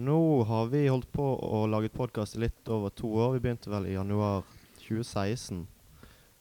nå 0.00 0.42
har 0.48 0.66
vi 0.72 0.86
holdt 0.88 1.10
på 1.12 1.24
å 1.44 1.66
lage 1.68 1.90
podkast 1.92 2.36
i 2.36 2.44
litt 2.46 2.68
over 2.72 2.92
to 2.96 3.10
år. 3.20 3.34
Vi 3.36 3.42
begynte 3.44 3.72
vel 3.72 3.90
i 3.90 3.96
januar 3.96 4.46
2016. 4.80 5.66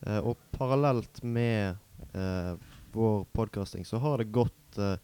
Eh, 0.06 0.20
og 0.24 0.40
parallelt 0.56 1.22
med 1.24 1.76
eh, 2.16 2.54
vår 2.94 3.26
podkasting 3.36 3.86
så 3.88 4.00
har 4.00 4.22
det 4.22 4.32
gått 4.36 4.80
eh, 4.80 4.96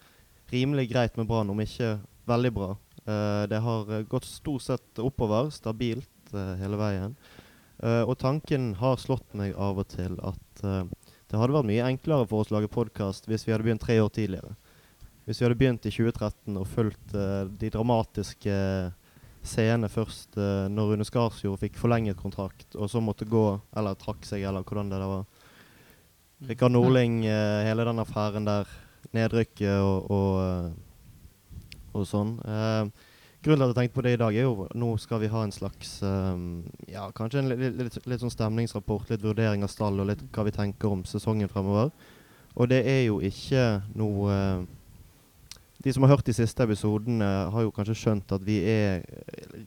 rimelig 0.54 0.88
greit 0.94 1.18
med 1.20 1.28
Brann, 1.28 1.52
om 1.52 1.60
ikke 1.62 1.98
veldig 2.30 2.54
bra. 2.56 2.72
Eh, 3.06 3.44
det 3.52 3.60
har 3.66 3.92
eh, 3.92 4.06
gått 4.10 4.26
stort 4.30 4.66
sett 4.66 5.04
oppover, 5.04 5.52
stabilt 5.54 6.34
eh, 6.34 6.54
hele 6.62 6.80
veien. 6.80 7.18
og 8.08 8.14
tanken 8.18 8.70
har 8.80 8.96
slått 8.96 9.34
meg 9.36 9.52
av 9.60 9.82
og 9.82 9.90
til 9.92 10.14
at 10.24 10.62
det 10.64 11.36
hadde 11.36 11.54
vært 11.54 11.68
mye 11.68 11.84
enklere 11.84 12.24
for 12.26 12.40
oss 12.42 12.54
å 12.54 12.56
lage 12.56 12.70
podkast 12.72 13.28
hvis 13.28 13.44
vi 13.44 13.52
hadde 13.52 13.68
begynt 13.68 13.84
tre 13.84 13.98
år 14.00 14.14
tidligere. 14.16 14.54
Hvis 15.26 15.40
vi 15.42 15.48
hadde 15.48 15.58
begynt 15.58 15.88
i 15.90 15.92
2013 15.94 16.60
og 16.62 16.68
fulgt 16.70 17.16
uh, 17.18 17.48
de 17.50 17.72
dramatiske 17.74 18.58
scenene 19.46 19.90
først 19.90 20.38
uh, 20.38 20.68
når 20.70 20.92
Rune 20.92 21.08
Skarsjord 21.08 21.58
fikk 21.64 21.80
forlenget 21.82 22.20
kontrakt, 22.20 22.68
og 22.78 22.90
så 22.92 23.02
måtte 23.02 23.26
gå, 23.30 23.46
eller 23.78 23.98
trakk 23.98 24.26
seg, 24.26 24.46
eller 24.46 24.66
hvordan 24.66 24.92
det 24.94 25.02
der 25.02 25.10
var. 25.10 25.26
Rikard 26.46 26.76
Norling, 26.76 27.24
uh, 27.26 27.66
hele 27.66 27.88
den 27.90 28.04
affæren 28.06 28.46
der, 28.46 28.70
nedrykket 29.18 29.82
og, 29.82 30.12
og, 30.14 31.98
og 31.98 32.08
sånn. 32.10 32.38
Grunnen 33.46 33.62
til 33.62 33.70
at 33.70 33.70
jeg 33.70 33.78
tenkte 33.78 33.98
på 34.00 34.04
det 34.06 34.14
i 34.16 34.18
dag, 34.18 34.38
er 34.38 34.48
jo 34.48 34.66
nå 34.74 34.88
skal 34.98 35.20
vi 35.22 35.30
ha 35.30 35.44
en 35.46 35.54
slags 35.54 36.00
um, 36.02 36.64
Ja, 36.90 37.04
kanskje 37.14 37.44
en 37.44 37.52
litt, 37.52 37.78
litt, 37.78 38.00
litt, 38.10 38.22
sånn 38.24 38.34
stemningsrapport, 38.34 39.12
litt 39.14 39.22
vurdering 39.22 39.62
av 39.62 39.70
stall 39.70 40.02
og 40.02 40.10
litt 40.10 40.24
hva 40.34 40.48
vi 40.48 40.54
tenker 40.56 40.90
om 40.90 41.04
sesongen 41.06 41.52
fremover. 41.52 41.92
Og 42.58 42.72
det 42.72 42.82
er 42.90 43.04
jo 43.06 43.20
ikke 43.22 43.68
noe 43.94 44.34
De 45.86 45.94
som 45.94 46.02
har 46.02 46.16
hørt 46.16 46.26
de 46.26 46.34
siste 46.34 46.66
episodene, 46.66 47.26
har 47.54 47.62
jo 47.62 47.72
kanskje 47.74 47.94
skjønt 48.00 48.32
at 48.34 48.42
vi 48.42 48.56
er 48.66 49.04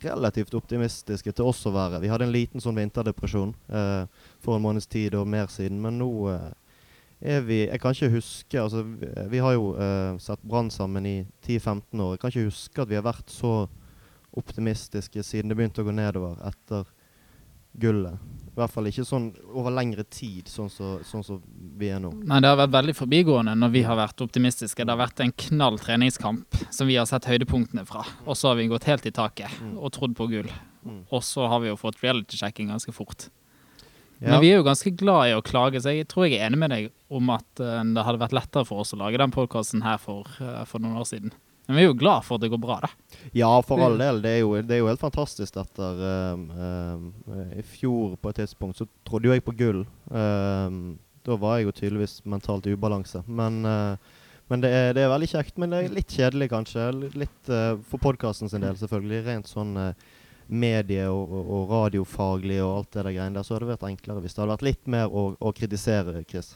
relativt 0.02 0.56
optimistiske 0.58 1.30
til 1.30 1.46
oss 1.46 1.60
å 1.68 1.70
være. 1.70 2.00
Vi 2.02 2.10
hadde 2.10 2.26
en 2.26 2.34
liten 2.34 2.62
sånn 2.62 2.74
vinterdepresjon 2.74 3.52
eh, 3.70 4.24
for 4.42 4.58
en 4.58 4.64
måneds 4.64 4.90
tid 4.90 5.14
og 5.14 5.28
mer 5.30 5.46
siden, 5.54 5.78
men 5.84 6.00
nå 6.02 6.08
eh, 6.32 6.48
er 7.22 7.46
vi 7.46 7.60
Jeg 7.68 7.80
kan 7.82 7.94
ikke 7.94 8.12
huske 8.12 8.60
altså 8.62 8.84
Vi, 8.86 9.08
vi 9.30 9.38
har 9.42 9.54
jo 9.56 9.72
eh, 9.78 10.18
sett 10.22 10.42
Brann 10.42 10.72
sammen 10.74 11.06
i 11.06 11.16
10-15 11.46 12.02
år. 12.02 12.12
Jeg 12.16 12.20
kan 12.24 12.34
ikke 12.34 12.50
huske 12.50 12.82
at 12.82 12.90
vi 12.90 12.98
har 12.98 13.06
vært 13.06 13.30
så 13.30 13.54
optimistiske 14.38 15.22
siden 15.22 15.54
det 15.54 15.58
begynte 15.58 15.82
å 15.82 15.86
gå 15.86 15.94
nedover 15.94 16.42
etter 16.50 16.90
gullet. 17.78 18.18
I 18.58 18.60
hvert 18.64 18.74
fall 18.74 18.88
ikke 18.90 19.04
sånn 19.06 19.28
over 19.54 19.70
lengre 19.70 20.02
tid, 20.02 20.48
sånn 20.50 20.66
som 20.72 20.96
så, 21.06 21.20
sånn 21.22 21.42
vi 21.78 21.92
er 21.94 22.00
nå. 22.02 22.10
Nei, 22.26 22.40
Det 22.42 22.50
har 22.50 22.58
vært 22.58 22.74
veldig 22.74 22.94
forbigående 22.98 23.54
når 23.54 23.70
vi 23.76 23.84
har 23.86 23.98
vært 24.00 24.24
optimistiske. 24.24 24.82
Det 24.82 24.90
har 24.90 24.98
vært 24.98 25.22
en 25.22 25.34
knall 25.46 25.78
treningskamp 25.78 26.58
som 26.74 26.90
vi 26.90 26.96
har 26.98 27.06
sett 27.06 27.28
høydepunktene 27.30 27.86
fra. 27.86 28.02
Og 28.26 28.34
så 28.34 28.50
har 28.50 28.58
vi 28.58 28.66
gått 28.72 28.88
helt 28.90 29.06
i 29.06 29.14
taket 29.14 29.60
mm. 29.62 29.76
og 29.78 29.94
trodd 29.94 30.18
på 30.18 30.26
gull. 30.32 30.50
Mm. 30.82 31.04
Og 31.06 31.22
så 31.22 31.46
har 31.46 31.62
vi 31.62 31.70
jo 31.70 31.78
fått 31.78 32.02
reality-sjekking 32.02 32.74
ganske 32.74 32.94
fort. 32.96 33.28
Ja. 34.18 34.32
Men 34.32 34.40
vi 34.42 34.50
er 34.50 34.58
jo 34.58 34.66
ganske 34.66 34.90
glad 34.98 35.30
i 35.30 35.34
å 35.38 35.42
klage, 35.46 35.78
så 35.78 35.94
jeg 35.94 36.08
tror 36.10 36.26
jeg 36.26 36.40
er 36.40 36.48
enig 36.48 36.58
med 36.58 36.74
deg 36.74 36.88
om 37.14 37.30
at 37.30 37.62
uh, 37.62 37.78
det 37.86 38.02
hadde 38.02 38.22
vært 38.24 38.34
lettere 38.34 38.66
for 38.66 38.82
oss 38.82 38.90
å 38.96 38.98
lage 38.98 39.20
den 39.22 39.34
podkasten 39.34 39.84
her 39.86 40.00
for, 40.02 40.26
uh, 40.42 40.64
for, 40.66 40.82
noen 40.82 40.98
år 40.98 41.06
siden. 41.06 41.34
Men 41.68 41.76
vi 41.76 41.82
er 41.84 41.90
jo 41.90 41.98
glad 42.00 42.24
for 42.24 42.38
at 42.38 42.44
det 42.44 42.50
går 42.52 42.60
bra, 42.62 42.78
da. 42.80 43.18
Ja, 43.36 43.50
for 43.64 43.82
all 43.84 43.98
del. 44.00 44.22
Det 44.24 44.30
er 44.32 44.38
jo, 44.40 44.54
det 44.64 44.76
er 44.76 44.80
jo 44.80 44.88
helt 44.88 45.02
fantastisk 45.02 45.58
etter 45.60 45.98
uh, 46.00 47.02
I 47.60 47.64
fjor 47.76 48.14
på 48.16 48.32
et 48.32 48.40
tidspunkt 48.40 48.80
så 48.80 48.88
trodde 49.04 49.28
jo 49.28 49.36
jeg 49.36 49.44
på 49.44 49.56
gull. 49.58 49.84
da 50.08 51.36
var 51.36 51.58
jeg 51.58 51.68
jo 51.68 51.74
tydeligvis 51.76 52.22
mentalt 52.24 52.66
i 52.66 52.72
ubalanse. 52.72 53.20
Men, 53.26 53.60
men 54.48 54.64
det, 54.64 54.70
er, 54.72 54.94
det, 54.96 55.04
er, 55.04 55.12
veldig 55.12 55.28
kjekt. 55.28 55.58
Men 55.60 55.74
det 55.74 55.82
er 55.82 55.98
litt 55.98 56.14
kjedelig, 56.16 56.48
kanskje. 56.54 56.88
Litt 57.20 57.52
for 57.90 58.00
podkasten 58.00 58.48
sin 58.48 58.64
del, 58.64 58.80
selvfølgelig. 58.80 59.26
Rent 59.28 59.52
sånn 59.52 59.76
medie- 60.48 61.08
og, 61.12 61.32
og, 61.44 61.70
radiofaglig 61.70 62.58
og 62.64 62.78
alt 62.78 62.92
det 62.92 63.02
der 63.04 63.12
greiene 63.12 63.36
der, 63.36 63.44
så 63.44 63.54
hadde 63.54 63.66
det 63.66 63.74
vært 63.74 63.88
enklere 63.90 64.24
hvis 64.24 64.34
det 64.34 64.42
hadde 64.42 64.54
vært 64.54 64.66
litt 64.68 64.90
mer 64.90 65.12
å, 65.12 65.24
å 65.36 65.52
kritisere, 65.52 66.22
Chris. 66.28 66.54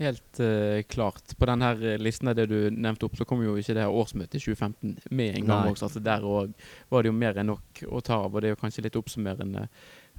Helt 0.00 0.40
uh, 0.40 0.80
klart. 0.88 1.34
På 1.36 1.48
denne 1.50 1.70
her 1.70 2.00
listen 2.00 2.30
det 2.36 2.46
du 2.48 2.58
nevnte 2.72 3.04
opp, 3.04 3.18
så 3.18 3.26
kom 3.28 3.42
jo 3.44 3.56
ikke 3.60 3.76
det 3.76 3.84
her 3.84 3.96
årsmøtet 4.02 4.38
i 4.38 4.44
2015 4.46 4.94
med 5.10 5.40
en 5.40 5.50
gang. 5.50 5.72
Også. 5.74 5.90
Altså 5.90 6.00
der 6.04 6.24
òg 6.24 6.54
var 6.88 7.04
det 7.04 7.12
jo 7.12 7.18
mer 7.18 7.40
enn 7.40 7.52
nok 7.52 7.82
å 7.84 8.00
ta 8.04 8.22
av. 8.24 8.32
Og 8.32 8.40
det 8.40 8.50
er 8.50 8.56
jo 8.56 8.62
kanskje 8.62 8.86
litt 8.86 8.96
oppsummerende 8.96 9.66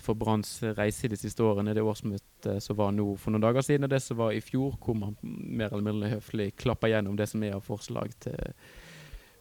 for 0.01 0.17
Branns 0.17 0.59
reise 0.77 1.09
de 1.09 1.17
siste 1.17 1.43
årene. 1.45 1.73
Det 1.73 1.85
årsmøtet 1.85 2.61
som 2.63 2.77
var 2.77 2.93
nå 2.93 3.07
for 3.21 3.33
noen 3.33 3.45
dager 3.47 3.65
siden, 3.65 3.87
og 3.87 3.93
det 3.93 4.01
som 4.05 4.21
var 4.21 4.37
i 4.37 4.43
fjor, 4.45 4.77
hvor 4.81 4.97
man 4.97 5.17
mer 5.21 5.71
eller 5.71 5.87
mindre 5.89 6.13
høflig 6.15 6.51
klapper 6.61 6.93
gjennom 6.93 7.17
det 7.17 7.29
som 7.31 7.43
er 7.45 7.57
av 7.57 7.65
forslag 7.65 8.13
til 8.21 8.53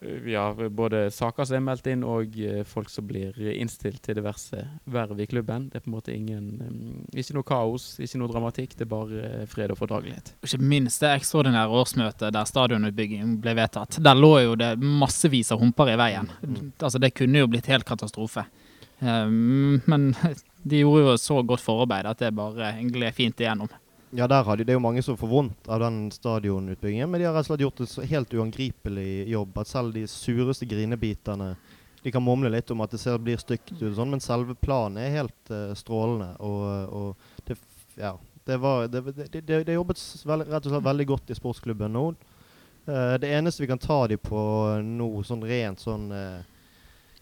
vi 0.01 0.35
har 0.35 0.69
både 0.69 1.11
saker 1.11 1.45
som 1.45 1.59
er 1.59 1.65
meldt 1.65 1.89
inn, 1.93 2.05
og 2.09 2.37
uh, 2.41 2.63
folk 2.65 2.89
som 2.89 3.05
blir 3.09 3.37
innstilt 3.53 4.01
til 4.07 4.17
diverse 4.17 4.63
verv 4.89 5.21
i 5.21 5.27
klubben. 5.29 5.69
Det 5.69 5.81
er 5.81 5.85
på 5.85 5.91
en 5.91 5.97
måte 5.97 6.15
ingen 6.15 6.47
um, 6.65 7.03
Ikke 7.13 7.37
noe 7.37 7.47
kaos, 7.47 7.91
ikke 8.01 8.23
noe 8.23 8.33
dramatikk. 8.33 8.79
Det 8.79 8.87
er 8.87 8.93
bare 8.93 9.21
uh, 9.21 9.45
fred 9.51 9.75
og 9.75 9.81
fordragelighet. 9.83 10.33
Ikke 10.47 10.63
minst 10.65 11.05
det 11.05 11.13
ekstraordinære 11.19 11.83
årsmøtet 11.83 12.33
der 12.37 12.49
stadionutbygging 12.49 13.37
ble 13.45 13.55
vedtatt. 13.61 14.01
Der 14.01 14.17
lå 14.17 14.33
jo 14.47 14.57
det 14.61 14.73
massevis 14.81 15.53
av 15.53 15.61
humper 15.61 15.93
i 15.93 15.99
veien. 16.01 16.33
Mm. 16.41 16.73
Altså 16.79 17.03
Det 17.03 17.13
kunne 17.21 17.45
jo 17.45 17.53
blitt 17.53 17.69
helt 17.69 17.89
katastrofe. 17.89 18.47
Men 19.01 20.11
de 20.71 20.81
gjorde 20.83 21.05
jo 21.05 21.21
så 21.21 21.43
godt 21.45 21.65
forarbeid 21.65 22.09
at 22.09 22.25
det 22.25 22.35
bare 22.37 22.73
gled 22.89 23.17
fint 23.17 23.41
igjennom. 23.41 23.69
Ja, 24.11 24.27
der 24.27 24.43
har 24.43 24.57
de, 24.57 24.65
Det 24.65 24.73
er 24.73 24.79
jo 24.79 24.83
mange 24.83 25.03
som 25.03 25.17
får 25.17 25.29
vondt 25.31 25.69
av 25.71 25.81
den 25.81 26.11
stadionutbyggingen, 26.11 27.11
men 27.11 27.21
de 27.21 27.27
har 27.29 27.35
rett 27.35 27.47
og 27.47 27.53
slett 27.53 27.63
gjort 27.63 27.83
en 27.85 28.09
helt 28.11 28.33
uangripelig 28.35 29.29
jobb. 29.31 29.59
At 29.63 29.71
selv 29.71 29.95
de 29.95 30.07
sureste 30.11 30.67
grinebitene 30.67 31.55
De 32.03 32.11
kan 32.11 32.25
mumle 32.25 32.49
litt 32.49 32.71
om 32.73 32.81
at 32.81 32.91
det 32.91 32.99
ser, 32.99 33.19
blir 33.21 33.37
stygt 33.37 33.75
ut, 33.77 33.95
sånn, 33.95 34.09
men 34.09 34.23
selve 34.25 34.55
planen 34.57 34.97
er 34.97 35.11
helt 35.13 35.51
uh, 35.53 35.75
strålende. 35.77 36.31
Og, 36.41 36.95
og 36.97 37.45
det, 37.45 37.59
ja, 38.01 38.15
det, 38.49 38.57
var, 38.57 38.87
det, 38.89 39.03
det, 39.29 39.43
det 39.45 39.75
jobbet 39.75 40.01
veld, 40.25 40.47
rett 40.49 40.65
og 40.65 40.73
slett 40.73 40.87
veldig 40.87 41.07
godt 41.11 41.29
i 41.29 41.37
sportsklubben 41.37 41.93
nå. 41.93 42.07
Uh, 42.89 43.19
det 43.21 43.29
eneste 43.29 43.63
vi 43.63 43.69
kan 43.69 43.79
ta 43.79 44.07
de 44.09 44.17
på 44.17 44.41
nå, 44.81 45.11
sånn 45.29 45.45
rent 45.45 45.85
sånn 45.85 46.09
uh, 46.09 46.41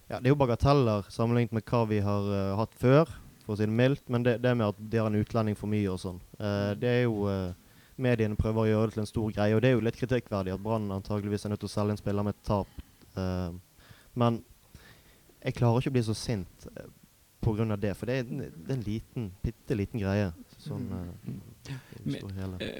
ja, 0.06 0.20
Det 0.20 0.28
er 0.28 0.30
jo 0.30 0.38
bagateller 0.46 1.10
sammenlignet 1.10 1.58
med 1.58 1.66
hva 1.66 1.82
vi 1.90 1.98
har 2.06 2.30
hatt 2.62 2.78
før 2.78 3.10
for 3.48 3.56
å 3.56 3.60
si 3.60 3.64
det 3.64 3.72
mildt. 3.72 4.04
Men 4.12 4.26
det, 4.26 4.36
det 4.44 4.52
med 4.52 4.68
at 4.68 4.82
de 4.92 5.00
har 5.00 5.08
en 5.08 5.16
utlending 5.16 5.56
for 5.56 5.72
mye 5.72 5.88
og 5.88 6.02
sånn, 6.02 6.20
uh, 6.36 6.74
det 6.76 6.90
er 6.90 7.00
jo 7.06 7.24
uh, 7.24 7.56
Mediene 7.98 8.36
prøver 8.38 8.62
å 8.62 8.68
gjøre 8.68 8.90
det 8.90 8.94
til 8.94 9.02
en 9.02 9.10
stor 9.10 9.32
greie, 9.34 9.56
og 9.56 9.64
det 9.64 9.72
er 9.72 9.74
jo 9.74 9.86
litt 9.88 9.96
kritikkverdig 9.98 10.52
at 10.54 10.62
Brann 10.62 10.92
antageligvis 10.94 11.48
er 11.48 11.54
nødt 11.54 11.64
til 11.64 11.70
å 11.70 11.72
selge 11.72 11.96
en 11.96 11.98
spiller 11.98 12.26
med 12.28 12.36
et 12.36 12.44
tap. 12.46 12.84
Uh, 13.16 13.56
men 14.20 14.42
jeg 15.40 15.56
klarer 15.56 15.80
ikke 15.80 15.94
å 15.94 15.96
bli 15.96 16.04
så 16.06 16.14
sint 16.18 16.68
uh, 16.76 16.84
pga. 17.42 17.72
det, 17.74 17.96
for 17.96 18.10
det 18.10 18.20
er, 18.20 18.28
det 18.28 18.68
er 18.68 18.76
en 18.76 18.86
liten, 18.86 19.32
bitte 19.42 19.80
liten 19.80 20.04
greie. 20.04 20.30
Sånn, 20.60 20.86
Eh, 20.92 21.34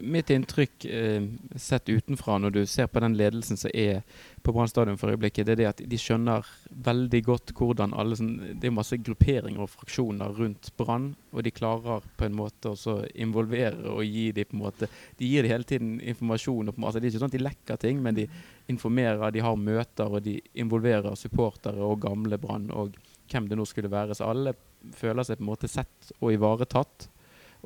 mitt 0.02 0.30
inntrykk 0.30 0.84
eh, 0.84 1.22
sett 1.56 1.88
utenfra 1.88 2.38
når 2.38 2.54
du 2.54 2.60
ser 2.66 2.86
på 2.90 3.02
den 3.02 3.16
ledelsen 3.18 3.58
som 3.60 3.72
er 3.74 4.02
på 4.42 4.52
Brann 4.54 4.70
stadion 4.70 4.98
for 5.00 5.12
øyeblikket, 5.12 5.46
det 5.46 5.56
er 5.56 5.60
det 5.60 5.68
at 5.68 5.82
de 5.90 5.98
skjønner 6.00 6.46
veldig 6.86 7.20
godt 7.26 7.52
hvordan 7.58 7.94
alle 7.98 8.16
sånn, 8.16 8.30
Det 8.60 8.70
er 8.70 8.74
masse 8.74 8.96
grupperinger 8.96 9.64
og 9.64 9.72
fraksjoner 9.72 10.32
rundt 10.38 10.70
Brann, 10.78 11.10
og 11.32 11.44
de 11.44 11.52
klarer 11.52 12.06
på 12.16 12.28
en 12.28 12.38
måte 12.38 12.72
å 12.72 12.96
involvere 13.14 13.92
og 13.92 14.04
gi 14.06 14.30
dem 14.32 14.48
på 14.48 14.56
en 14.56 14.62
måte 14.62 14.88
De 15.18 15.28
gir 15.28 15.44
dem 15.44 15.52
hele 15.52 15.68
tiden 15.68 15.98
informasjon. 16.00 16.70
Og, 16.70 16.78
måte, 16.80 17.00
det 17.00 17.08
er 17.08 17.12
ikke 17.12 17.24
sånn 17.24 17.32
at 17.32 17.36
de 17.36 17.44
lekker 17.44 17.82
ting, 17.82 18.00
men 18.02 18.16
de 18.16 18.28
informerer, 18.72 19.34
de 19.34 19.44
har 19.44 19.60
møter, 19.60 20.08
og 20.08 20.24
de 20.24 20.38
involverer 20.54 21.18
supportere 21.18 21.84
og 21.84 22.00
gamle 22.06 22.38
Brann 22.40 22.70
og 22.72 22.96
hvem 23.28 23.48
det 23.50 23.58
nå 23.58 23.66
skulle 23.68 23.92
være. 23.92 24.16
Så 24.16 24.28
alle 24.28 24.54
føler 24.96 25.26
seg 25.26 25.38
på 25.38 25.44
en 25.44 25.52
måte 25.52 25.70
sett 25.70 26.12
og 26.20 26.32
ivaretatt. 26.32 27.08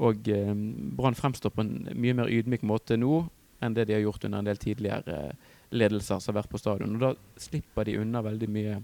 Og 0.01 0.29
eh, 0.33 0.53
Brann 0.97 1.19
fremstår 1.19 1.53
på 1.53 1.65
en 1.65 1.75
mye 1.93 2.17
mer 2.17 2.33
ydmyk 2.33 2.65
måte 2.69 2.97
nå 2.97 3.27
enn 3.63 3.77
det 3.77 3.87
de 3.87 3.95
har 3.95 4.03
gjort 4.03 4.25
under 4.27 4.43
en 4.43 4.49
del 4.49 4.59
tidligere 4.61 5.19
eh, 5.19 5.53
ledelser 5.77 6.19
som 6.19 6.33
har 6.33 6.43
vært 6.43 6.53
på 6.53 6.61
stadion. 6.61 6.97
Og 6.97 7.05
da 7.05 7.13
slipper 7.41 7.87
de 7.87 7.99
unna 8.01 8.23
veldig 8.25 8.49
mye 8.51 8.81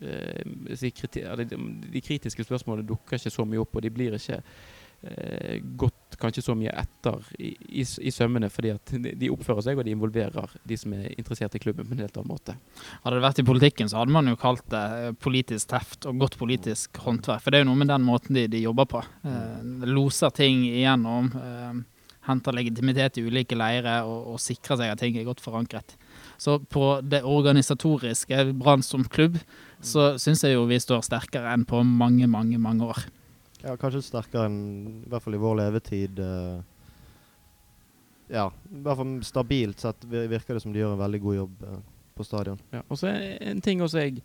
eh, 0.00 0.42
De 0.74 2.02
kritiske 2.04 2.46
spørsmålene 2.46 2.88
dukker 2.88 3.18
ikke 3.18 3.34
så 3.34 3.46
mye 3.46 3.62
opp, 3.62 3.76
og 3.76 3.84
de 3.84 3.94
blir 3.94 4.18
ikke 4.18 4.40
gått 5.78 6.16
kanskje 6.18 6.42
så 6.42 6.54
mye 6.58 6.72
etter 6.74 7.22
i, 7.38 7.52
i, 7.80 7.84
i, 7.84 8.12
sømmene, 8.14 8.48
fordi 8.50 8.72
at 8.74 8.92
de 8.98 9.30
oppfører 9.30 9.64
seg 9.68 9.78
og 9.78 9.86
de 9.86 9.92
involverer 9.94 10.56
de 10.68 10.78
som 10.80 10.94
er 10.96 11.12
interessert 11.14 11.54
i 11.54 11.60
klubben 11.62 11.86
på 11.86 11.94
en 11.94 12.02
helt 12.02 12.16
annen 12.18 12.32
måte. 12.32 12.56
Hadde 13.04 13.18
det 13.18 13.26
vært 13.26 13.42
i 13.42 13.46
politikken, 13.46 13.90
så 13.90 14.00
hadde 14.00 14.14
man 14.16 14.30
jo 14.30 14.38
kalt 14.40 14.64
det 14.72 14.82
eh, 14.96 15.12
politisk 15.22 15.70
teft 15.70 16.08
og 16.08 16.18
godt 16.24 16.38
politisk 16.40 16.98
håndverk. 17.04 17.44
For 17.44 17.54
det 17.54 17.60
er 17.60 17.64
jo 17.64 17.70
noe 17.70 17.82
med 17.84 17.92
den 17.92 18.06
måten 18.06 18.38
de, 18.38 18.48
de 18.50 18.64
jobber 18.64 18.88
på. 18.90 19.04
Eh, 19.28 19.62
loser 19.86 20.34
ting 20.34 20.64
igjennom. 20.66 21.30
Eh, 21.38 21.78
henter 22.28 22.52
legitimitet 22.52 23.20
i 23.20 23.24
ulike 23.24 23.56
leirer 23.56 24.04
og, 24.04 24.34
og 24.34 24.42
sikrer 24.42 24.80
seg 24.80 24.92
at 24.92 25.00
ting 25.00 25.16
er 25.16 25.28
godt 25.28 25.40
forankret. 25.44 25.94
Så 26.40 26.58
på 26.70 26.98
det 27.06 27.22
organisatoriske, 27.26 28.50
Brann 28.58 28.84
som 28.84 29.06
klubb, 29.08 29.38
så 29.80 30.10
syns 30.20 30.42
jeg 30.44 30.58
jo 30.58 30.66
vi 30.68 30.80
står 30.82 31.06
sterkere 31.06 31.54
enn 31.54 31.64
på 31.68 31.80
mange, 31.86 32.28
mange, 32.30 32.58
mange 32.60 32.90
år. 32.90 33.06
Ja, 33.64 33.76
kanskje 33.80 34.04
sterkere 34.06 34.46
enn 34.48 34.58
i 35.04 35.10
hvert 35.10 35.24
fall 35.24 35.36
i 35.38 35.42
vår 35.42 35.56
levetid. 35.62 36.20
Uh, 36.22 36.60
ja, 38.30 38.48
i 38.48 38.82
hvert 38.84 39.00
fall 39.00 39.16
stabilt 39.26 39.82
sett 39.82 40.04
virker 40.08 40.56
det 40.56 40.62
som 40.62 40.74
de 40.74 40.82
gjør 40.82 40.94
en 40.94 41.02
veldig 41.02 41.22
god 41.24 41.38
jobb 41.40 41.64
uh, 41.66 41.80
på 42.18 42.26
stadion. 42.26 42.60
Ja, 42.74 42.84
og 42.86 43.00
så 43.00 43.10
En 43.10 43.64
ting 43.64 43.82
også 43.82 44.04
jeg 44.04 44.22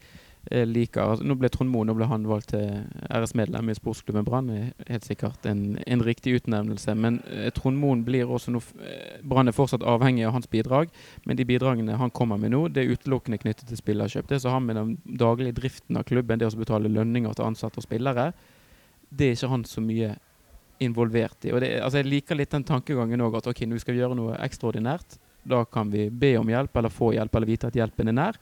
jeg 0.52 0.68
liker 0.68 1.06
altså, 1.06 1.24
Nå 1.24 1.38
ble 1.40 1.50
Trond 1.52 1.72
Moe 1.72 1.88
nå 1.88 1.96
ble 1.96 2.08
han 2.10 2.26
valgt 2.28 2.52
til 2.52 2.82
æresmedlem 3.08 3.70
i 3.72 3.76
sportsklubben 3.78 4.26
Brann. 4.28 4.50
Helt 4.90 5.06
sikkert 5.08 5.46
en, 5.48 5.78
en, 5.88 6.04
riktig 6.04 6.36
utnevnelse. 6.40 6.96
Men 7.00 7.22
eh, 7.32 7.48
Trond 7.56 7.80
Moen 7.80 8.04
blir 8.04 8.28
også 8.28 8.52
nå 8.52 8.60
eh, 8.84 9.22
Brann 9.24 9.48
er 9.48 9.56
fortsatt 9.56 9.86
avhengig 9.88 10.26
av 10.28 10.36
hans 10.36 10.50
bidrag. 10.52 10.92
Men 11.24 11.40
de 11.40 11.48
bidragene 11.48 12.00
han 12.00 12.12
kommer 12.12 12.42
med 12.42 12.52
nå, 12.52 12.66
det 12.74 12.84
er 12.84 12.92
utelukkende 12.98 13.40
knyttet 13.40 13.72
til 13.72 13.80
spillerkjøp. 13.80 14.28
Det 14.28 14.42
som 14.44 14.58
har 14.58 14.66
med 14.66 14.80
den 14.80 14.98
daglige 15.20 15.56
driften 15.62 16.02
av 16.02 16.08
klubben, 16.10 16.42
det 16.42 16.52
å 16.52 16.60
betale 16.60 16.92
lønninger 16.92 17.40
til 17.40 17.48
ansatte 17.48 17.80
og 17.80 17.88
spillere, 17.88 18.34
det 19.18 19.30
er 19.30 19.36
ikke 19.38 19.52
han 19.52 19.66
så 19.70 19.84
mye 19.84 20.14
involvert 20.84 21.46
i. 21.48 21.54
Og 21.54 21.62
det, 21.64 21.76
altså 21.84 22.02
jeg 22.02 22.10
liker 22.10 22.40
litt 22.40 22.54
den 22.54 22.66
tankegangen 22.68 23.22
òg, 23.24 23.38
at 23.40 23.50
ok, 23.52 23.66
nå 23.70 23.80
skal 23.82 23.96
vi 23.96 24.02
gjøre 24.02 24.18
noe 24.18 24.40
ekstraordinært. 24.44 25.20
Da 25.50 25.64
kan 25.68 25.92
vi 25.92 26.08
be 26.10 26.36
om 26.40 26.50
hjelp, 26.50 26.76
eller 26.80 26.94
få 26.94 27.12
hjelp, 27.18 27.36
eller 27.36 27.50
vite 27.50 27.70
at 27.70 27.78
hjelpen 27.78 28.12
er 28.12 28.18
nær. 28.18 28.40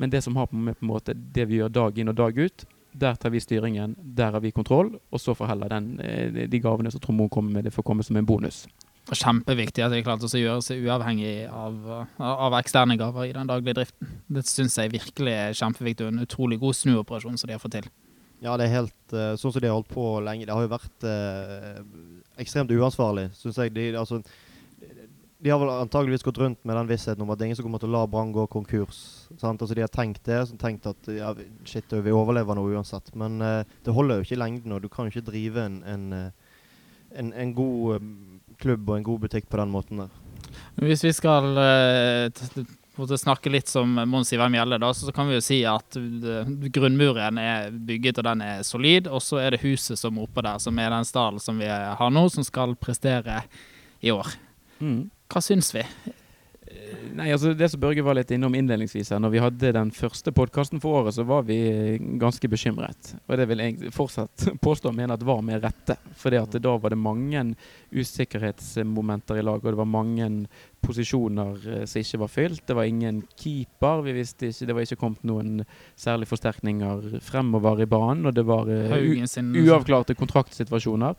Men 0.00 0.12
det 0.12 0.22
som 0.24 0.36
har 0.38 0.50
med 0.52 0.78
på 0.78 0.86
en 0.86 0.92
måte 0.92 1.14
det 1.14 1.46
vi 1.50 1.60
gjør 1.60 1.72
dag 1.74 1.98
inn 1.98 2.12
og 2.12 2.18
dag 2.18 2.38
ut, 2.38 2.66
der 2.92 3.14
tar 3.14 3.30
vi 3.30 3.40
styringen, 3.40 3.94
der 3.98 4.34
har 4.34 4.42
vi 4.42 4.50
kontroll. 4.50 4.96
Og 5.10 5.22
så 5.22 5.34
får 5.34 5.52
heller 5.52 5.70
den, 5.70 6.00
eh, 6.00 6.46
de 6.50 6.60
gavene 6.60 6.90
som 6.90 7.00
Trond 7.00 7.30
kommer 7.30 7.52
med, 7.52 7.64
det 7.64 7.74
får 7.74 7.86
komme 7.86 8.02
som 8.02 8.16
en 8.16 8.26
bonus. 8.26 8.66
Kjempeviktig 9.10 9.82
at 9.82 9.92
vi 9.94 10.02
klarte 10.06 10.28
å 10.28 10.38
gjøre 10.38 10.62
seg 10.62 10.84
uavhengig 10.86 11.48
av, 11.48 12.06
av, 12.18 12.54
eksterne 12.60 12.98
gaver 12.98 13.30
i 13.30 13.32
den 13.34 13.48
daglige 13.48 13.80
driften. 13.80 14.10
Det 14.28 14.44
syns 14.46 14.76
jeg 14.78 14.92
virkelig 14.92 15.32
er 15.32 15.56
kjempeviktig 15.56 16.06
og 16.06 16.12
en 16.12 16.26
utrolig 16.26 16.60
god 16.60 16.78
snuoperasjon 16.78 17.38
som 17.40 17.48
de 17.48 17.56
har 17.56 17.62
fått 17.62 17.78
til. 17.78 17.88
Ja, 18.40 18.54
det 18.56 18.66
er 18.66 18.78
helt 18.78 19.12
uh, 19.12 19.34
sånn 19.36 19.52
som 19.52 19.60
de 19.60 19.68
har 19.68 19.76
holdt 19.76 19.90
på 19.92 20.04
lenge. 20.24 20.46
Det 20.48 20.54
har 20.56 20.64
jo 20.64 20.72
vært 20.72 21.04
uh, 21.04 21.82
ekstremt 22.40 22.72
uansvarlig, 22.72 23.26
syns 23.36 23.58
jeg. 23.60 23.74
De, 23.76 23.90
altså, 24.00 24.22
de 25.40 25.52
har 25.52 25.60
vel 25.60 25.72
antageligvis 25.74 26.24
gått 26.24 26.40
rundt 26.40 26.64
med 26.64 26.78
den 26.78 26.88
vissheten 26.88 27.20
om 27.24 27.32
at 27.32 27.40
det 27.40 27.44
er 27.44 27.50
ingen 27.50 27.60
som 27.60 27.68
kommer 27.68 27.82
til 27.82 27.92
å 27.92 27.98
la 27.98 28.06
Brann 28.08 28.32
gå 28.32 28.46
konkurs. 28.52 29.02
Sant? 29.34 29.60
Altså, 29.60 29.76
de 29.76 29.84
har 29.84 29.92
tenkt 29.92 30.24
det, 30.24 30.40
tenkt 30.62 30.88
at 30.88 31.12
ja, 31.12 31.34
shit, 31.68 31.92
vi 31.92 32.16
overlever 32.16 32.56
nå 32.56 32.64
uansett. 32.72 33.12
Men 33.20 33.44
uh, 33.44 33.60
det 33.84 33.96
holder 33.96 34.22
jo 34.22 34.28
ikke 34.28 34.38
i 34.38 34.42
lengden, 34.46 34.76
og 34.76 34.80
du 34.84 34.88
kan 34.88 35.04
jo 35.04 35.12
ikke 35.12 35.28
drive 35.28 35.68
en, 35.68 35.78
en, 35.84 36.10
en, 37.12 37.32
en 37.44 37.56
god 37.56 38.10
klubb 38.60 38.88
og 38.88 38.96
en 38.96 39.08
god 39.12 39.26
butikk 39.28 39.52
på 39.52 39.60
den 39.60 39.72
måten 39.72 40.06
der. 40.06 40.20
Hvis 40.80 41.04
vi 41.04 41.12
skal 41.12 41.52
for 41.52 42.64
å 43.02 43.18
snakke 43.18 43.52
litt 43.52 43.70
som 43.70 43.94
Mons 44.08 44.32
Ivar 44.34 44.50
Mjelle, 44.52 44.78
da, 44.82 44.92
så 44.94 45.12
kan 45.14 45.28
vi 45.30 45.38
jo 45.38 45.44
si 45.44 45.60
at 45.68 45.96
grunnmuren 46.74 47.40
er 47.40 47.70
bygget 47.72 48.20
og 48.20 48.28
den 48.28 48.44
er 48.44 48.62
solid. 48.66 49.08
Og 49.10 49.22
så 49.24 49.40
er 49.42 49.54
det 49.54 49.62
huset 49.64 50.00
som 50.00 50.18
er 50.18 50.28
oppå 50.28 50.44
der, 50.44 50.60
som 50.62 50.78
er 50.78 50.92
den 50.92 51.08
stallen 51.08 51.42
som 51.42 51.60
vi 51.60 51.68
har 51.70 52.14
nå, 52.14 52.26
som 52.32 52.46
skal 52.46 52.76
prestere 52.80 53.42
i 54.00 54.12
år. 54.14 54.34
Mm. 54.80 55.08
Hva 55.30 55.42
syns 55.44 55.72
vi? 55.76 55.84
Nei, 57.14 57.30
altså 57.32 57.52
Det 57.54 57.68
som 57.72 57.80
Børge 57.80 58.02
var 58.04 58.16
litt 58.16 58.30
innom 58.34 58.54
innledningsvis 58.56 59.12
her, 59.14 59.20
når 59.22 59.32
vi 59.34 59.42
hadde 59.42 59.72
den 59.76 59.90
første 59.94 60.32
podkasten 60.34 60.80
for 60.82 61.00
året, 61.00 61.16
så 61.16 61.24
var 61.26 61.44
vi 61.48 61.58
ganske 62.20 62.50
bekymret. 62.50 63.14
Og 63.26 63.36
det 63.40 63.46
vil 63.50 63.62
jeg 63.64 63.92
fortsatt 63.94 64.46
påstå 64.66 64.92
mene 64.96 65.16
at 65.16 65.24
var 65.26 65.42
med 65.46 65.64
rette. 65.64 65.96
For 66.18 66.34
da 66.34 66.76
var 66.76 66.92
det 66.92 67.00
mange 67.00 67.44
usikkerhetsmomenter 67.90 69.40
i 69.40 69.44
laget, 69.46 69.64
og 69.66 69.74
det 69.74 69.82
var 69.82 69.90
mange 69.90 70.30
posisjoner 70.84 71.68
eh, 71.74 71.84
som 71.90 72.04
ikke 72.04 72.22
var 72.24 72.32
fylt. 72.32 72.64
Det 72.68 72.78
var 72.78 72.88
ingen 72.88 73.22
keeper. 73.34 74.04
Vi 74.06 74.16
visste 74.16 74.50
ikke, 74.50 74.66
Det 74.66 74.76
var 74.78 74.88
ikke 74.88 75.00
kommet 75.00 75.28
noen 75.28 75.66
særlige 75.98 76.30
forsterkninger 76.32 77.20
fremover 77.24 77.82
i 77.82 77.90
banen, 77.90 78.26
og 78.26 78.34
det 78.36 78.46
var 78.48 78.68
uh, 78.68 78.96
uavklarte 79.64 80.16
kontraktsituasjoner. 80.18 81.16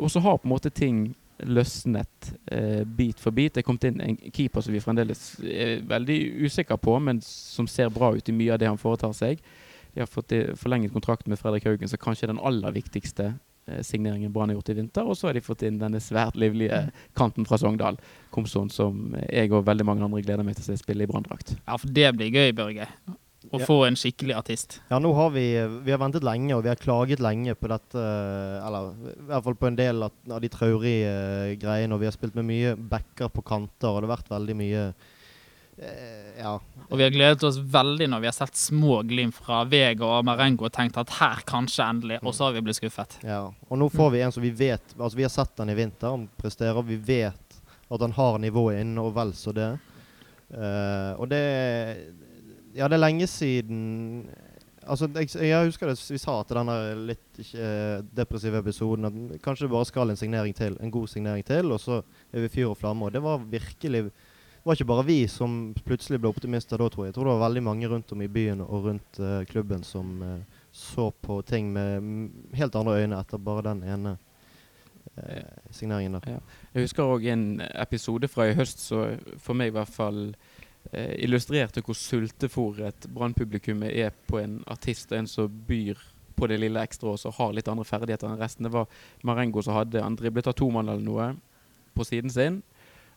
Og 0.00 0.08
så 0.08 0.22
har 0.24 0.38
på 0.40 0.48
en 0.48 0.54
måte 0.54 0.70
ting 0.72 1.10
løsnet 1.44 2.30
eh, 2.52 2.84
bit 2.84 3.20
for 3.20 3.34
bit. 3.34 3.54
Det 3.54 3.62
er 3.62 3.66
kommet 3.66 3.88
inn 3.88 4.00
en 4.02 4.16
keeper 4.30 4.64
som 4.64 4.74
vi 4.74 4.82
fremdeles 4.82 5.22
er 5.42 5.82
veldig 5.88 6.18
usikre 6.46 6.78
på, 6.80 6.96
men 7.02 7.20
som 7.24 7.68
ser 7.70 7.92
bra 7.92 8.12
ut 8.16 8.28
i 8.28 8.36
mye 8.36 8.54
av 8.54 8.62
det 8.62 8.70
han 8.70 8.80
foretar 8.80 9.12
seg. 9.16 9.42
De 9.94 10.02
har 10.04 10.10
fått 10.10 10.32
forlenget 10.60 10.92
kontrakt 10.92 11.28
med 11.28 11.40
Fredrik 11.40 11.68
Haugen, 11.68 11.88
som 11.88 12.00
kanskje 12.00 12.26
er 12.26 12.34
den 12.34 12.42
aller 12.44 12.74
viktigste 12.76 13.30
eh, 13.32 13.82
signeringen 13.84 14.32
Brann 14.32 14.52
har 14.52 14.58
gjort 14.58 14.72
i 14.72 14.78
vinter. 14.80 15.04
Og 15.08 15.16
så 15.16 15.30
har 15.30 15.36
de 15.36 15.44
fått 15.44 15.66
inn 15.68 15.80
denne 15.80 16.00
svært 16.04 16.36
livlige 16.40 16.86
kanten 17.16 17.48
fra 17.48 17.60
Sogndal, 17.60 18.00
Komson, 18.34 18.72
som 18.72 19.16
jeg 19.28 19.52
og 19.52 19.66
veldig 19.68 19.88
mange 19.88 20.04
andre 20.08 20.24
gleder 20.24 20.44
meg 20.46 20.58
til 20.58 20.66
å 20.66 20.70
se 20.72 20.80
spille 20.82 21.04
i 21.04 21.10
Branndrakt. 21.10 21.56
Ja, 21.62 21.78
for 21.80 21.92
det 21.92 22.12
blir 22.16 22.32
gøy, 22.32 22.52
Børge 22.56 22.90
å 23.52 23.60
ja. 23.60 23.66
få 23.68 23.76
en 23.86 23.96
skikkelig 23.98 24.34
artist. 24.36 24.78
Ja, 24.90 24.98
nå 25.02 25.12
har 25.16 25.30
vi, 25.34 25.44
vi 25.86 25.92
har 25.94 26.00
ventet 26.02 26.24
lenge, 26.26 26.54
og 26.56 26.64
vi 26.64 26.70
har 26.72 26.80
klaget 26.80 27.22
lenge 27.22 27.54
på 27.58 27.70
dette. 27.70 28.02
Eller 28.66 28.94
i 29.12 29.26
hvert 29.28 29.44
fall 29.46 29.58
på 29.60 29.68
en 29.70 29.78
del 29.78 30.06
av, 30.06 30.40
de 30.42 30.50
traurige 30.52 31.12
uh, 31.12 31.52
greiene. 31.60 31.94
Og 31.94 32.02
vi 32.02 32.08
har 32.08 32.16
spilt 32.16 32.36
med 32.38 32.48
mye 32.48 32.74
backer 32.76 33.30
på 33.32 33.44
kanter, 33.46 33.92
og 33.92 34.02
det 34.02 34.08
har 34.08 34.16
vært 34.16 34.34
veldig 34.34 34.58
mye 34.58 34.82
uh, 34.90 36.26
ja. 36.40 36.56
Og 36.88 36.98
vi 36.98 37.06
har 37.06 37.14
gledet 37.14 37.46
oss 37.46 37.58
veldig 37.58 38.10
når 38.12 38.24
vi 38.24 38.30
har 38.30 38.36
sett 38.36 38.58
små 38.58 39.00
glimt 39.08 39.38
fra 39.38 39.62
Vega 39.68 40.08
og 40.18 40.26
Marengo 40.26 40.68
og 40.68 40.74
tenkt 40.74 40.98
at 41.00 41.16
her 41.20 41.42
kanskje 41.48 41.86
endelig, 41.86 42.20
og 42.22 42.34
så 42.36 42.48
har 42.48 42.56
vi 42.56 42.64
blitt 42.66 42.80
skuffet. 42.80 43.18
Ja, 43.26 43.44
og 43.50 43.80
nå 43.80 43.90
får 43.92 44.14
vi 44.14 44.22
en 44.26 44.34
som 44.34 44.44
vi 44.44 44.54
vet 44.54 44.94
Altså, 44.98 45.16
vi 45.18 45.26
har 45.26 45.34
sett 45.34 45.54
den 45.58 45.72
i 45.72 45.78
vinter, 45.78 46.12
han 46.14 46.28
presterer. 46.40 46.82
Vi 46.86 46.98
vet 46.98 47.60
at 47.86 48.02
han 48.02 48.14
har 48.16 48.38
nivået 48.42 48.82
inne, 48.82 49.02
og 49.02 49.14
vel 49.16 49.34
så 49.38 49.54
det. 49.54 49.72
Uh, 50.46 51.12
og 51.18 51.26
det 51.30 51.42
ja, 52.76 52.88
det 52.88 52.98
er 52.98 53.02
lenge 53.06 53.26
siden 53.30 54.28
Altså, 54.86 55.08
jeg, 55.18 55.32
jeg 55.48 55.66
husker 55.66 55.88
det 55.90 55.96
vi 55.98 56.18
sa 56.22 56.36
til 56.46 56.58
denne 56.60 56.76
litt 57.08 57.40
uh, 57.58 58.04
depressive 58.14 58.60
episoden 58.62 59.08
at 59.08 59.16
kanskje 59.42 59.66
det 59.66 59.72
bare 59.72 59.88
skal 59.88 60.12
en 60.12 60.20
signering 60.20 60.54
til, 60.54 60.76
en 60.78 60.92
god 60.94 61.08
signering 61.10 61.42
til, 61.46 61.72
og 61.74 61.80
så 61.82 61.96
er 62.30 62.44
vi 62.44 62.52
fyr 62.52 62.70
og 62.70 62.78
flamme. 62.78 63.08
Og 63.08 63.12
det 63.12 63.22
var 63.24 63.42
virkelig 63.42 64.04
Det 64.06 64.68
var 64.70 64.78
ikke 64.78 64.88
bare 64.90 65.06
vi 65.06 65.18
som 65.30 65.74
plutselig 65.86 66.20
ble 66.20 66.30
optimister 66.30 66.78
da, 66.78 66.88
tror 66.90 67.04
jeg. 67.04 67.12
Jeg 67.12 67.14
tror 67.14 67.28
det 67.28 67.34
var 67.34 67.48
veldig 67.48 67.62
mange 67.62 67.88
rundt 67.90 68.12
om 68.12 68.22
i 68.22 68.30
byen 68.30 68.60
og 68.60 68.86
rundt 68.86 69.18
uh, 69.18 69.42
klubben 69.50 69.82
som 69.82 70.22
uh, 70.22 70.62
så 70.70 71.10
på 71.10 71.40
ting 71.42 71.72
med 71.72 72.30
helt 72.54 72.74
andre 72.78 73.00
øyne 73.02 73.18
etter 73.18 73.38
bare 73.42 73.66
den 73.72 73.82
ene 73.82 74.16
signeringen 75.70 76.12
der. 76.12 76.26
Ja. 76.28 76.40
Jeg 76.74 76.84
husker 76.84 77.08
òg 77.08 77.24
en 77.32 77.62
episode 77.64 78.28
fra 78.28 78.50
i 78.50 78.54
høst, 78.58 78.82
så 78.84 79.16
for 79.40 79.56
meg 79.56 79.70
i 79.70 79.76
hvert 79.76 79.88
fall 79.88 80.18
eh, 80.28 80.55
illustrerte 80.94 81.82
hvor 81.84 81.96
sultefòret 81.98 83.08
brannpublikummet 83.14 83.90
er 83.90 84.14
på 84.28 84.38
en 84.42 84.60
artist 84.70 85.12
og 85.12 85.18
en 85.18 85.30
som 85.30 85.62
byr 85.68 85.98
på 86.36 86.46
det 86.50 86.60
lille 86.60 86.82
ekstra 86.84 87.14
og 87.14 87.20
som 87.20 87.34
har 87.38 87.54
litt 87.56 87.68
andre 87.72 87.86
ferdigheter 87.88 88.28
enn 88.28 88.40
resten. 88.40 88.68
Det 88.68 88.74
var 88.74 88.90
Marengo 89.26 89.62
som 89.64 89.76
hadde 89.78 90.02
Han 90.04 90.18
driblet 90.18 90.50
av 90.50 90.56
to 90.58 90.68
mann 90.70 90.88
eller 90.88 91.04
noe 91.04 91.30
på 91.96 92.04
siden 92.04 92.30
sin. 92.30 92.60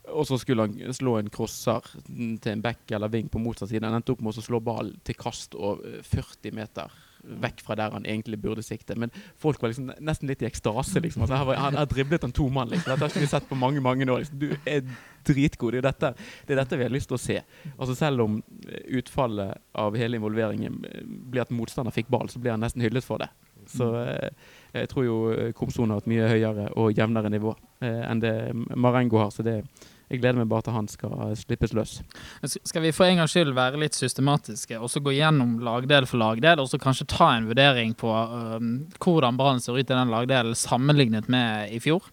Og 0.10 0.26
så 0.26 0.40
skulle 0.40 0.66
han 0.66 0.96
slå 0.96 1.18
en 1.20 1.30
crosser 1.30 1.86
til 2.08 2.52
en 2.54 2.64
back 2.64 2.92
eller 2.96 3.12
ving 3.12 3.28
på 3.30 3.42
motsatt 3.44 3.70
side. 3.70 3.86
Han 3.86 4.00
endte 4.00 4.16
opp 4.16 4.24
med 4.24 4.40
å 4.40 4.46
slå 4.46 4.62
ball 4.64 4.94
til 5.06 5.18
kast 5.20 5.58
og 5.60 5.84
40 6.08 6.50
eh, 6.50 6.56
meter 6.56 6.96
vekk 7.24 7.62
fra 7.66 7.76
der 7.80 7.94
han 7.96 8.06
egentlig 8.06 8.40
burde 8.42 8.64
sikte. 8.66 8.96
Men 9.00 9.12
folk 9.38 9.62
var 9.62 9.72
liksom 9.72 9.92
nesten 10.00 10.30
litt 10.30 10.44
i 10.44 10.48
ekstase. 10.50 11.02
Liksom. 11.04 11.26
Altså, 11.26 11.42
var, 11.50 11.60
han 11.60 11.78
har 11.80 11.90
driblet 11.90 12.24
en 12.24 12.36
to. 12.36 12.48
Liksom. 12.50 12.86
Dette 12.86 13.00
har 13.00 13.12
ikke 13.12 13.26
vi 13.26 13.32
sett 13.32 13.50
på 13.50 13.60
mange 13.60 13.84
mange 13.84 14.08
år. 14.10 14.24
Liksom. 14.24 14.40
Du 14.40 14.54
er 14.66 14.84
dritgod. 15.28 15.76
Er, 15.76 15.86
dette, 15.86 16.14
det 16.48 16.56
er 16.56 16.64
dette 16.64 16.80
vi 16.80 16.88
har 16.88 16.94
lyst 16.94 17.12
til 17.12 17.20
å 17.20 17.22
se. 17.22 17.42
Altså 17.76 17.98
Selv 17.98 18.26
om 18.26 18.40
utfallet 18.88 19.60
av 19.74 19.98
hele 20.00 20.20
involveringen 20.20 20.82
blir 21.04 21.44
at 21.44 21.54
motstander 21.54 21.96
fikk 21.96 22.10
ball, 22.12 22.30
så 22.32 22.42
blir 22.42 22.56
han 22.56 22.64
nesten 22.64 22.84
hyllet 22.84 23.06
for 23.06 23.22
det. 23.22 23.30
Så 23.70 23.92
eh, 24.02 24.30
jeg 24.74 24.90
tror 24.90 25.06
jo 25.06 25.18
Komson 25.58 25.92
har 25.94 26.02
et 26.02 26.10
mye 26.10 26.30
høyere 26.32 26.70
og 26.80 26.98
jevnere 26.98 27.30
nivå 27.30 27.54
eh, 27.86 28.04
enn 28.08 28.22
det 28.24 28.34
Marengo 28.74 29.22
har. 29.22 29.34
så 29.36 29.46
det 29.46 29.62
jeg 30.10 30.22
gleder 30.22 30.40
meg 30.42 30.50
bare 30.50 30.66
til 30.66 30.74
han 30.74 30.88
skal 30.90 31.36
slippes 31.38 31.74
løs. 31.78 32.00
Skal 32.44 32.82
vi 32.82 32.94
for 32.96 33.06
en 33.06 33.22
gangs 33.22 33.34
skyld 33.36 33.54
være 33.54 33.82
litt 33.82 33.98
systematiske 33.98 34.80
og 34.80 34.90
så 34.90 35.02
gå 35.06 35.14
gjennom 35.14 35.60
lagdel 35.66 36.08
for 36.10 36.22
lagdel, 36.22 36.62
og 36.64 36.70
så 36.72 36.80
kanskje 36.82 37.06
ta 37.14 37.28
en 37.36 37.50
vurdering 37.50 37.94
på 37.98 38.10
um, 38.10 38.72
hvordan 38.98 39.38
Brann 39.38 39.62
ser 39.62 39.78
ut 39.78 39.86
i 39.86 39.92
den 39.94 40.10
lagdelen 40.10 40.58
sammenlignet 40.58 41.30
med 41.30 41.76
i 41.76 41.82
fjor? 41.84 42.10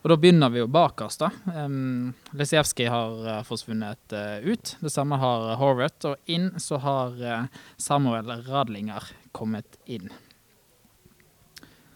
Og 0.00 0.08
Da 0.08 0.16
begynner 0.16 0.48
vi 0.48 0.62
jo 0.62 0.66
bakerst. 0.66 1.20
da. 1.20 1.28
Um, 1.66 2.14
Lesijevskij 2.32 2.88
har 2.88 3.18
uh, 3.20 3.42
forsvunnet 3.44 4.14
uh, 4.16 4.40
ut. 4.40 4.76
Det 4.80 4.92
samme 4.92 5.18
har 5.20 5.56
Horvath. 5.60 6.08
Og 6.08 6.16
inn 6.24 6.54
så 6.56 6.80
har 6.80 7.20
uh, 7.20 7.44
Samuel 7.76 8.32
Radlinger 8.48 9.12
kommet 9.36 9.76
inn. 9.84 10.08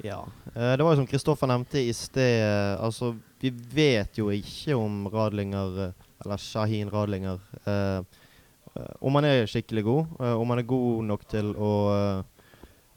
Ja. 0.05 0.21
Uh, 0.53 0.77
det 0.77 0.85
var 0.85 0.93
jo 0.93 1.01
som 1.01 1.09
Kristoffer 1.09 1.49
nevnte 1.49 1.81
i 1.81 1.97
sted. 1.97 2.45
altså 2.77 3.15
vi 3.45 3.51
vet 3.77 4.17
jo 4.17 4.31
ikke 4.33 4.77
om 4.79 5.05
Radlinger, 5.13 5.81
eh, 5.85 6.05
eller 6.25 6.41
Shahin 6.41 6.91
Radlinger 6.93 7.41
eh, 7.69 7.99
eh, 8.01 8.93
Om 9.05 9.19
han 9.19 9.29
er 9.29 9.51
skikkelig 9.51 9.83
god. 9.85 10.15
Eh, 10.21 10.37
om 10.41 10.55
han 10.55 10.63
er 10.63 10.71
god 10.71 11.05
nok 11.11 11.27
til 11.29 11.51
å 11.53 11.73
eh, 11.91 12.23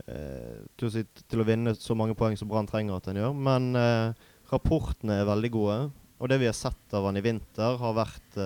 til, 0.08 0.88
å 0.88 0.94
si, 0.94 1.04
til, 1.28 1.44
å 1.44 1.48
vinne 1.48 1.74
så 1.76 1.98
mange 2.00 2.16
poeng 2.16 2.38
som 2.40 2.48
Brann 2.48 2.70
trenger 2.70 2.96
at 2.96 3.10
han 3.12 3.20
gjør. 3.20 3.36
Men 3.36 3.74
eh, 3.76 4.30
rapportene 4.54 5.20
er 5.20 5.28
veldig 5.28 5.52
gode. 5.52 5.82
Og 6.18 6.32
det 6.32 6.40
vi 6.40 6.48
har 6.48 6.56
sett 6.56 6.96
av 6.96 7.10
han 7.10 7.20
i 7.20 7.26
vinter, 7.26 7.76
har 7.82 7.98
vært 7.98 8.40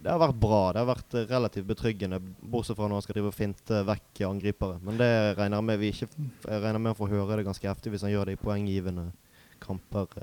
det 0.00 0.08
har 0.08 0.16
vært 0.22 0.38
bra. 0.40 0.60
Det 0.72 0.80
har 0.80 0.86
vært 0.88 1.16
relativt 1.28 1.66
betryggende, 1.68 2.16
bortsett 2.40 2.78
fra 2.78 2.86
når 2.88 2.96
han 2.96 3.04
skal 3.04 3.18
drive 3.18 3.28
og 3.28 3.36
finte 3.36 3.80
vekk 3.84 4.22
angripere. 4.30 4.78
Men 4.86 4.96
det 4.96 5.10
regner 5.36 5.58
jeg 5.58 5.66
med 5.68 5.82
vi 5.82 5.90
ikke, 5.92 6.08
regner 6.46 6.80
med 6.80 6.94
å 6.94 6.96
få 6.96 7.10
høre 7.10 7.36
det 7.36 7.44
ganske 7.44 7.68
heftig 7.68 7.92
hvis 7.92 8.06
han 8.06 8.14
gjør 8.14 8.30
det 8.30 8.38
i 8.38 8.40
poenggivende 8.40 9.10
kamper. 9.60 10.16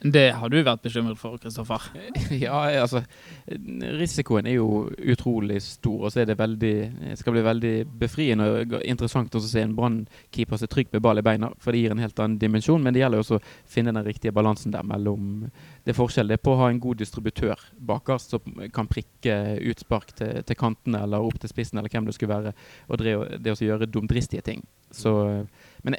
Det 0.00 0.24
har 0.38 0.50
du 0.50 0.56
vært 0.64 0.82
bekymret 0.84 1.18
for, 1.20 1.36
Kristoffer? 1.40 1.88
ja, 2.46 2.58
altså 2.82 3.02
Risikoen 3.46 4.48
er 4.48 4.56
jo 4.56 4.86
utrolig 5.12 5.60
stor, 5.62 6.06
og 6.06 6.12
så 6.12 6.22
er 6.22 6.30
det 6.30 6.38
veldig 6.40 6.74
skal 7.20 7.36
bli 7.36 7.44
veldig 7.46 7.74
befriende 8.00 8.48
og 8.52 8.76
interessant 8.82 9.34
å 9.36 9.42
se 9.42 9.62
en 9.62 9.76
brannkeeper 9.76 10.60
seg 10.60 10.72
trygg 10.72 10.92
med 10.94 11.04
ball 11.04 11.20
i 11.20 11.26
beina, 11.26 11.52
for 11.62 11.72
det 11.72 11.84
gir 11.84 11.94
en 11.94 12.02
helt 12.02 12.18
annen 12.22 12.38
dimensjon. 12.42 12.82
Men 12.82 12.96
det 12.96 13.04
gjelder 13.04 13.22
også 13.22 13.38
å 13.38 13.44
finne 13.70 13.94
den 13.94 14.06
riktige 14.06 14.34
balansen 14.36 14.74
der 14.74 14.86
mellom 14.86 15.46
Det 15.86 15.94
forskjellen 15.94 16.32
det 16.32 16.40
er 16.40 16.42
på 16.42 16.56
å 16.56 16.60
ha 16.64 16.70
en 16.72 16.80
god 16.82 16.98
distributør 16.98 17.60
bakerst 17.86 18.34
som 18.34 18.64
kan 18.74 18.88
prikke 18.90 19.36
utspark 19.70 20.16
til, 20.18 20.42
til, 20.42 20.58
kantene 20.58 21.04
eller 21.04 21.22
opp 21.22 21.38
til 21.38 21.52
spissen 21.52 21.78
eller 21.78 21.92
hvem 21.92 22.08
det 22.08 22.16
skulle 22.16 22.34
være, 22.34 22.54
og 22.88 23.04
det, 23.04 23.52
å 23.52 23.68
gjøre 23.68 23.86
dumdristige 23.86 24.42
ting. 24.42 24.64
Så, 24.90 25.12
men 25.86 25.98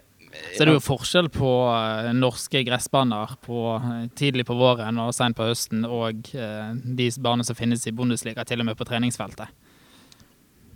så 0.57 0.65
det 0.65 0.71
er 0.71 0.77
jo 0.77 0.83
forskjell 0.83 1.29
på 1.33 1.49
uh, 1.69 2.09
norske 2.17 2.63
gressbaner 2.65 3.35
på, 3.45 3.59
uh, 3.77 4.05
tidlig 4.17 4.47
på 4.47 4.55
våren 4.57 4.97
og 5.03 5.13
sent 5.15 5.37
på 5.37 5.45
høsten, 5.45 5.85
og 5.85 6.31
uh, 6.33 6.71
de 6.73 7.09
banene 7.21 7.45
som 7.47 7.57
finnes 7.57 7.85
i 7.85 7.93
Bundesliga, 7.95 8.45
til 8.47 8.63
og 8.63 8.69
med 8.69 8.77
på 8.79 8.87
treningsfeltet. 8.87 9.51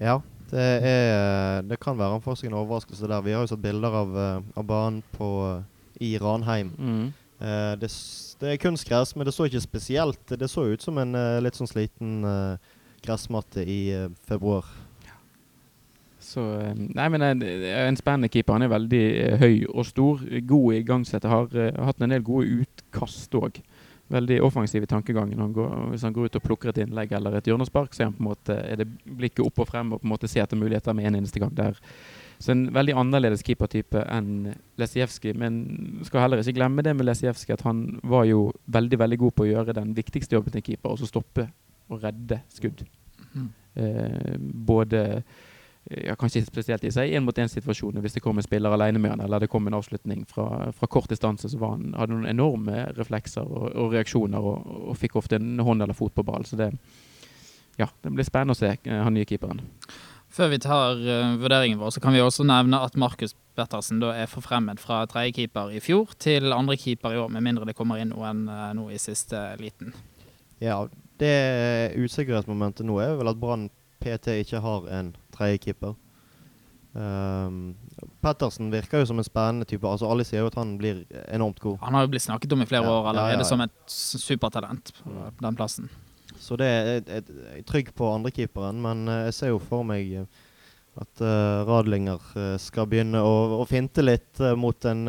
Ja, 0.02 0.20
det, 0.52 0.68
er, 0.86 1.62
det 1.66 1.80
kan 1.82 1.98
være 1.98 2.20
en 2.20 2.26
forskning 2.26 2.54
overraskelse 2.58 3.10
der. 3.10 3.26
Vi 3.26 3.34
har 3.36 3.46
jo 3.46 3.52
sett 3.52 3.64
bilder 3.64 3.98
av, 4.02 4.16
av 4.58 4.68
banen 4.68 5.02
på, 5.16 5.30
i 6.02 6.16
Ranheim. 6.22 6.74
Mm. 6.78 7.06
Det, 7.82 7.90
det, 8.42 8.50
er 8.50 8.62
kunstgress, 8.62 9.16
men 9.16 9.26
det 9.26 9.34
så 9.34 9.48
ikke 9.48 9.64
spesielt 9.64 10.34
Det 10.38 10.50
så 10.50 10.68
ut 10.70 10.84
som 10.84 11.00
en 11.02 11.18
litt 11.42 11.58
sånn 11.58 11.70
sliten 11.70 12.26
gressmatte 13.02 13.64
i 13.66 13.80
februar. 14.30 14.68
Så 16.32 16.46
eh, 16.62 16.74
Nei, 16.78 17.08
men 17.14 17.26
en, 17.26 17.44
en 17.44 18.00
spennende 18.00 18.32
keeper. 18.32 18.58
Han 18.58 18.66
er 18.66 18.74
veldig 18.74 19.04
uh, 19.12 19.38
høy 19.42 19.56
og 19.68 19.86
stor. 19.90 20.24
God 20.48 20.74
i 20.74 20.82
igangsetter. 20.82 21.32
Har 21.32 21.52
uh, 21.56 21.86
hatt 21.88 22.02
en 22.02 22.16
del 22.16 22.24
gode 22.26 22.64
utkast 22.64 23.36
òg. 23.40 23.62
Veldig 24.12 24.42
offensiv 24.44 24.84
i 24.84 24.90
tankegangen. 24.92 25.40
Han 25.40 25.54
går, 25.56 25.76
hvis 25.94 26.04
han 26.08 26.16
går 26.16 26.28
ut 26.28 26.40
og 26.40 26.48
plukker 26.48 26.72
et 26.72 26.82
innlegg 26.84 27.14
eller 27.16 27.38
et 27.38 27.48
hjørnespark, 27.48 27.94
så 27.96 28.04
er, 28.04 28.10
han 28.10 28.18
på 28.18 28.26
en 28.26 28.32
måte, 28.32 28.58
er 28.60 28.82
det 28.82 28.90
blikket 29.06 29.46
opp 29.46 29.62
og 29.64 29.70
frem 29.70 29.94
og 29.94 30.02
på 30.02 30.10
en 30.10 30.14
måte 30.16 30.32
ser 30.32 30.44
etter 30.44 30.60
muligheter 30.60 30.98
med 30.98 31.08
en 31.08 31.22
eneste 31.22 31.40
gang. 31.40 31.54
der. 31.56 31.80
Så 32.42 32.56
en 32.56 32.66
veldig 32.74 32.96
annerledes 32.98 33.44
keepertype 33.46 34.02
enn 34.10 34.56
Lesijevskij. 34.82 35.36
Men 35.38 35.62
skal 36.08 36.26
heller 36.26 36.42
ikke 36.42 36.58
glemme 36.58 36.84
det 36.84 36.96
med 36.98 37.06
Lesijevskij, 37.08 37.54
at 37.60 37.66
han 37.68 37.86
var 38.04 38.26
jo 38.28 38.50
veldig 38.66 39.00
veldig 39.00 39.20
god 39.22 39.36
på 39.38 39.46
å 39.46 39.52
gjøre 39.52 39.78
den 39.78 39.94
viktigste 39.96 40.36
jobben 40.36 40.56
til 40.56 40.66
keeper, 40.66 40.96
altså 40.96 41.10
stoppe 41.10 41.48
og 41.92 42.04
redde 42.04 42.42
skudd. 42.52 42.84
Mm. 43.36 43.50
Eh, 43.76 44.36
både 44.40 45.04
ja, 45.90 46.16
kanskje 46.16 46.44
spesielt 46.46 46.84
i 46.86 46.92
seg 46.94 47.14
én-mot-én-situasjoner 47.18 48.04
hvis 48.04 48.16
det 48.18 48.22
kom 48.24 48.38
en 48.38 48.46
spiller 48.46 48.74
alene 48.76 49.02
med 49.02 49.16
han, 49.16 49.24
eller 49.26 49.42
det 49.42 49.50
kom 49.52 49.66
en 49.68 49.80
avslutning 49.80 50.24
fra, 50.30 50.70
fra 50.78 50.90
kort 50.92 51.10
distanse, 51.10 51.50
så 51.50 51.58
var 51.58 51.74
han, 51.76 51.96
hadde 51.98 52.14
noen 52.14 52.30
enorme 52.30 52.86
reflekser 52.98 53.48
og, 53.48 53.72
og 53.74 53.96
reaksjoner 53.96 54.46
og, 54.52 54.70
og, 54.92 54.94
fikk 55.00 55.18
ofte 55.20 55.40
en 55.42 55.60
hånd 55.66 55.82
eller 55.82 55.98
fot 55.98 56.14
på 56.16 56.26
ball. 56.28 56.46
Så 56.46 56.60
det, 56.60 56.70
ja, 57.82 57.90
det 58.04 58.14
blir 58.14 58.28
spennende 58.28 58.56
å 58.56 58.62
se 58.62 58.76
uh, 58.78 59.02
han 59.08 59.18
nye 59.18 59.28
keeperen. 59.28 59.64
Før 60.32 60.54
vi 60.54 60.62
tar 60.64 61.02
uh, 61.02 61.34
vurderingen 61.42 61.82
vår, 61.82 61.96
så 61.98 62.04
kan 62.04 62.16
vi 62.16 62.22
også 62.24 62.46
nevne 62.48 62.80
at 62.86 62.96
Markus 63.02 63.36
Pettersen 63.58 64.00
da 64.00 64.14
er 64.16 64.32
forfremmet 64.32 64.80
fra 64.80 65.02
tredjekeeper 65.12 65.74
i 65.76 65.82
fjor 65.84 66.14
til 66.22 66.54
andrekeeper 66.56 67.18
i 67.18 67.20
år, 67.26 67.34
med 67.34 67.44
mindre 67.50 67.68
det 67.68 67.76
kommer 67.76 68.00
inn 68.00 68.14
noen 68.14 68.46
uh, 68.48 68.70
nå 68.78 68.88
i 68.94 69.02
siste 69.02 69.50
liten. 69.60 69.96
Ja, 70.62 70.86
det 71.18 71.36
usikkerhetsmomentet 71.98 72.86
nå 72.86 73.02
er 73.02 73.18
vel 73.18 73.34
at 73.34 73.40
Brann 73.42 73.72
PT 74.02 74.42
ikke 74.42 74.62
har 74.64 74.88
en 75.00 75.14
tredjekeeper. 75.36 75.96
Um, 76.92 77.78
Pettersen 78.20 78.68
virker 78.74 79.00
jo 79.00 79.08
som 79.08 79.22
en 79.22 79.28
spennende 79.28 79.68
type. 79.70 79.88
Altså 79.88 80.10
Alle 80.12 80.26
sier 80.28 80.44
jo 80.44 80.52
at 80.52 80.60
han 80.60 80.76
blir 80.80 81.06
enormt 81.32 81.62
god. 81.64 81.80
Han 81.86 81.96
har 81.96 82.06
jo 82.06 82.12
blitt 82.12 82.26
snakket 82.26 82.54
om 82.54 82.64
i 82.66 82.68
flere 82.68 82.84
ja, 82.84 82.92
år 82.92 83.12
allerede 83.14 83.40
ja, 83.40 83.46
ja, 83.46 83.48
som 83.48 83.64
et 83.64 83.96
supertalent 83.96 84.94
på 85.00 85.16
den 85.40 85.60
plassen. 85.60 85.92
Så 86.42 86.58
det 86.58 86.68
er 86.68 86.88
jeg, 86.90 87.04
jeg, 87.08 87.66
trygg 87.70 87.92
på 87.96 88.10
andrekeeperen, 88.12 88.82
men 88.84 89.06
uh, 89.08 89.22
jeg 89.30 89.38
ser 89.38 89.54
jo 89.54 89.62
for 89.64 89.88
meg 89.88 90.10
uh, 90.24 90.42
at 91.00 91.22
uh, 91.24 91.64
Radlinger 91.68 92.24
uh, 92.36 92.58
skal 92.60 92.90
begynne 92.92 93.22
å, 93.24 93.62
å 93.62 93.66
finte 93.70 94.04
litt 94.04 94.42
uh, 94.44 94.58
mot 94.60 94.76
en 94.90 95.06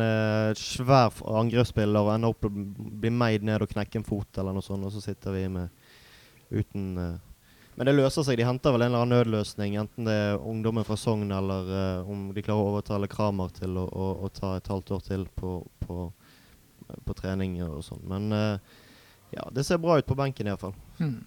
svær 0.55 1.19
angrepsspiller 1.27 2.05
og 2.05 2.13
ende 2.13 2.31
opp 2.31 2.47
bli 2.47 3.11
meid 3.11 3.43
ned 3.43 3.65
og 3.65 3.73
knekke 3.73 3.99
en 3.99 4.07
fot 4.07 4.39
eller 4.39 4.55
noe 4.55 4.63
sånt, 4.63 4.85
og 4.87 4.93
så 4.93 5.03
sitter 5.03 5.35
vi 5.35 5.43
med 5.51 5.67
uten 6.53 7.17
men 7.75 7.89
det 7.89 7.95
løser 7.97 8.25
seg. 8.25 8.37
De 8.37 8.45
henter 8.47 8.73
vel 8.75 8.85
en 8.85 8.91
eller 8.91 9.05
annen 9.05 9.17
nødløsning, 9.17 9.77
enten 9.81 10.09
det 10.09 10.13
er 10.13 10.41
ungdommen 10.41 10.85
fra 10.87 10.97
Sogn, 10.99 11.31
eller 11.33 11.69
uh, 11.73 12.09
om 12.09 12.27
de 12.35 12.45
klarer 12.45 12.61
å 12.61 12.73
overtale 12.75 13.09
Kramer 13.11 13.53
til 13.57 13.77
å, 13.81 13.87
å, 13.89 14.09
å 14.25 14.31
ta 14.33 14.55
et 14.57 14.69
halvt 14.69 14.95
år 14.97 15.05
til 15.07 15.27
på, 15.39 15.55
på, 15.83 16.07
på 17.07 17.17
trening 17.17 17.57
og 17.65 17.81
sånn. 17.85 18.03
Men 18.09 18.29
uh, 18.33 18.81
ja, 19.33 19.47
det 19.53 19.65
ser 19.65 19.81
bra 19.81 19.97
ut 19.97 20.09
på 20.09 20.17
benken 20.17 20.49
iallfall. 20.49 20.75
Mm. 21.01 21.21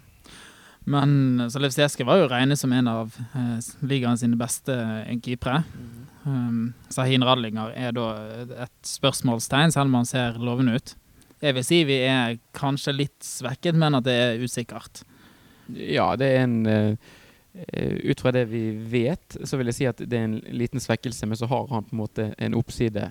Men 0.86 1.48
Zalewski 1.50 2.04
var 2.06 2.20
jo 2.20 2.28
regnet 2.30 2.60
som 2.60 2.70
en 2.72 2.86
av 2.86 3.16
uh, 3.34 3.56
ligaen 3.82 4.18
sine 4.20 4.38
beste 4.38 4.76
keepere. 5.24 5.64
Mm. 5.74 6.04
Um, 6.26 6.62
Sahin 6.94 7.26
Radlinger 7.26 7.74
er 7.74 7.94
da 7.94 8.12
et 8.66 8.76
spørsmålstegn, 8.86 9.74
selv 9.74 9.90
om 9.90 9.98
han 10.00 10.06
ser 10.06 10.38
lovende 10.38 10.78
ut. 10.78 10.94
Jeg 11.42 11.58
vil 11.58 11.66
si 11.66 11.82
vi 11.86 11.98
er 12.06 12.38
kanskje 12.56 12.94
litt 12.94 13.18
svekket, 13.26 13.76
men 13.78 13.98
at 13.98 14.06
det 14.06 14.14
er 14.14 14.42
usikkert. 14.46 15.02
Ja, 15.74 16.12
det 16.18 16.26
er 16.32 16.44
en 16.44 16.58
uh, 16.66 17.14
Ut 18.04 18.20
fra 18.20 18.34
det 18.36 18.44
vi 18.50 18.66
vet, 18.76 19.38
så 19.48 19.56
vil 19.56 19.70
jeg 19.70 19.76
si 19.78 19.86
at 19.88 20.02
det 20.04 20.18
er 20.18 20.26
en 20.26 20.40
liten 20.52 20.82
svekkelse, 20.82 21.24
men 21.24 21.38
så 21.40 21.48
har 21.48 21.70
han 21.70 21.86
på 21.86 21.94
en 21.94 22.02
måte 22.02 22.26
en 22.36 22.56
oppside 22.58 23.06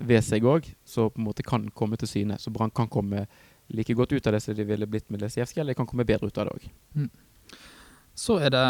ved 0.00 0.24
seg 0.24 0.46
òg, 0.48 0.70
som 0.88 1.10
på 1.12 1.20
en 1.20 1.26
måte 1.26 1.44
kan 1.44 1.66
komme 1.76 1.98
til 2.00 2.08
syne. 2.08 2.38
Så 2.40 2.48
Brann 2.54 2.72
kan 2.72 2.88
komme 2.88 3.26
like 3.68 3.94
godt 3.94 4.14
ut 4.16 4.26
av 4.26 4.34
det 4.34 4.40
som 4.40 4.56
de 4.56 4.64
ville 4.64 4.88
blitt 4.88 5.10
med 5.10 5.20
Lesijevskij, 5.20 5.60
eller 5.60 5.76
kan 5.76 5.86
komme 5.86 6.06
bedre 6.08 6.30
ut 6.30 6.40
av 6.40 6.48
det 6.48 6.56
òg. 6.56 6.70
Mm. 6.96 7.10
Så 8.16 8.38
er 8.40 8.52
det 8.52 8.64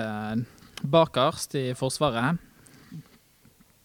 eh, 0.00 0.40
bakerst 0.82 1.54
i 1.60 1.66
Forsvaret. 1.78 2.40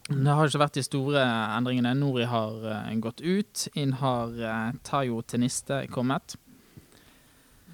Det 0.06 0.34
har 0.38 0.46
ikke 0.46 0.62
vært 0.62 0.78
de 0.78 0.84
store 0.86 1.22
endringene. 1.58 1.96
Nori 1.98 2.28
har 2.30 2.60
uh, 2.62 2.90
gått 3.02 3.24
ut. 3.26 3.64
Inn 3.74 3.96
har 3.98 4.36
uh, 4.38 4.76
Tayo 4.86 5.24
Teniste 5.26 5.80
kommet. 5.90 6.36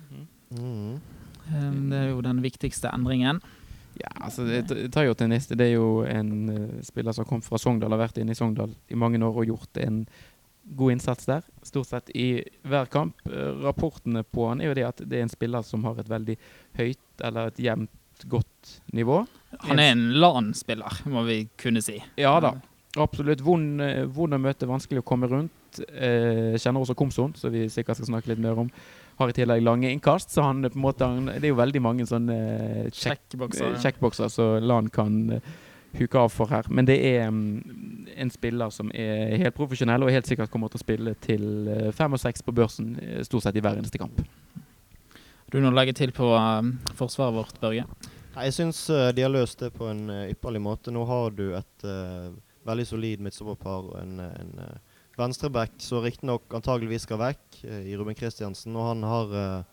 Mm. 0.07 0.27
Um, 0.55 1.01
det 1.49 1.97
er 1.97 2.11
jo 2.11 2.21
den 2.25 2.41
viktigste 2.43 2.91
endringen. 2.93 3.41
Ja, 3.99 4.11
altså 4.23 4.45
det 4.47 4.91
tar 4.93 5.05
jo 5.05 5.15
til 5.17 5.31
neste. 5.31 5.57
Det 5.59 5.67
er 5.67 5.75
jo 5.75 6.03
en 6.07 6.31
uh, 6.49 6.83
spiller 6.85 7.15
som 7.15 7.27
kom 7.27 7.41
fra 7.43 7.59
Sogndal, 7.59 7.91
har 7.91 8.05
vært 8.05 8.21
inne 8.21 8.35
i 8.35 8.39
Sogndal 8.39 8.71
i 8.87 8.97
mange 8.99 9.19
år 9.19 9.41
og 9.43 9.49
gjort 9.49 9.81
en 9.83 10.05
god 10.77 10.95
innsats 10.95 11.27
der. 11.27 11.45
Stort 11.67 11.89
sett 11.89 12.11
i 12.15 12.43
hver 12.67 12.87
kamp. 12.91 13.19
Rapportene 13.63 14.23
på 14.23 14.47
han 14.47 14.61
er 14.61 14.71
jo 14.71 14.77
det 14.77 14.87
at 14.87 15.01
det 15.03 15.19
er 15.19 15.25
en 15.25 15.33
spiller 15.33 15.65
som 15.67 15.83
har 15.89 15.99
et 15.99 16.11
veldig 16.11 16.37
høyt 16.79 17.25
eller 17.25 17.51
et 17.51 17.59
jevnt 17.65 18.25
godt 18.29 18.81
nivå. 18.93 19.23
Han 19.67 19.79
er 19.81 19.95
en 19.95 20.05
LAN-spiller, 20.21 21.01
må 21.11 21.25
vi 21.27 21.43
kunne 21.59 21.81
si. 21.83 21.97
Ja 22.19 22.37
da. 22.43 22.55
Absolutt. 22.99 23.41
Vond, 23.41 23.81
eh, 23.81 24.03
vond 24.05 24.35
å 24.35 24.41
møte, 24.41 24.67
vanskelig 24.67 25.01
å 25.01 25.07
komme 25.07 25.29
rundt. 25.31 25.79
Eh, 25.87 26.57
kjenner 26.59 26.83
også 26.83 26.95
Komson, 26.95 27.35
som 27.35 27.51
vi 27.51 27.69
sikkert 27.71 27.97
skal 27.97 28.09
snakke 28.09 28.33
litt 28.33 28.41
mer 28.43 28.59
om 28.59 28.71
har 29.21 29.31
i 29.31 29.35
tillegg 29.35 29.63
lange 29.63 29.89
innkast, 29.91 30.33
så 30.33 30.45
han 30.45 30.63
på 30.65 30.77
en 30.77 30.83
måte 30.83 31.07
Det 31.29 31.45
er 31.45 31.53
jo 31.53 31.59
veldig 31.59 31.81
mange 31.83 32.07
sånne 32.09 32.37
sjekkbokser 32.95 34.27
ja. 34.27 34.29
som 34.31 34.65
Lan 34.65 34.89
kan 34.93 35.17
uh, 35.37 35.51
huke 35.97 36.19
av 36.19 36.31
for 36.33 36.51
her. 36.51 36.67
Men 36.69 36.87
det 36.87 36.97
er 37.05 37.27
um, 37.29 37.61
en 38.15 38.31
spiller 38.33 38.71
som 38.73 38.91
er 38.93 39.37
helt 39.41 39.57
profesjonell 39.57 40.05
og 40.05 40.13
helt 40.13 40.29
sikkert 40.29 40.51
kommer 40.51 40.71
til 40.71 40.81
å 40.81 40.85
spille 40.85 41.15
til 41.23 41.47
uh, 41.69 41.89
fem 41.95 42.17
og 42.17 42.21
seks 42.21 42.45
på 42.45 42.55
børsen 42.55 42.95
stort 43.27 43.47
sett 43.47 43.59
i 43.59 43.63
hver 43.63 43.79
eneste 43.79 44.01
kamp. 44.01 44.21
Har 44.21 45.57
du 45.57 45.59
noe 45.61 45.73
å 45.73 45.79
legge 45.79 45.95
til 45.97 46.13
på 46.15 46.31
um, 46.35 46.75
forsvaret 46.99 47.35
vårt, 47.35 47.59
Børge? 47.63 47.87
Jeg 48.31 48.55
syns 48.55 48.85
uh, 48.93 49.09
de 49.15 49.25
har 49.25 49.33
løst 49.33 49.59
det 49.63 49.73
på 49.75 49.89
en 49.91 50.05
ypperlig 50.31 50.63
måte. 50.63 50.93
Nå 50.95 51.03
har 51.09 51.35
du 51.35 51.49
et 51.59 51.91
veldig 52.67 52.85
solid 52.85 53.23
midtstopperpar 53.25 53.89
og 53.89 53.99
en, 53.99 54.19
en 54.21 54.51
venstreback 55.19 55.71
som 55.77 56.03
riktignok 56.03 56.53
antageligvis 56.55 57.05
skal 57.07 57.19
vekk, 57.21 57.45
uh, 57.65 57.83
i 57.87 57.95
Ruben 57.97 58.17
Kristiansen. 58.17 58.75
Og 58.77 58.91
han 58.91 59.03
har 59.07 59.35
uh, 59.35 59.63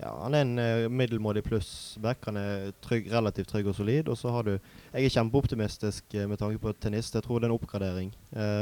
ja, 0.00 0.10
han 0.22 0.34
er 0.34 0.46
en 0.46 0.58
uh, 0.58 0.90
middelmådig 0.92 1.44
pluss-back. 1.46 2.24
Han 2.30 2.40
er 2.40 2.70
trygg, 2.84 3.10
relativt 3.12 3.50
trygg 3.52 3.70
og 3.70 3.76
solid. 3.78 4.08
Og 4.08 4.18
så 4.18 4.32
har 4.34 4.48
du 4.48 4.52
Jeg 4.54 5.04
er 5.04 5.16
kjempeoptimistisk 5.16 6.14
med 6.26 6.38
tanke 6.38 6.58
på 6.58 6.72
tennis. 6.72 7.14
Jeg 7.14 7.22
tror 7.22 7.38
det 7.38 7.48
er 7.48 7.52
en 7.52 7.58
oppgradering. 7.58 8.14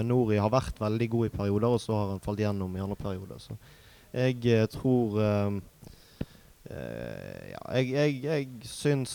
Nori 0.04 0.36
har 0.36 0.50
vært 0.52 0.80
veldig 0.80 1.08
god 1.10 1.26
i 1.26 1.36
perioder, 1.36 1.68
og 1.68 1.80
så 1.80 1.92
har 1.96 2.10
han 2.10 2.24
falt 2.24 2.40
gjennom 2.42 2.76
i 2.76 2.82
andre 2.84 2.96
perioder. 2.96 3.38
Så 3.38 3.56
jeg 4.12 4.68
tror 4.72 5.20
ja, 6.68 7.62
jeg, 7.78 7.90
jeg, 7.92 8.20
jeg 8.24 8.48
syns 8.68 9.14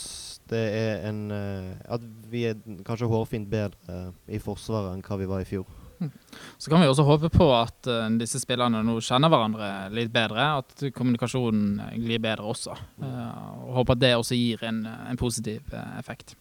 det 0.49 0.63
er 0.73 1.05
en 1.09 1.31
At 1.31 2.01
vi 2.31 2.47
er 2.49 2.57
kanskje 2.85 3.09
hårfint 3.11 3.49
bedre 3.49 4.13
i 4.25 4.41
Forsvaret 4.41 4.95
enn 4.95 5.05
hva 5.05 5.19
vi 5.21 5.29
var 5.29 5.43
i 5.43 5.49
fjor. 5.49 5.82
Så 6.57 6.69
kan 6.69 6.81
vi 6.81 6.87
også 6.87 7.05
håpe 7.07 7.29
på 7.33 7.47
at 7.55 7.89
uh, 7.89 8.05
disse 8.19 8.39
spillerne 8.41 8.83
nå 8.85 8.97
kjenner 9.03 9.31
hverandre 9.31 9.71
litt 9.95 10.13
bedre. 10.13 10.45
At 10.61 10.85
kommunikasjonen 10.95 11.81
glir 12.03 12.21
bedre 12.23 12.47
også. 12.53 12.77
Uh, 13.01 13.65
og 13.67 13.81
håper 13.81 13.97
at 13.97 14.03
det 14.03 14.13
også 14.19 14.37
gir 14.37 14.63
en, 14.67 14.85
en 14.85 15.19
positiv 15.19 15.65
uh, 15.73 15.97
effekt. 15.99 16.37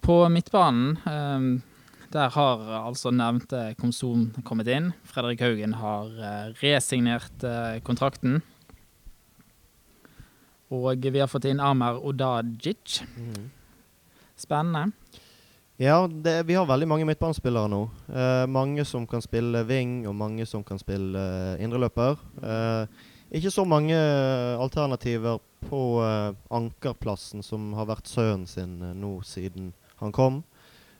På 0.00 0.22
midtbanen 0.32 0.96
Der 2.10 2.30
har 2.34 2.62
altså 2.80 3.10
nevnte 3.14 3.74
Komsom 3.78 4.30
kommet 4.42 4.66
inn. 4.72 4.88
Fredrik 5.06 5.42
Haugen 5.44 5.76
har 5.78 6.08
resignert 6.58 7.44
kontrakten. 7.84 8.40
Og 10.74 11.06
vi 11.06 11.20
har 11.20 11.30
fått 11.30 11.46
inn 11.50 11.60
Amer 11.62 12.00
Odajic. 12.02 13.02
Mm. 13.14 13.50
Spennende. 14.40 14.99
Ja, 15.80 16.08
det, 16.12 16.42
vi 16.42 16.54
har 16.54 16.66
veldig 16.68 16.84
mange 16.88 17.06
midtbanespillere 17.08 17.68
nå. 17.72 17.78
Eh, 18.12 18.46
mange 18.52 18.84
som 18.84 19.06
kan 19.08 19.22
spille 19.24 19.62
wing, 19.64 20.02
og 20.04 20.12
mange 20.12 20.44
som 20.44 20.60
kan 20.60 20.76
spille 20.76 21.16
eh, 21.16 21.62
indreløper. 21.64 22.18
Eh, 22.44 23.06
ikke 23.38 23.48
så 23.54 23.64
mange 23.64 23.96
alternativer 24.60 25.38
på 25.70 25.80
eh, 26.04 26.34
ankerplassen, 26.52 27.40
som 27.40 27.70
har 27.78 27.88
vært 27.88 28.10
sønnen 28.12 28.44
sin 28.44 28.74
eh, 28.84 28.92
nå 28.92 29.14
siden 29.24 29.70
han 30.02 30.12
kom. 30.12 30.42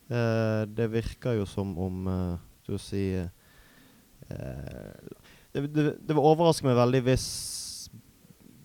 Eh, 0.08 0.64
det 0.64 0.86
virker 0.94 1.36
jo 1.36 1.44
som 1.44 1.74
om 1.76 2.08
Skal 2.62 2.78
vi 2.78 2.80
si 2.80 3.02
det, 5.50 5.60
det, 5.60 5.84
det 6.00 6.14
vil 6.14 6.22
overraske 6.22 6.64
meg 6.64 6.78
veldig 6.78 7.02
hvis 7.04 7.26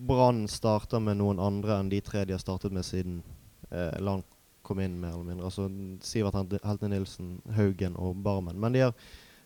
Brann 0.07 0.45
starter 0.47 1.03
med 1.03 1.19
noen 1.19 1.43
andre 1.43 1.81
enn 1.81 1.91
de 1.91 1.99
tre 2.05 2.23
de 2.23 2.37
har 2.37 2.43
startet 2.43 2.71
med 2.71 2.87
siden 2.87 3.19
eh, 3.67 3.99
Lang 3.99 4.23
kom 4.65 4.81
inn, 4.81 4.97
mer 4.99 5.13
eller 5.13 5.29
mindre. 5.29 5.45
Altså 5.45 5.69
Sivert 6.05 6.35
Helte 6.65 6.89
Nilsen, 6.89 7.37
Haugen 7.55 7.95
og 8.01 8.17
Barmen. 8.25 8.59
Men 8.59 8.75
har, 8.79 8.93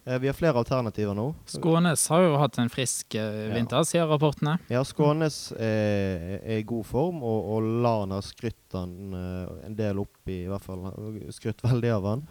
eh, 0.05 0.19
vi 0.19 0.27
har 0.27 0.37
flere 0.37 0.61
alternativer 0.61 1.15
nå. 1.17 1.27
Skånes 1.49 2.07
har 2.09 2.23
jo 2.23 2.35
hatt 2.39 2.59
en 2.61 2.71
frisk 2.71 3.15
eh, 3.19 3.49
vinter, 3.53 3.81
ja. 3.81 3.87
sier 3.87 4.09
rapportene. 4.09 4.57
Ja, 4.71 4.83
Skånes 4.87 5.51
er, 5.57 6.39
er, 6.41 6.59
i 6.59 6.67
god 6.67 6.87
form, 6.87 7.23
og, 7.23 7.49
og 7.55 7.71
Lan 7.83 8.15
har 8.15 8.25
skrytt 8.25 8.77
han 8.77 9.15
uh, 9.15 9.65
en 9.67 9.75
del 9.77 9.99
opp 10.01 10.31
i, 10.31 10.43
i 10.45 10.51
hvert 10.51 10.65
fall. 10.65 10.87
Skrytt 11.35 11.65
veldig 11.65 11.95
av 11.97 12.13
han. 12.13 12.29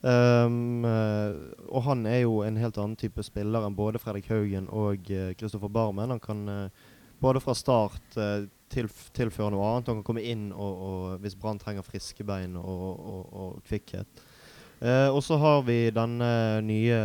Um, 0.00 0.86
og 1.68 1.82
han 1.84 2.06
er 2.08 2.22
jo 2.22 2.38
en 2.40 2.56
helt 2.56 2.78
annen 2.80 2.96
type 2.96 3.20
spiller 3.20 3.66
enn 3.66 3.74
både 3.76 4.00
Fredrik 4.00 4.30
Haugen 4.32 4.70
og 4.72 5.04
Kristoffer 5.36 5.68
uh, 5.68 5.74
Barmen. 5.74 6.14
Han 6.14 6.22
kan 6.24 6.70
både 7.20 7.42
fra 7.44 7.52
start 7.52 8.16
tilf 8.70 9.08
tilføre 9.16 9.52
noe 9.54 9.66
annet. 9.66 9.90
Han 9.90 10.00
kan 10.00 10.06
komme 10.06 10.24
inn 10.26 10.50
og, 10.52 10.84
og 10.88 11.24
hvis 11.24 11.36
Brann 11.38 11.60
trenger 11.60 11.86
friske 11.86 12.26
bein 12.26 12.56
og, 12.60 12.84
og, 12.98 13.24
og 13.30 13.64
kvikkhet. 13.66 14.22
Eh, 14.80 15.08
og 15.12 15.20
så 15.24 15.36
har 15.36 15.60
vi 15.66 15.90
denne 15.92 16.30
nye 16.64 17.00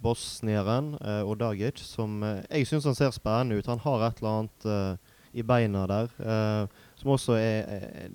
bosnieren, 0.00 0.94
eh, 1.04 1.20
Odagic, 1.28 1.82
som 1.84 2.22
eh, 2.24 2.40
jeg 2.48 2.70
syns 2.70 2.88
ser 2.96 3.12
spennende 3.12 3.58
ut. 3.58 3.68
Han 3.68 3.82
har 3.84 4.06
et 4.06 4.22
eller 4.22 4.38
annet 4.38 4.64
eh, 4.64 5.16
i 5.36 5.44
beina 5.44 5.84
der 5.86 6.08
eh, 6.18 6.80
som 6.96 7.12
også 7.12 7.36
er, 7.36 7.68
er 7.68 8.08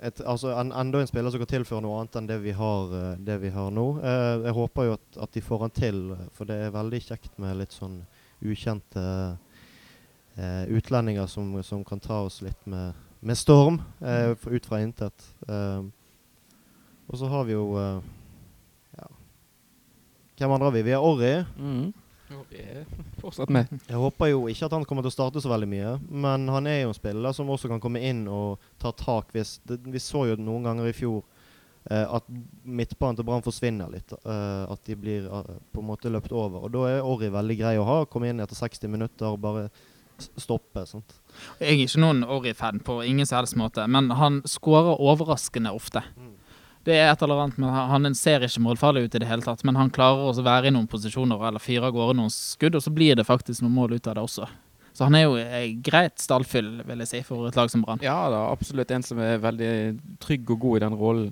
et, 0.00 0.22
altså 0.24 0.54
en, 0.54 0.72
enda 0.72 1.02
en 1.02 1.10
spiller 1.10 1.34
som 1.34 1.42
kan 1.42 1.50
tilføre 1.50 1.82
noe 1.84 2.00
annet 2.00 2.16
enn 2.16 2.30
det 2.30 2.38
vi 2.42 2.52
har, 2.54 2.92
uh, 2.92 3.16
det 3.18 3.38
vi 3.42 3.50
har 3.50 3.72
nå. 3.74 3.86
Jeg 4.44 4.54
håper 4.54 4.86
jo 4.86 4.92
at, 4.94 5.06
at, 5.24 5.32
de 5.34 5.42
får 5.42 5.64
han 5.64 5.74
til, 5.74 5.98
for 6.36 6.46
det 6.46 6.58
er 6.62 6.74
veldig 6.74 7.00
kjekt 7.02 7.32
med 7.42 7.58
litt 7.58 7.74
sånn 7.74 7.96
ukjente 8.46 9.02
uh, 9.02 9.47
utlendinger 10.68 11.26
som, 11.26 11.50
som, 11.66 11.84
kan 11.84 12.00
ta 12.00 12.20
oss 12.28 12.40
litt 12.46 12.66
med, 12.70 12.94
med 13.20 13.38
storm, 13.38 13.80
ut 14.46 14.66
fra 14.66 14.78
intet. 14.80 15.24
og 17.08 17.16
så 17.18 17.30
har 17.32 17.48
vi 17.48 17.56
jo 17.56 17.64
ja. 18.94 19.08
Hvem 20.38 20.54
andre 20.54 20.68
har 20.70 20.76
vi? 20.76 20.84
Vi 20.86 20.94
har 20.94 21.02
Orri. 21.02 21.32
Mm. 21.58 21.90
Fortsatt 23.22 23.48
med. 23.48 23.66
Jeg 23.88 23.96
håper 23.96 24.32
jo 24.32 24.44
ikke 24.50 24.68
at 24.68 24.76
han 24.76 24.84
kommer 24.88 25.04
til 25.04 25.12
å 25.12 25.16
starte 25.16 25.42
så 25.42 25.50
veldig 25.50 25.68
mye, 25.70 25.94
men 26.08 26.46
han 26.52 26.68
er 26.68 26.82
jo 26.82 26.92
en 26.92 26.96
spiller 26.98 27.34
som 27.36 27.50
også 27.50 27.70
kan 27.72 27.82
komme 27.82 28.02
inn 28.04 28.26
og 28.30 28.62
ta 28.80 28.92
tak 28.92 29.32
hvis 29.34 29.58
det, 29.68 29.80
Vi 29.88 30.02
så 30.02 30.26
jo 30.30 30.38
noen 30.40 30.68
ganger 30.68 30.90
i 30.90 30.96
fjor 30.96 31.22
eh, 31.90 32.04
at 32.04 32.28
midtbanen 32.64 33.18
til 33.18 33.28
Brann 33.28 33.44
forsvinner 33.44 33.92
litt. 33.92 34.12
Uh, 34.24 34.68
at 34.72 34.82
de 34.86 34.96
blir 34.98 35.28
uh, 35.30 35.54
på 35.72 35.82
en 35.82 35.88
måte 35.88 36.12
løpt 36.12 36.34
over. 36.34 36.66
Og 36.66 36.74
da 36.74 36.84
er 36.90 37.06
Orri 37.06 37.30
veldig 37.32 37.58
grei 37.60 37.76
å 37.80 37.86
ha. 37.88 38.02
Komme 38.10 38.30
inn 38.30 38.44
etter 38.44 38.58
60 38.58 38.92
minutter 38.92 39.32
og 39.32 39.40
bare 39.44 39.68
stoppe. 40.40 40.84
Sant? 40.88 41.18
Jeg 41.60 41.68
er 41.68 41.84
ikke 41.84 42.02
noen 42.02 42.24
Orry-fan 42.26 42.82
på 42.84 43.00
ingen 43.06 43.28
som 43.28 43.40
helst 43.40 43.58
måte, 43.58 43.86
men 43.86 44.10
han 44.18 44.40
skårer 44.48 45.00
overraskende 45.00 45.72
ofte. 45.74 46.02
Mm. 46.16 46.34
Det 46.88 46.96
er 46.96 47.10
et 47.10 47.22
eller 47.22 47.42
annet 47.42 47.58
men 47.60 47.68
Han 47.68 48.14
ser 48.16 48.46
ikke 48.46 48.62
målfarlig 48.64 49.04
ut 49.04 49.16
i 49.18 49.20
det 49.20 49.28
hele 49.28 49.44
tatt, 49.44 49.64
men 49.66 49.76
han 49.76 49.90
klarer 49.92 50.30
å 50.30 50.44
være 50.44 50.70
i 50.70 50.72
noen 50.72 50.88
posisjoner 50.88 51.42
eller 51.50 51.60
fyre 51.60 51.90
av 51.90 51.96
gårde 51.96 52.16
noen 52.16 52.32
skudd, 52.32 52.78
og 52.78 52.84
så 52.84 52.92
blir 52.94 53.18
det 53.18 53.26
faktisk 53.28 53.64
noen 53.64 53.76
mål 53.76 53.98
ut 53.98 54.08
av 54.08 54.16
det 54.16 54.24
også. 54.24 54.48
Så 54.96 55.06
han 55.06 55.14
er 55.14 55.26
jo 55.28 55.36
greit 55.84 56.18
stallfyll, 56.18 56.80
vil 56.86 57.04
jeg 57.04 57.10
si, 57.10 57.20
for 57.26 57.46
et 57.46 57.58
lag 57.58 57.70
som 57.70 57.84
Brann. 57.84 58.00
Ja 58.02 58.16
da, 58.32 58.48
absolutt 58.50 58.90
en 58.90 59.04
som 59.06 59.20
er 59.22 59.38
veldig 59.42 59.72
trygg 60.24 60.48
og 60.56 60.64
god 60.64 60.78
i 60.78 60.84
den 60.86 60.96
rollen 60.98 61.28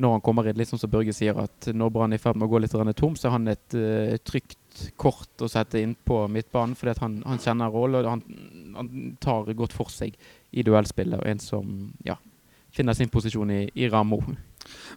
når 0.00 0.16
han 0.16 0.24
kommer 0.24 0.48
inn. 0.48 0.58
Litt 0.58 0.70
sånn 0.70 0.80
som 0.82 0.90
Børge 0.90 1.14
sier, 1.14 1.38
at 1.38 1.68
når 1.70 1.92
Brann 1.94 2.14
er 2.14 2.20
i 2.20 2.22
ferd 2.22 2.38
med 2.38 2.48
å 2.48 2.52
gå 2.52 2.60
litt 2.62 2.74
tom, 2.98 3.16
så 3.16 3.28
er 3.28 3.36
han 3.36 3.48
et 3.52 3.76
uh, 3.78 4.16
trygt 4.26 4.88
kort 4.98 5.44
å 5.44 5.48
sette 5.50 5.78
inn 5.78 5.94
på 5.94 6.24
midtbanen, 6.28 6.74
fordi 6.74 6.96
han, 7.00 7.20
han, 7.26 7.38
kjenner 7.38 7.70
rollen, 7.70 8.02
og 8.02 8.10
han, 8.10 8.74
han, 8.74 9.16
tar 9.22 9.52
godt 9.54 9.76
for 9.76 9.92
seg 9.92 10.16
i 10.50 10.66
duellspillet. 10.66 11.20
Og 11.20 11.30
en 11.30 11.42
som 11.42 11.92
ja, 12.06 12.18
finner 12.74 12.96
sin 12.98 13.12
posisjon 13.12 13.54
i, 13.54 13.62
i 13.78 13.88
Ramo. 13.88 14.20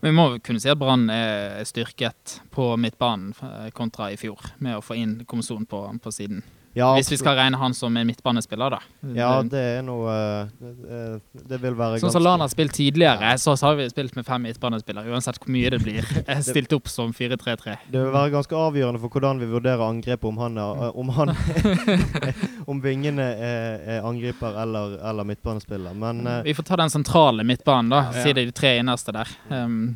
Vi 0.01 0.13
må 0.15 0.29
kunne 0.41 0.61
si 0.63 0.71
at 0.71 0.79
Brann 0.79 1.09
er 1.13 1.61
styrket 1.67 2.39
på 2.53 2.71
midtbanen 2.79 3.33
eh, 3.43 3.69
kontra 3.75 4.09
i 4.13 4.17
fjor, 4.17 4.41
med 4.63 4.79
å 4.79 4.85
få 4.85 4.97
inn 4.97 5.19
kommisjonen 5.29 5.67
på, 5.69 5.83
på 6.01 6.13
siden. 6.15 6.41
Ja, 6.77 6.91
Hvis 6.95 7.09
vi 7.11 7.17
skal 7.17 7.37
regne 7.39 7.57
han 7.57 7.73
som 7.73 7.95
en 7.97 8.07
midtbanespiller, 8.07 8.75
da. 8.77 8.79
Ja, 9.17 9.29
det 9.41 9.61
er 9.79 9.85
noe 9.85 10.13
Det, 10.59 11.45
det 11.49 11.57
vil 11.63 11.77
være 11.77 11.97
Sånn 12.01 12.13
som 12.13 12.21
Lan 12.21 12.43
har 12.43 12.51
spilt 12.51 12.75
tidligere, 12.77 13.31
så 13.41 13.55
har 13.63 13.79
vi 13.79 13.87
spilt 13.89 14.17
med 14.17 14.27
fem 14.27 14.45
midtbanespillere. 14.45 15.09
Uansett 15.09 15.39
hvor 15.41 15.53
mye 15.53 15.71
det 15.73 15.79
blir. 15.81 16.05
Stilt 16.45 16.73
opp 16.77 16.89
som 16.91 17.13
4-3-3. 17.17 17.77
Det 17.89 18.01
vil 18.01 18.13
være 18.13 18.33
ganske 18.35 18.59
avgjørende 18.61 19.01
for 19.01 19.15
hvordan 19.15 19.41
vi 19.41 19.49
vurderer 19.49 19.81
angrepet, 19.87 20.27
om 20.29 20.37
han 20.43 20.59
er, 20.61 20.83
om 20.93 21.09
han 21.17 21.33
Om 22.71 22.81
vingene 22.83 23.25
er, 23.33 23.81
er 23.97 24.07
angriper 24.07 24.61
eller, 24.61 24.97
eller, 25.09 25.27
midtbanespiller. 25.33 25.97
Men 25.97 26.21
uh, 26.27 26.39
Vi 26.45 26.53
får 26.57 26.67
ta 26.67 26.81
den 26.83 26.93
sentrale 26.93 27.45
midtbanen, 27.47 27.93
da. 27.93 28.03
Si 28.21 28.33
det 28.33 28.45
de 28.51 28.55
tre 28.55 28.77
innerste 28.81 29.15
der. 29.15 29.33
Um, 29.49 29.95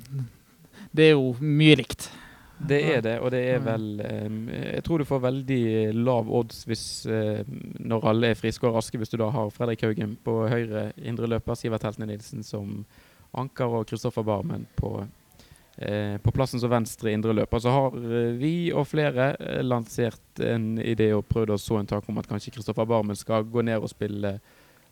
det 0.91 1.11
er 1.11 1.15
jo 1.15 1.35
mye 1.39 1.77
likt. 1.83 2.09
Det 2.69 2.77
er 2.95 2.99
det, 3.01 3.13
og 3.19 3.31
det 3.33 3.39
er 3.55 3.61
vel 3.65 3.85
Jeg 4.01 4.83
tror 4.85 5.01
du 5.01 5.05
får 5.07 5.21
veldig 5.23 5.63
lav 5.97 6.27
odds 6.29 6.61
hvis 6.69 6.83
når 7.07 8.05
alle 8.11 8.31
er 8.31 8.37
friske 8.37 8.67
og 8.67 8.75
raske, 8.77 8.99
hvis 9.01 9.09
du 9.09 9.17
da 9.17 9.31
har 9.33 9.49
Fredrik 9.55 9.81
Haugen 9.87 10.13
på 10.23 10.35
høyre 10.51 10.91
indreløper, 10.97 11.57
Sivert 11.57 11.87
Heltene 11.87 12.11
Nilsen 12.11 12.45
som 12.45 12.83
anker 13.37 13.79
og 13.79 13.87
Kristoffer 13.89 14.25
Barmen 14.27 14.65
på, 14.75 14.93
uh, 15.01 16.15
på 16.23 16.33
plassen 16.35 16.61
som 16.61 16.71
venstre 16.71 17.13
indreløper. 17.15 17.59
Så 17.59 17.73
har 17.73 17.95
uh, 17.95 18.33
vi 18.39 18.71
og 18.73 18.87
flere 18.87 19.33
lansert 19.63 20.41
en 20.43 20.75
idé 20.79 21.11
og 21.15 21.27
prøvd 21.31 21.55
å 21.55 21.61
så 21.61 21.79
en 21.79 21.89
tak 21.89 22.09
om 22.09 22.19
at 22.21 22.29
kanskje 22.29 22.55
Kristoffer 22.57 22.89
Barmen 22.89 23.17
skal 23.19 23.47
gå 23.47 23.63
ned 23.65 23.81
og 23.81 23.91
spille 23.91 24.37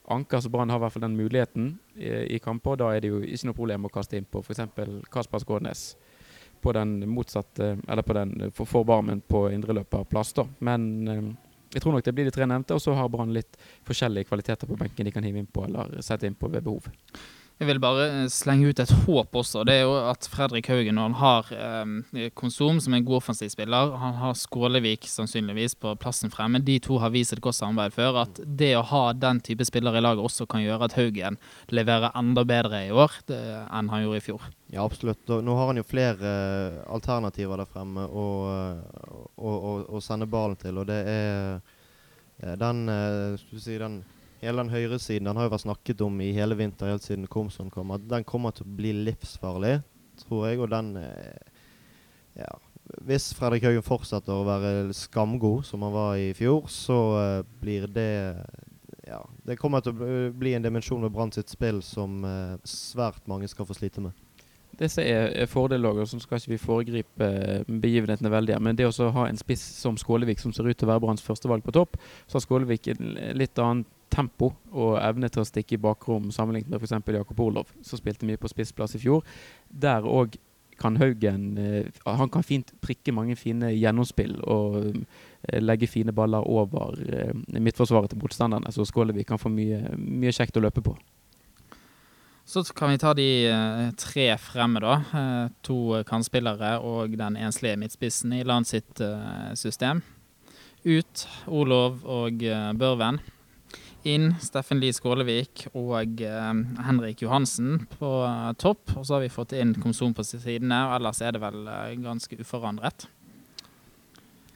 anker, 0.09 0.41
så 0.41 0.49
Brann 0.49 0.71
har 0.71 0.79
i 0.79 0.85
hvert 0.85 0.95
fall 0.95 1.05
den 1.05 1.17
muligheten 1.19 1.73
i, 1.95 2.35
i 2.35 2.39
kamper. 2.41 2.79
Da 2.79 2.93
er 2.93 3.03
det 3.03 3.11
jo 3.11 3.21
ikke 3.21 3.49
noe 3.49 3.59
problem 3.59 3.85
å 3.85 3.93
kaste 3.93 4.17
inn 4.17 4.25
på 4.25 4.41
f.eks. 4.41 4.63
Kasper 5.11 5.43
Skånes 5.43 5.91
på 6.61 6.73
den 6.75 7.09
motsatte 7.09 7.77
Eller 7.87 8.01
på 8.01 8.13
den 8.13 8.51
for, 8.51 8.65
for 8.65 8.83
Barmen 8.83 9.21
på 9.21 9.47
indreløperplass. 9.51 10.33
Men 10.59 11.07
eh, 11.07 11.23
jeg 11.73 11.81
tror 11.81 11.93
nok 11.93 12.05
det 12.05 12.13
blir 12.17 12.25
de 12.25 12.33
tre 12.33 12.47
nevnte, 12.49 12.73
og 12.73 12.81
så 12.81 12.95
har 12.97 13.09
Brann 13.13 13.33
litt 13.33 13.59
forskjellige 13.87 14.29
kvaliteter 14.31 14.69
på 14.69 14.77
benken 14.79 15.05
de 15.05 15.13
kan 15.13 15.25
hive 15.25 15.41
inn 15.41 15.51
på 15.51 15.67
eller 15.67 15.99
sette 16.05 16.27
inn 16.27 16.37
på 16.37 16.49
ved 16.49 16.65
behov. 16.65 16.89
Jeg 17.59 17.67
vil 17.67 17.79
bare 17.83 18.03
eh, 18.07 18.27
slenge 18.31 18.69
ut 18.71 18.79
et 18.79 18.91
håp 19.03 19.33
også. 19.35 19.65
Det 19.67 19.73
er 19.75 19.81
jo 19.83 19.95
at 20.07 20.23
Fredrik 20.31 20.69
Haugen, 20.71 20.95
når 20.95 21.09
han 21.09 21.15
har 21.19 21.49
eh, 21.51 22.29
Konsum, 22.31 22.77
som 22.79 22.93
en 22.95 23.03
god 23.03 23.17
offensiv 23.17 23.49
spiller, 23.51 23.97
han 23.99 24.13
har 24.21 24.37
Skålevik 24.39 25.03
sannsynligvis 25.11 25.75
på 25.75 25.91
plassen 25.99 26.31
fremme. 26.31 26.61
De 26.63 26.77
to 26.79 27.01
har 27.03 27.11
vist 27.11 27.35
et 27.35 27.41
godt 27.43 27.57
samarbeid 27.57 27.97
før. 27.97 28.21
At 28.23 28.39
det 28.39 28.71
å 28.79 28.85
ha 28.93 29.01
den 29.11 29.41
type 29.43 29.67
spiller 29.67 29.97
i 29.99 30.03
laget 30.05 30.23
også 30.23 30.47
kan 30.47 30.63
gjøre 30.63 30.87
at 30.87 30.95
Haugen 30.95 31.35
leverer 31.75 32.15
enda 32.15 32.45
bedre 32.47 32.85
i 32.87 32.93
år 32.95 33.17
det, 33.27 33.41
enn 33.67 33.91
han 33.91 34.05
gjorde 34.05 34.21
i 34.21 34.23
fjor. 34.23 34.45
Ja, 34.71 34.85
absolutt. 34.85 35.27
Nå 35.27 35.57
har 35.57 35.73
han 35.73 35.81
jo 35.81 35.87
flere 35.87 36.31
uh, 36.31 36.77
alternativer 36.93 37.59
der 37.59 37.67
fremme 37.67 38.05
å, 38.07 39.99
sende 40.05 40.29
ballen 40.31 40.55
til, 40.61 40.79
og 40.79 40.87
det 40.87 41.01
er 41.11 42.55
den, 42.61 42.85
skal 43.41 43.59
uh, 43.59 43.63
si, 43.65 43.75
den 43.81 43.99
hele 44.41 44.63
den 44.63 44.71
høyresiden 44.73 45.29
den 45.29 45.39
har 45.39 45.47
jo 45.47 45.53
vært 45.53 45.65
snakket 45.65 46.01
om 46.05 46.21
i 46.23 46.31
hele 46.35 46.57
vinter, 46.59 46.91
helt 46.93 47.05
siden 47.05 47.27
Komson 47.31 47.71
kom, 47.73 47.91
at 47.95 48.07
den 48.09 48.25
kommer 48.27 48.55
til 48.55 48.67
å 48.67 48.77
bli 48.79 48.93
livsfarlig, 49.05 49.79
tror 50.23 50.49
jeg. 50.49 50.63
Og 50.63 50.71
den 50.73 50.95
eh, 51.03 51.45
Ja. 52.39 52.51
Hvis 53.05 53.27
Fredrik 53.37 53.67
Haugen 53.67 53.85
fortsetter 53.85 54.33
å 54.33 54.47
være 54.47 54.93
skamgod, 54.97 55.61
som 55.67 55.83
han 55.85 55.93
var 55.93 56.15
i 56.17 56.31
fjor, 56.33 56.63
så 56.73 56.97
uh, 57.17 57.43
blir 57.61 57.85
det 57.87 58.35
Ja. 59.05 59.19
Det 59.45 59.57
kommer 59.57 59.81
til 59.81 59.93
å 59.93 60.15
bli 60.33 60.55
en 60.55 60.65
dimensjon 60.65 61.03
ved 61.05 61.13
Brann 61.13 61.31
sitt 61.33 61.49
spill 61.49 61.83
som 61.85 62.23
eh, 62.25 62.57
svært 62.65 63.25
mange 63.29 63.47
skal 63.49 63.65
få 63.65 63.77
slite 63.77 64.01
med. 64.01 64.17
Det 64.79 64.87
som 64.91 65.03
er, 65.03 65.31
er 65.33 65.49
fordeler, 65.49 65.97
og 65.97 66.07
så 66.07 66.19
skal 66.21 66.39
ikke 66.39 66.51
vi 66.53 66.59
foregripe 66.61 67.29
begivenhetene 67.67 68.31
veldig, 68.31 68.59
men 68.61 68.77
det 68.77 68.85
å 68.87 69.09
ha 69.15 69.25
en 69.27 69.39
spiss 69.39 69.63
som 69.81 69.97
Skålevik, 69.97 70.39
som 70.39 70.53
ser 70.53 70.69
ut 70.69 70.77
til 70.77 70.87
å 70.87 70.91
være 70.93 71.03
Branns 71.03 71.25
førstevalg 71.25 71.65
på 71.65 71.73
topp, 71.75 71.97
så 72.27 72.37
har 72.37 72.45
Skålevik 72.45 72.91
en 72.93 73.17
litt 73.35 73.59
annen 73.59 73.83
tempo 74.09 74.51
og 74.71 74.97
evne 75.01 75.29
til 75.29 75.43
å 75.43 75.47
stikke 75.47 75.77
i 75.77 75.81
bakrom 75.81 76.29
sammenlignet 76.33 76.71
med 76.73 76.81
f.eks. 76.81 76.99
Jakob 77.19 77.41
Olov, 77.45 77.73
som 77.81 78.01
spilte 78.01 78.27
mye 78.27 78.41
på 78.41 78.51
spissplass 78.51 78.97
i 78.97 79.03
fjor. 79.03 79.25
Der 79.69 80.05
òg 80.05 80.37
kan 80.79 80.97
Haugen 80.97 81.57
Han 82.05 82.29
kan 82.31 82.43
fint 82.43 82.71
prikke 82.81 83.11
mange 83.11 83.35
fine 83.35 83.73
gjennomspill 83.75 84.37
og 84.47 84.95
legge 85.59 85.89
fine 85.91 86.13
baller 86.15 86.45
over 86.47 86.95
midtforsvaret 87.51 88.11
til 88.11 88.21
motstanderne, 88.21 88.71
så 88.71 88.85
Skålevik 88.87 89.27
kan 89.27 89.41
få 89.41 89.51
mye, 89.51 89.81
mye 89.97 90.35
kjekt 90.35 90.57
å 90.59 90.63
løpe 90.63 90.83
på. 90.85 90.95
Så 92.49 92.63
kan 92.73 92.89
vi 92.89 92.97
ta 92.97 93.11
de 93.13 93.27
tre 93.99 94.31
fremme, 94.41 94.81
da. 94.81 94.95
to 95.61 95.99
kantspillere 96.09 96.79
og 96.81 97.13
den 97.19 97.37
enslige 97.37 97.77
midtspissen 97.77 98.33
i 98.33 98.45
land 98.47 98.65
sitt 98.65 99.03
system. 99.59 100.01
Ut 100.87 101.27
Olov 101.45 102.01
og 102.07 102.41
Børven. 102.79 103.19
Inn 104.07 104.31
Steffen 104.39 104.79
Lie 104.79 104.95
Skålevik 104.95 105.65
og 105.73 106.21
eh, 106.23 106.51
Henrik 106.85 107.23
Johansen 107.25 107.81
på 107.97 108.09
topp. 108.61 108.93
Og 108.95 109.03
så 109.03 109.17
har 109.17 109.25
vi 109.25 109.31
fått 109.33 109.55
inn 109.59 109.75
Komsom 109.81 110.13
på 110.15 110.23
sidene, 110.23 110.85
og 110.87 110.99
ellers 110.99 111.19
er 111.19 111.35
det 111.35 111.41
vel 111.43 111.65
eh, 111.67 111.95
ganske 111.99 112.39
uforandret. 112.39 113.09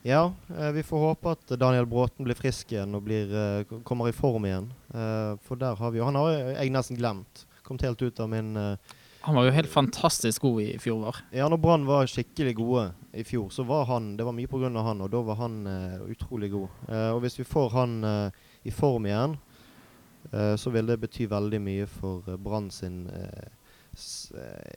Ja, 0.04 0.32
eh, 0.56 0.70
vi 0.76 0.84
får 0.84 1.04
håpe 1.10 1.34
at 1.36 1.54
Daniel 1.60 1.88
Bråten 1.88 2.24
blir 2.24 2.38
frisk 2.38 2.72
igjen 2.72 2.96
og 2.96 3.04
blir, 3.04 3.30
kommer 3.84 4.08
i 4.08 4.16
form 4.16 4.48
igjen. 4.48 4.70
Eh, 4.92 5.36
for 5.44 5.60
der 5.60 5.76
har 5.76 5.92
vi 5.92 6.00
jo 6.00 6.08
Han 6.08 6.20
har 6.20 6.32
jeg 6.32 6.72
nesten 6.72 7.00
glemt. 7.00 7.44
Kommet 7.64 7.84
helt 7.84 8.02
ut 8.02 8.20
av 8.20 8.30
min 8.32 8.54
han 9.24 9.38
var 9.38 9.46
jo 9.46 9.54
helt 9.56 9.70
fantastisk 9.72 10.42
god 10.44 10.58
i 10.60 10.72
fjor 10.76 10.98
vår. 11.00 11.18
Ja, 11.32 11.46
når 11.48 11.56
Brann 11.56 11.86
var 11.88 12.04
skikkelig 12.04 12.58
gode 12.58 12.82
i 13.16 13.22
fjor, 13.24 13.46
så 13.48 13.64
var 13.64 13.86
han 13.88 14.18
Det 14.18 14.26
var 14.26 14.36
mye 14.36 14.50
pga. 14.52 14.68
han, 14.68 15.00
og 15.00 15.08
da 15.08 15.22
var 15.24 15.38
han 15.38 15.54
utrolig 16.12 16.50
god. 16.52 16.68
og 16.92 17.20
hvis 17.24 17.38
vi 17.38 17.46
får 17.48 17.70
han 17.72 17.94
i 18.64 18.72
form 18.72 19.06
igjen, 19.06 19.36
eh, 20.32 20.54
så 20.60 20.70
vil 20.74 20.88
det 20.88 21.00
bety 21.02 21.28
veldig 21.30 21.60
mye 21.62 21.86
for 21.90 22.24
uh, 22.28 22.38
Brann 22.40 22.70
sin, 22.72 23.04
eh, 23.12 23.48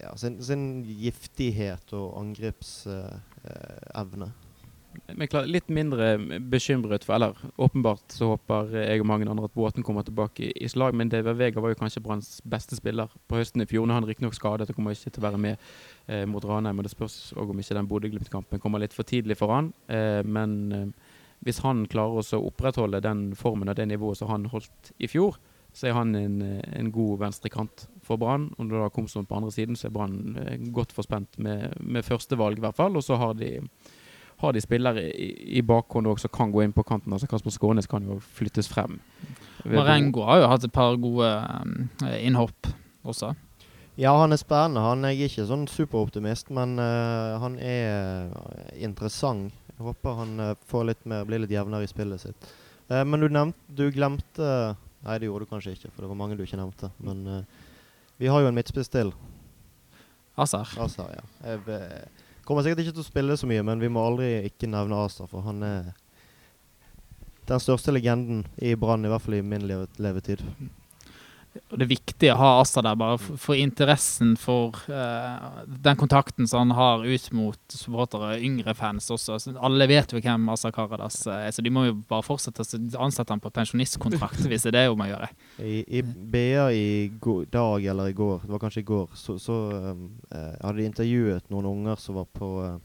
ja, 0.04 0.12
sin, 0.20 0.42
sin, 0.44 0.84
giftighet 0.86 1.94
og 1.98 2.20
angrepsevne. 2.22 4.32
Klar, 5.30 5.46
litt 5.46 5.68
mindre 5.70 6.16
bekymret 6.50 7.04
for 7.06 7.16
Eller 7.16 7.38
åpenbart 7.62 8.14
så 8.14 8.32
håper 8.32 8.72
jeg 8.74 9.02
og 9.02 9.10
mange 9.10 9.28
andre 9.30 9.46
at 9.46 9.54
Båten 9.54 9.86
kommer 9.86 10.06
tilbake 10.06 10.48
i, 10.48 10.52
i 10.66 10.70
slag, 10.72 10.96
men 10.98 11.10
David 11.10 11.38
Vega 11.38 11.62
var 11.62 11.74
jo 11.74 11.80
kanskje 11.80 12.02
Branns 12.04 12.40
beste 12.44 12.78
spiller 12.78 13.12
på 13.30 13.38
høsten 13.38 13.62
i 13.62 13.68
fjor. 13.70 13.86
Nå 13.86 13.94
er 13.94 14.02
han 14.02 14.10
riktignok 14.10 14.38
skadet 14.38 14.70
og 14.70 14.78
kommer 14.78 14.96
ikke 14.96 15.14
til 15.14 15.22
å 15.22 15.28
være 15.28 15.42
med 15.44 15.68
eh, 16.08 16.26
mot 16.30 16.46
Ranheim. 16.46 16.80
og 16.80 16.88
Det 16.88 16.96
spørs 16.96 17.18
òg 17.38 17.54
om 17.54 17.62
ikke 17.62 17.78
den 17.78 17.92
Bodø-Glimt-kampen 17.92 18.64
kommer 18.64 18.84
litt 18.84 18.96
for 18.98 19.08
tidlig 19.08 19.38
for 19.40 19.54
han. 19.54 19.72
Eh, 19.88 20.22
men 20.26 20.58
eh, 20.74 21.07
hvis 21.46 21.62
han 21.64 21.86
klarer 21.90 22.24
å 22.24 22.42
opprettholde 22.48 23.04
den 23.04 23.30
formen 23.38 23.70
og 23.70 23.78
det 23.78 23.88
nivået 23.90 24.20
som 24.20 24.32
han 24.32 24.48
holdt 24.52 24.92
i 24.98 25.10
fjor, 25.12 25.38
så 25.78 25.90
er 25.90 25.98
han 25.98 26.16
en, 26.18 26.42
en 26.74 26.90
god 26.92 27.20
venstrekant 27.22 27.86
for 28.06 28.18
Brann. 28.18 28.50
Og 28.58 28.66
når 28.66 28.88
da 28.88 28.90
Komson 28.94 29.28
på 29.30 29.38
andre 29.38 29.52
siden, 29.54 29.78
så 29.78 29.90
er 29.90 29.94
Brann 29.94 30.38
eh, 30.42 30.58
godt 30.74 30.96
forspent 30.96 31.38
med, 31.44 31.76
med 31.80 32.06
førstevalg, 32.08 32.58
i 32.58 32.66
hvert 32.66 32.78
fall. 32.78 32.98
Og 32.98 33.06
så 33.06 33.20
har 33.22 33.36
de, 33.38 33.52
har 34.42 34.56
de 34.56 34.64
spillere 34.64 35.04
i, 35.12 35.30
i 35.60 35.62
bakhånd 35.62 36.10
som 36.24 36.34
kan 36.34 36.54
gå 36.54 36.64
inn 36.66 36.74
på 36.74 36.86
kanten. 36.88 37.14
altså 37.14 37.30
Kasper 37.30 37.54
Skånes 37.54 37.90
kan 37.90 38.08
jo 38.10 38.18
flyttes 38.40 38.72
frem. 38.72 38.98
Marengo 39.66 40.26
har 40.26 40.42
jo 40.42 40.50
hatt 40.54 40.66
et 40.66 40.74
par 40.74 40.98
gode 41.02 41.28
um, 41.28 41.90
innhopp 42.22 42.72
også. 43.04 43.36
Ja, 43.98 44.14
han 44.22 44.34
er 44.34 44.42
spennende. 44.42 44.82
Han 44.86 45.06
er 45.06 45.18
ikke 45.26 45.46
sånn 45.50 45.66
superoptimist, 45.70 46.50
men 46.54 46.78
uh, 46.82 47.38
han 47.42 47.58
er 47.62 48.30
interessant 48.78 49.54
jeg 49.78 49.86
håper 49.86 50.18
han 50.18 50.34
uh, 50.42 50.54
får 50.70 50.90
litt 50.90 51.04
mer, 51.06 51.26
blir 51.30 51.44
litt 51.44 51.54
jevnere 51.54 51.86
i 51.86 51.90
spillet 51.90 52.24
sitt. 52.24 52.50
Uh, 52.90 53.04
men 53.06 53.22
du, 53.22 53.28
nevnte, 53.30 53.78
du 53.78 53.88
glemte 53.94 54.52
Nei, 55.06 55.20
det 55.22 55.28
gjorde 55.28 55.46
du 55.46 55.52
kanskje 55.52 55.76
ikke, 55.76 55.92
for 55.94 56.04
det 56.04 56.08
var 56.10 56.18
mange 56.20 56.36
du 56.36 56.42
ikke 56.44 56.58
nevnte. 56.58 56.90
Men 57.06 57.20
uh, 57.30 57.68
vi 58.18 58.32
har 58.34 58.42
jo 58.42 58.50
en 58.50 58.58
midtspiss 58.58 58.90
til. 58.92 59.14
Azar. 60.38 60.72
Azar, 60.82 61.14
ja. 61.14 61.24
Jeg 61.46 62.10
kommer 62.46 62.66
sikkert 62.66 62.82
ikke 62.82 62.96
til 62.98 63.06
å 63.06 63.08
spille 63.08 63.38
så 63.38 63.48
mye, 63.50 63.64
men 63.66 63.82
vi 63.82 63.92
må 63.94 64.02
aldri 64.02 64.32
ikke 64.50 64.70
nevne 64.70 64.98
Azar, 65.06 65.30
for 65.30 65.46
han 65.46 65.62
er 65.66 65.94
den 67.48 67.62
største 67.64 67.94
legenden 67.94 68.44
i 68.58 68.74
Brann, 68.76 69.06
i 69.06 69.12
hvert 69.14 69.24
fall 69.24 69.38
i 69.38 69.46
min 69.46 69.70
levetid. 69.70 70.42
Og 71.72 71.80
det 71.80 71.86
er 71.86 71.92
viktig 71.92 72.32
å 72.34 72.38
ha 72.40 72.50
Asta 72.62 72.84
der, 72.86 72.98
bare 73.00 73.18
for, 73.22 73.40
for 73.42 73.60
interessen 73.60 74.36
for 74.40 74.78
uh, 74.92 75.64
den 75.68 76.00
kontakten 76.00 76.50
som 76.50 76.66
han 76.66 76.76
har 76.78 77.06
ut 77.06 77.28
mot 77.36 77.60
supportere, 77.74 78.38
yngre 78.44 78.76
fans 78.78 79.10
også. 79.14 79.40
Så 79.42 79.56
alle 79.58 79.90
vet 79.90 80.14
jo 80.14 80.22
hvem 80.24 80.50
Asa 80.54 80.72
Karadas 80.76 81.22
er, 81.32 81.50
så 81.54 81.66
de 81.66 81.74
må 81.74 81.88
jo 81.88 81.98
bare 82.10 82.26
fortsette 82.26 82.66
å 82.66 83.06
ansette 83.08 83.34
ham 83.34 83.44
på 83.44 83.54
pensjonistkontrakt 83.54 84.46
hvis 84.50 84.68
det 84.68 84.74
er 84.74 84.78
det 84.80 84.86
hun 84.90 85.00
må 85.02 85.10
gjøre. 85.10 85.32
I, 85.62 85.82
i 86.00 86.04
BA 86.04 86.68
i 86.76 86.88
dag 87.52 87.86
eller 87.94 88.12
i 88.12 88.18
går, 88.18 88.46
det 88.46 88.54
var 88.54 88.64
kanskje 88.64 88.84
i 88.86 88.90
går, 88.92 89.16
så, 89.18 89.38
så 89.42 89.58
um, 89.94 90.08
hadde 90.32 90.78
de 90.80 90.90
intervjuet 90.92 91.50
noen 91.54 91.72
unger 91.72 92.00
som 92.02 92.20
var 92.20 92.30
på 92.38 92.52
uh, 92.64 92.78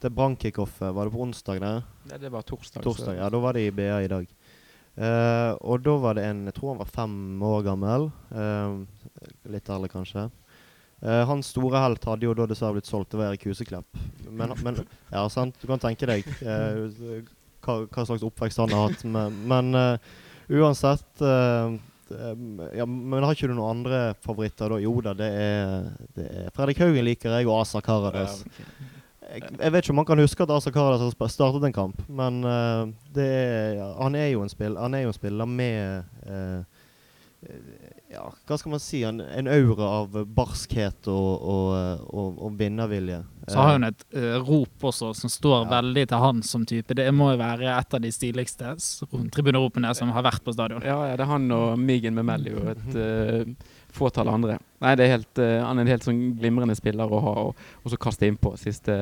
det 0.00 0.10
brannkickoffet. 0.10 0.94
Var 0.94 1.04
det 1.04 1.12
på 1.12 1.22
onsdag? 1.22 1.60
Der? 1.60 1.82
Nei, 2.10 2.18
det 2.18 2.30
var 2.32 2.42
torsdag. 2.42 2.82
torsdag 2.82 3.18
ja, 3.18 3.30
da 3.30 3.40
var 3.42 3.56
de 3.58 3.66
i 3.66 3.74
BA 3.74 4.02
i 4.04 4.10
dag. 4.10 4.26
Uh, 4.98 5.54
og 5.62 5.84
da 5.86 5.92
var 6.02 6.16
det 6.18 6.24
en 6.26 6.40
Jeg 6.48 6.56
tror 6.56 6.72
han 6.72 6.80
var 6.80 6.90
fem 6.90 7.42
år 7.46 7.64
gammel. 7.68 8.08
Uh, 8.34 8.82
litt 9.52 9.70
ærlig, 9.70 9.92
kanskje. 9.92 10.26
Uh, 10.98 11.22
hans 11.28 11.52
store 11.54 11.78
helt 11.84 12.06
hadde 12.08 12.26
jo 12.26 12.34
da 12.34 12.48
dessverre 12.50 12.74
blitt 12.80 12.90
solgt 12.90 13.12
til 13.12 13.22
Erik 13.22 13.46
Huseklepp. 13.46 14.00
Men, 14.26 14.56
men, 14.66 14.82
ja, 15.12 15.22
sant, 15.30 15.54
du 15.60 15.68
kan 15.70 15.82
tenke 15.82 16.08
deg 16.10 16.26
hva, 16.42 17.76
hva, 17.84 18.02
slags 18.08 18.26
oppvekst 18.26 18.64
han 18.64 18.74
har 18.74 18.88
hatt. 18.88 19.06
Men, 19.06 19.38
men 19.48 19.78
uansett 20.48 21.22
ja, 22.08 22.84
Men 22.88 23.20
har 23.20 23.34
ikke 23.34 23.50
du 23.50 23.52
noen 23.52 23.82
andre 23.82 23.98
favoritter 24.24 24.72
da? 24.72 24.78
Jo 24.80 24.94
da, 25.04 25.12
det 25.14 25.28
er, 25.28 25.90
det 26.16 26.28
er 26.42 26.54
Fredrik 26.56 26.80
Haugen 26.80 27.04
liker 27.04 27.36
jeg, 27.36 27.46
og 27.50 27.60
Asa 27.60 27.84
Karadas. 27.84 28.40
Ja, 28.42 28.54
okay 28.56 28.97
jeg, 29.28 29.44
jeg, 29.58 29.72
vet 29.72 29.84
ikke 29.84 29.92
om 29.92 30.00
man 30.00 30.08
kan 30.08 30.22
huske 30.22 30.44
at 30.44 30.52
Asa 30.54 30.72
Karas 30.72 31.04
har 31.04 31.32
startet 31.32 31.68
en 31.68 31.76
kamp, 31.76 32.02
men 32.08 32.40
uh, 32.44 32.88
er, 33.16 33.76
ja, 33.78 33.92
han, 34.00 34.16
er 34.16 34.32
jo 34.32 34.42
en 34.44 34.52
spill, 34.52 34.78
han 34.80 34.96
er 34.96 35.04
jo 35.04 35.12
en 35.12 35.18
spiller 35.18 35.50
med 35.50 36.04
uh, 36.28 36.62
ja, 38.10 38.24
hva 38.48 38.56
skal 38.58 38.72
man 38.72 38.80
si, 38.82 39.02
en, 39.06 39.20
en 39.20 39.50
aura 39.52 39.88
av 40.00 40.16
barskhet 40.34 41.08
og, 41.12 41.42
og, 41.44 42.06
og, 42.08 42.38
og 42.46 42.56
vinnervilje. 42.58 43.20
Så 43.48 43.60
har 43.60 43.76
hun 43.76 43.88
et 43.88 44.04
uh, 44.16 44.36
rop 44.44 44.88
også 44.90 45.12
som 45.16 45.32
står 45.32 45.58
ja. 45.62 45.68
veldig 45.76 46.04
til 46.08 46.22
han 46.24 46.42
som 46.44 46.64
type. 46.68 46.96
Det 46.96 47.06
må 47.14 47.30
jo 47.34 47.40
være 47.40 47.70
et 47.72 47.96
av 47.96 48.02
de 48.04 48.12
stiligste 48.12 48.74
tribuneropene 49.34 49.92
som 49.96 50.12
har 50.16 50.26
vært 50.26 50.44
på 50.44 50.56
stadion. 50.56 50.84
Ja, 50.84 50.98
ja 51.10 51.18
det 51.20 51.24
er 51.26 51.32
han 51.32 51.48
og 51.54 51.78
Migen 51.80 52.16
Memelli 52.18 52.56
og 52.56 52.72
et 52.74 52.96
uh, 52.96 53.76
fåtall 53.98 54.30
andre. 54.32 54.58
Nei, 54.84 54.94
det 54.98 55.06
er 55.06 55.14
helt, 55.16 55.32
uh, 55.42 55.58
han 55.66 55.78
er 55.78 55.84
en 55.84 55.92
helt 55.92 56.06
sånn 56.06 56.22
glimrende 56.38 56.76
spiller 56.78 57.10
å 57.10 57.22
ha, 57.24 57.34
og, 57.48 57.68
og 57.82 57.92
så 57.92 57.98
kaste 58.00 58.28
innpå 58.30 58.54
siste 58.60 58.94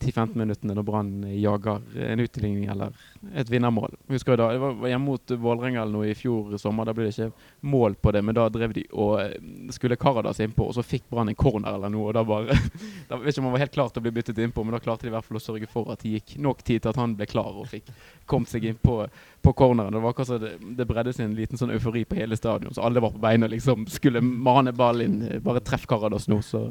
10-15 0.00 0.34
minuttene 0.34 0.74
når 0.76 0.84
Brann 0.86 1.10
jager 1.36 1.82
en 2.10 2.20
utligning 2.24 2.64
eller 2.72 2.94
et 3.36 3.50
vinnermål. 3.52 3.94
Husker 4.08 4.32
jeg 4.32 4.40
da, 4.40 4.48
Det 4.52 4.60
var 4.62 4.88
hjemme 4.88 5.04
mot 5.04 5.30
Vålerenga 5.30 5.82
eller 5.82 6.06
i 6.08 6.14
fjor 6.16 6.56
sommer. 6.58 6.88
Da 6.88 6.94
ble 6.96 7.08
det 7.08 7.14
ikke 7.14 7.30
mål 7.68 7.96
på 8.00 8.12
det, 8.16 8.22
men 8.24 8.36
da 8.36 8.46
drev 8.52 8.72
de 8.76 8.86
og 8.90 9.12
eh, 9.20 9.34
skulle 9.76 9.98
Karadas 10.00 10.40
innpå, 10.40 10.70
og 10.70 10.76
så 10.76 10.84
fikk 10.86 11.04
Brann 11.10 11.28
en 11.28 11.38
corner 11.38 11.76
eller 11.76 11.92
noe. 11.92 12.08
og 12.08 12.16
da 12.16 12.24
bare, 12.24 12.56
da 13.10 13.18
vet 13.20 13.34
ikke 13.34 13.44
om 13.44 13.50
han 13.50 13.56
var 13.58 13.64
helt 13.66 13.76
klar 13.76 13.92
til 13.92 14.02
å 14.02 14.06
bli 14.06 14.14
byttet 14.20 14.40
innpå, 14.40 14.64
men 14.64 14.76
da 14.76 14.82
klarte 14.82 15.06
de 15.06 15.12
i 15.12 15.14
hvert 15.16 15.28
fall 15.28 15.40
å 15.40 15.44
sørge 15.44 15.68
for 15.70 15.92
at 15.92 16.04
det 16.04 16.14
gikk 16.16 16.38
nok 16.40 16.64
tid 16.64 16.80
til 16.80 16.92
at 16.94 17.00
han 17.00 17.18
ble 17.18 17.28
klar 17.30 17.60
og 17.60 17.68
fikk 17.70 17.92
kommet 18.30 18.52
seg 18.52 18.64
innpå 18.70 18.96
på, 19.42 19.52
corneren. 19.52 19.92
Det 19.92 20.00
var 20.00 20.14
akkurat 20.14 20.40
det, 20.40 20.56
det 20.78 20.88
bredde 20.88 21.12
seg 21.16 21.28
en 21.28 21.36
liten 21.36 21.60
sånn 21.60 21.74
eufori 21.74 22.06
på 22.08 22.18
hele 22.18 22.38
stadion, 22.38 22.72
så 22.74 22.84
alle 22.86 23.02
var 23.02 23.12
på 23.14 23.22
beina 23.22 23.48
og 23.48 23.54
liksom 23.54 23.86
skulle 23.90 24.22
mane 24.24 24.72
ballen 24.76 25.20
inn. 25.20 25.44
Bare 25.44 25.62
treff 25.64 25.86
Karadas 25.90 26.28
nå, 26.30 26.40
så 26.44 26.66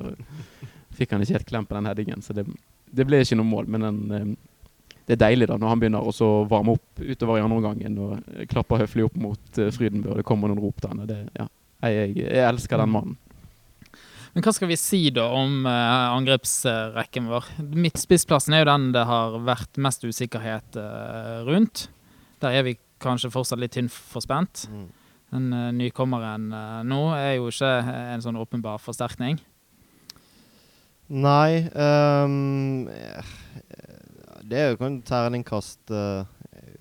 fikk 0.95 1.13
han 1.13 1.23
ikke 1.23 1.39
helt 1.39 1.49
klem 1.49 1.67
på 1.69 1.77
den 1.77 1.89
headingen. 1.89 2.21
Så 2.25 2.35
det, 2.37 2.45
det 2.95 3.05
ble 3.07 3.21
ikke 3.23 3.37
noe 3.39 3.49
mål, 3.49 3.69
men 3.71 3.85
den, 3.85 3.99
eh, 4.15 4.27
det 5.09 5.17
er 5.17 5.23
deilig 5.23 5.47
da 5.49 5.57
når 5.57 5.71
han 5.73 5.81
begynner 5.81 6.05
å 6.05 6.29
varme 6.49 6.75
opp 6.77 7.01
utover 7.01 7.39
i 7.39 7.43
andre 7.43 7.57
omgangen 7.57 7.97
og 8.05 8.43
klapper 8.51 8.83
høflig 8.83 9.07
opp 9.07 9.15
mot 9.17 9.57
uh, 9.57 9.71
Frydenbø, 9.73 10.11
og 10.13 10.19
det 10.19 10.25
kommer 10.27 10.51
noen 10.51 10.61
rop 10.61 10.77
til 10.81 10.91
han. 10.91 11.01
Det, 11.09 11.17
ja, 11.33 11.47
jeg, 11.87 11.95
jeg, 11.97 12.27
jeg, 12.27 12.43
elsker 12.45 12.81
den 12.81 12.93
mannen. 12.93 13.17
Men 14.35 14.45
hva 14.45 14.53
skal 14.53 14.69
vi 14.69 14.77
si 14.77 14.99
da 15.13 15.25
om 15.33 15.65
uh, 15.65 16.13
angrepsrekken 16.13 17.31
vår? 17.31 17.49
Midtspissplassen 17.73 18.53
er 18.53 18.61
jo 18.61 18.69
den 18.69 18.91
det 18.93 19.07
har 19.09 19.39
vært 19.47 19.81
mest 19.81 20.05
usikkerhet 20.05 20.77
uh, 20.77 21.41
rundt. 21.47 21.87
Der 22.45 22.59
er 22.59 22.67
vi 22.69 22.77
kanskje 23.01 23.33
fortsatt 23.33 23.63
litt 23.63 23.73
tynt 23.73 23.89
forspent. 23.89 24.67
Mm. 24.69 24.87
Den 25.33 25.49
uh, 25.57 25.69
nykommeren 25.73 26.51
nå 26.85 27.01
er 27.17 27.39
jo 27.39 27.49
ikke 27.49 27.73
en 28.13 28.21
sånn 28.21 28.37
åpenbar 28.37 28.77
forsterkning. 28.83 29.41
Nei 31.09 31.65
um, 31.73 32.85
Det 34.45 34.57
er 34.59 34.67
jo 34.69 34.77
ikke 34.77 34.89
en 34.91 35.01
terningkast 35.05 35.93
uh, 35.93 36.21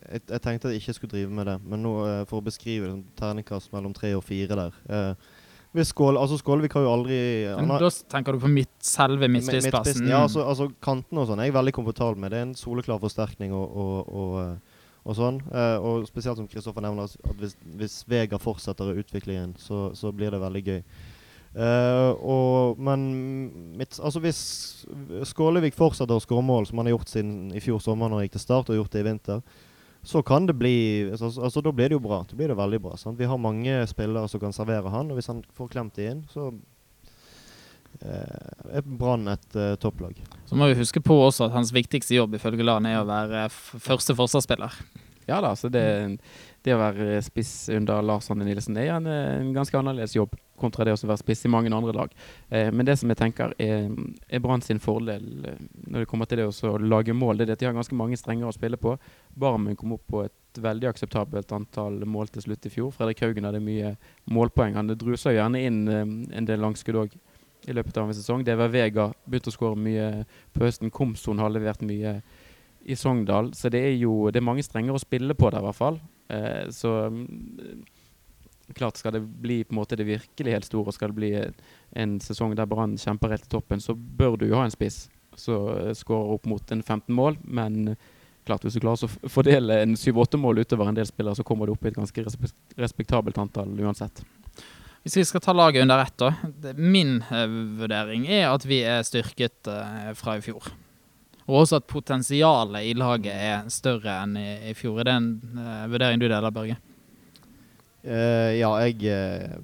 jeg, 0.09 0.23
jeg, 0.23 0.41
tenkte 0.45 0.69
at 0.69 0.75
jeg 0.75 0.83
ikke 0.83 0.97
skulle 0.97 1.15
drive 1.15 1.33
med 1.33 1.49
det, 1.49 1.59
men 1.69 1.83
nå 1.85 1.93
uh, 2.01 2.23
for 2.29 2.41
å 2.41 2.45
beskrive 2.45 2.91
det, 2.91 3.03
terningkast 3.19 3.73
mellom 3.75 3.93
tre 3.97 4.15
og 4.17 4.25
fire 4.25 4.57
der. 4.57 4.79
Uh, 4.89 5.37
Skål, 5.85 6.17
altså 6.17 6.39
Skålvik 6.41 6.73
har 6.75 6.87
jo 6.87 6.93
aldri 6.95 7.19
Men 7.61 7.75
Da 7.79 7.91
tenker 8.11 8.35
du 8.35 8.41
på 8.41 8.49
midt, 8.51 8.73
selve 8.83 9.29
midtspissplassen? 9.29 10.09
Ja, 10.09 10.23
altså, 10.25 10.47
altså 10.49 10.71
kantene 10.83 11.23
og 11.23 11.29
sånn 11.29 11.43
er 11.43 11.51
jeg 11.51 11.55
veldig 11.59 11.75
komfortabel 11.77 12.19
med. 12.19 12.33
Det 12.33 12.41
er 12.41 12.47
en 12.49 12.57
soleklar 12.57 12.99
forsterkning 13.03 13.53
og, 13.55 13.77
og, 13.77 14.09
og, 14.09 14.81
og 15.05 15.19
sånn. 15.19 15.43
Uh, 15.53 15.77
og 15.77 16.09
spesielt 16.09 16.41
som 16.41 16.49
Kristoffer 16.51 16.85
nevner, 16.85 17.13
at 17.13 17.37
hvis, 17.43 17.55
hvis 17.79 18.01
Vega 18.09 18.41
fortsetter 18.41 18.97
utviklingen, 18.97 19.55
så, 19.61 19.91
så 19.95 20.11
blir 20.13 20.33
det 20.35 20.41
veldig 20.43 20.65
gøy. 20.71 20.83
Uh, 21.57 22.13
og, 22.21 22.79
men 22.79 23.07
mitt, 23.79 23.97
altså 24.05 24.21
hvis 24.21 24.41
Skålevik 25.31 25.75
fortsetter 25.75 26.19
å 26.19 26.23
skåre 26.23 26.45
mål, 26.45 26.69
som 26.69 26.79
han 26.79 26.91
har 26.91 26.99
gjort 26.99 27.11
siden 27.11 27.49
i 27.57 27.63
fjor 27.65 27.81
sommer 27.83 28.11
når 28.11 28.21
han 28.21 28.29
gikk 28.29 28.37
til 28.37 28.45
start, 28.45 28.71
og 28.71 28.79
gjort 28.79 28.95
det 28.95 29.03
i 29.03 29.09
vinter, 29.09 29.43
så 30.07 30.23
kan 30.23 30.47
det 30.47 30.55
bli 30.61 31.09
altså, 31.11 31.33
altså 31.43 31.63
Da 31.65 31.73
blir 31.75 31.91
det 31.91 31.99
jo 31.99 32.05
bra. 32.05 32.21
Da 32.29 32.37
blir 32.37 32.53
det 32.53 32.57
veldig 32.57 32.81
bra. 32.85 32.95
Sant? 33.01 33.19
Vi 33.19 33.29
har 33.29 33.41
mange 33.41 33.81
spillere 33.91 34.29
som 34.31 34.41
kan 34.41 34.55
servere 34.55 34.93
han, 34.93 35.11
og 35.11 35.19
hvis 35.19 35.31
han 35.33 35.43
får 35.57 35.73
klemt 35.73 35.99
det 35.99 36.13
inn, 36.13 36.23
så 36.31 36.53
uh, 36.53 38.69
er 38.69 38.85
Brann 38.85 39.27
et 39.33 39.59
uh, 39.59 39.75
topplag. 39.81 40.21
Så 40.47 40.57
må 40.57 40.69
vi 40.71 40.79
huske 40.79 41.03
på 41.03 41.17
også 41.27 41.49
at 41.49 41.57
hans 41.57 41.75
viktigste 41.75 42.15
jobb 42.15 42.39
ifølge 42.39 42.67
LAN 42.67 42.87
er 42.89 43.01
å 43.01 43.09
være 43.09 43.49
første 43.51 44.17
forsvarsspiller. 44.17 44.77
Ja 45.29 45.43
da, 45.45 45.53
så 45.59 45.69
det, 45.69 45.85
det, 46.65 46.73
å 46.73 46.81
være 46.81 47.19
spiss 47.25 47.69
under 47.73 48.05
Lars 48.05 48.31
Arne 48.33 48.47
Nilsen 48.49 48.79
er 48.81 48.95
en, 48.95 49.09
en 49.09 49.51
ganske 49.57 49.77
annerledes 49.77 50.17
jobb 50.17 50.39
kontra 50.61 50.87
det 50.87 50.95
å 50.97 51.01
være 51.01 51.21
spiss 51.23 51.47
i 51.47 51.53
mange 51.53 51.73
andre 51.75 51.95
lag. 51.97 52.15
Eh, 52.51 52.71
men 52.75 52.87
det 52.87 52.99
som 53.01 53.11
jeg 53.11 53.21
tenker 53.21 53.55
er, 53.63 53.89
er 54.29 54.43
Brann 54.45 54.65
sin 54.65 54.83
fordel 54.83 55.47
eh, 55.49 55.63
når 55.87 56.05
det 56.05 56.11
kommer 56.11 56.29
til 56.29 56.43
det 56.43 56.49
å 56.49 56.77
lage 56.83 57.17
mål, 57.17 57.39
det 57.39 57.49
er 57.49 57.57
at 57.57 57.63
de 57.63 57.71
har 57.71 57.77
ganske 57.77 57.99
mange 57.99 58.19
strenger 58.21 58.49
å 58.49 58.55
spille 58.57 58.81
på. 58.81 58.97
Barmen 59.39 59.79
kom 59.79 59.97
opp 59.97 60.07
på 60.11 60.25
et 60.27 60.63
veldig 60.63 60.91
akseptabelt 60.91 61.53
antall 61.55 62.01
mål 62.09 62.33
til 62.35 62.49
slutt 62.49 62.67
i 62.67 62.73
fjor. 62.73 62.93
Fredrik 62.95 63.23
Haugen 63.25 63.47
hadde 63.49 63.63
mye 63.63 63.95
målpoeng. 64.33 64.77
Han 64.79 64.95
druser 64.95 65.37
gjerne 65.37 65.63
inn 65.65 65.83
eh, 65.89 66.05
en 66.39 66.49
del 66.49 66.63
langskudd 66.65 67.03
òg 67.05 67.19
i 67.69 67.75
løpet 67.75 67.97
av 67.99 68.09
en 68.09 68.17
sesong. 68.17 68.45
Det 68.47 68.57
var 68.59 68.71
Vega 68.73 69.09
begynte 69.27 69.53
å 69.53 69.57
skåre 69.57 69.79
mye 69.79 70.11
på 70.55 70.65
høsten. 70.65 70.93
Komson 70.95 71.43
har 71.43 71.53
levert 71.53 71.83
mye 71.87 72.19
i 72.89 72.97
Sogndal. 72.97 73.53
Så 73.55 73.71
det 73.73 73.83
er 73.85 73.97
jo 73.99 74.31
det 74.33 74.41
er 74.41 74.49
mange 74.49 74.65
strenger 74.65 74.97
å 74.97 75.03
spille 75.03 75.37
på 75.39 75.51
der, 75.53 75.61
i 75.61 75.69
hvert 75.69 75.79
fall. 75.79 76.01
Eh, 76.33 76.69
så 76.75 76.95
klart 78.77 78.97
Skal 78.97 79.13
det 79.17 79.21
bli 79.21 79.63
på 79.65 79.73
en 79.73 79.81
måte 79.81 79.97
det 79.97 80.05
virkelig 80.09 80.53
helt 80.53 80.69
store, 80.69 80.93
skal 80.93 81.13
det 81.13 81.19
bli 81.21 81.31
en 81.97 82.19
sesong 82.21 82.57
der 82.59 82.69
Brann 82.69 82.99
kjemper 83.01 83.33
helt 83.33 83.47
til 83.47 83.59
toppen, 83.59 83.81
så 83.81 83.95
bør 83.95 84.37
du 84.37 84.49
jo 84.49 84.59
ha 84.59 84.67
en 84.67 84.75
spiss 84.75 85.07
som 85.39 85.69
eh, 85.73 85.93
skårer 85.95 86.35
opp 86.35 86.49
mot 86.51 86.73
en 86.73 86.83
15 86.83 87.15
mål. 87.15 87.39
Men 87.45 87.97
klart 88.49 88.65
hvis 88.65 88.79
du 88.79 88.83
klarer 88.83 89.07
å 89.07 89.31
fordele 89.31 89.83
en 89.85 89.95
7-8 89.97 90.41
mål 90.41 90.65
utover 90.65 90.91
en 90.91 90.99
del 90.99 91.09
spillere, 91.09 91.39
så 91.39 91.47
kommer 91.47 91.69
du 91.69 91.75
opp 91.77 91.87
i 91.87 91.93
et 91.93 91.99
ganske 91.99 92.25
respektabelt 92.77 93.39
antall 93.39 93.73
uansett. 93.81 94.25
Hvis 95.05 95.17
vi 95.21 95.25
skal 95.25 95.41
ta 95.45 95.55
laget 95.55 95.85
under 95.85 96.03
ett, 96.03 96.17
da. 96.19 96.33
Min 96.77 97.21
uh, 97.31 97.47
vurdering 97.79 98.27
er 98.27 98.51
at 98.51 98.67
vi 98.67 98.83
er 98.85 99.07
styrket 99.07 99.71
uh, 99.71 100.11
fra 100.19 100.37
i 100.37 100.43
fjor. 100.45 100.67
Og 101.49 101.63
også 101.63 101.79
at 101.79 101.87
potensialet 101.89 102.91
i 102.91 102.97
laget 102.99 103.33
er 103.33 103.71
større 103.73 104.19
enn 104.25 104.35
i, 104.37 104.49
i 104.69 104.75
fjor. 104.77 104.99
Er 105.01 105.09
det 105.09 105.15
en 105.17 105.31
uh, 105.55 105.87
vurdering 105.89 106.21
du 106.21 106.27
deler, 106.27 106.53
Børge? 106.53 106.77
Uh, 108.05 108.55
ja, 108.55 108.71
jeg, 108.87 109.03
uh, 109.11 109.59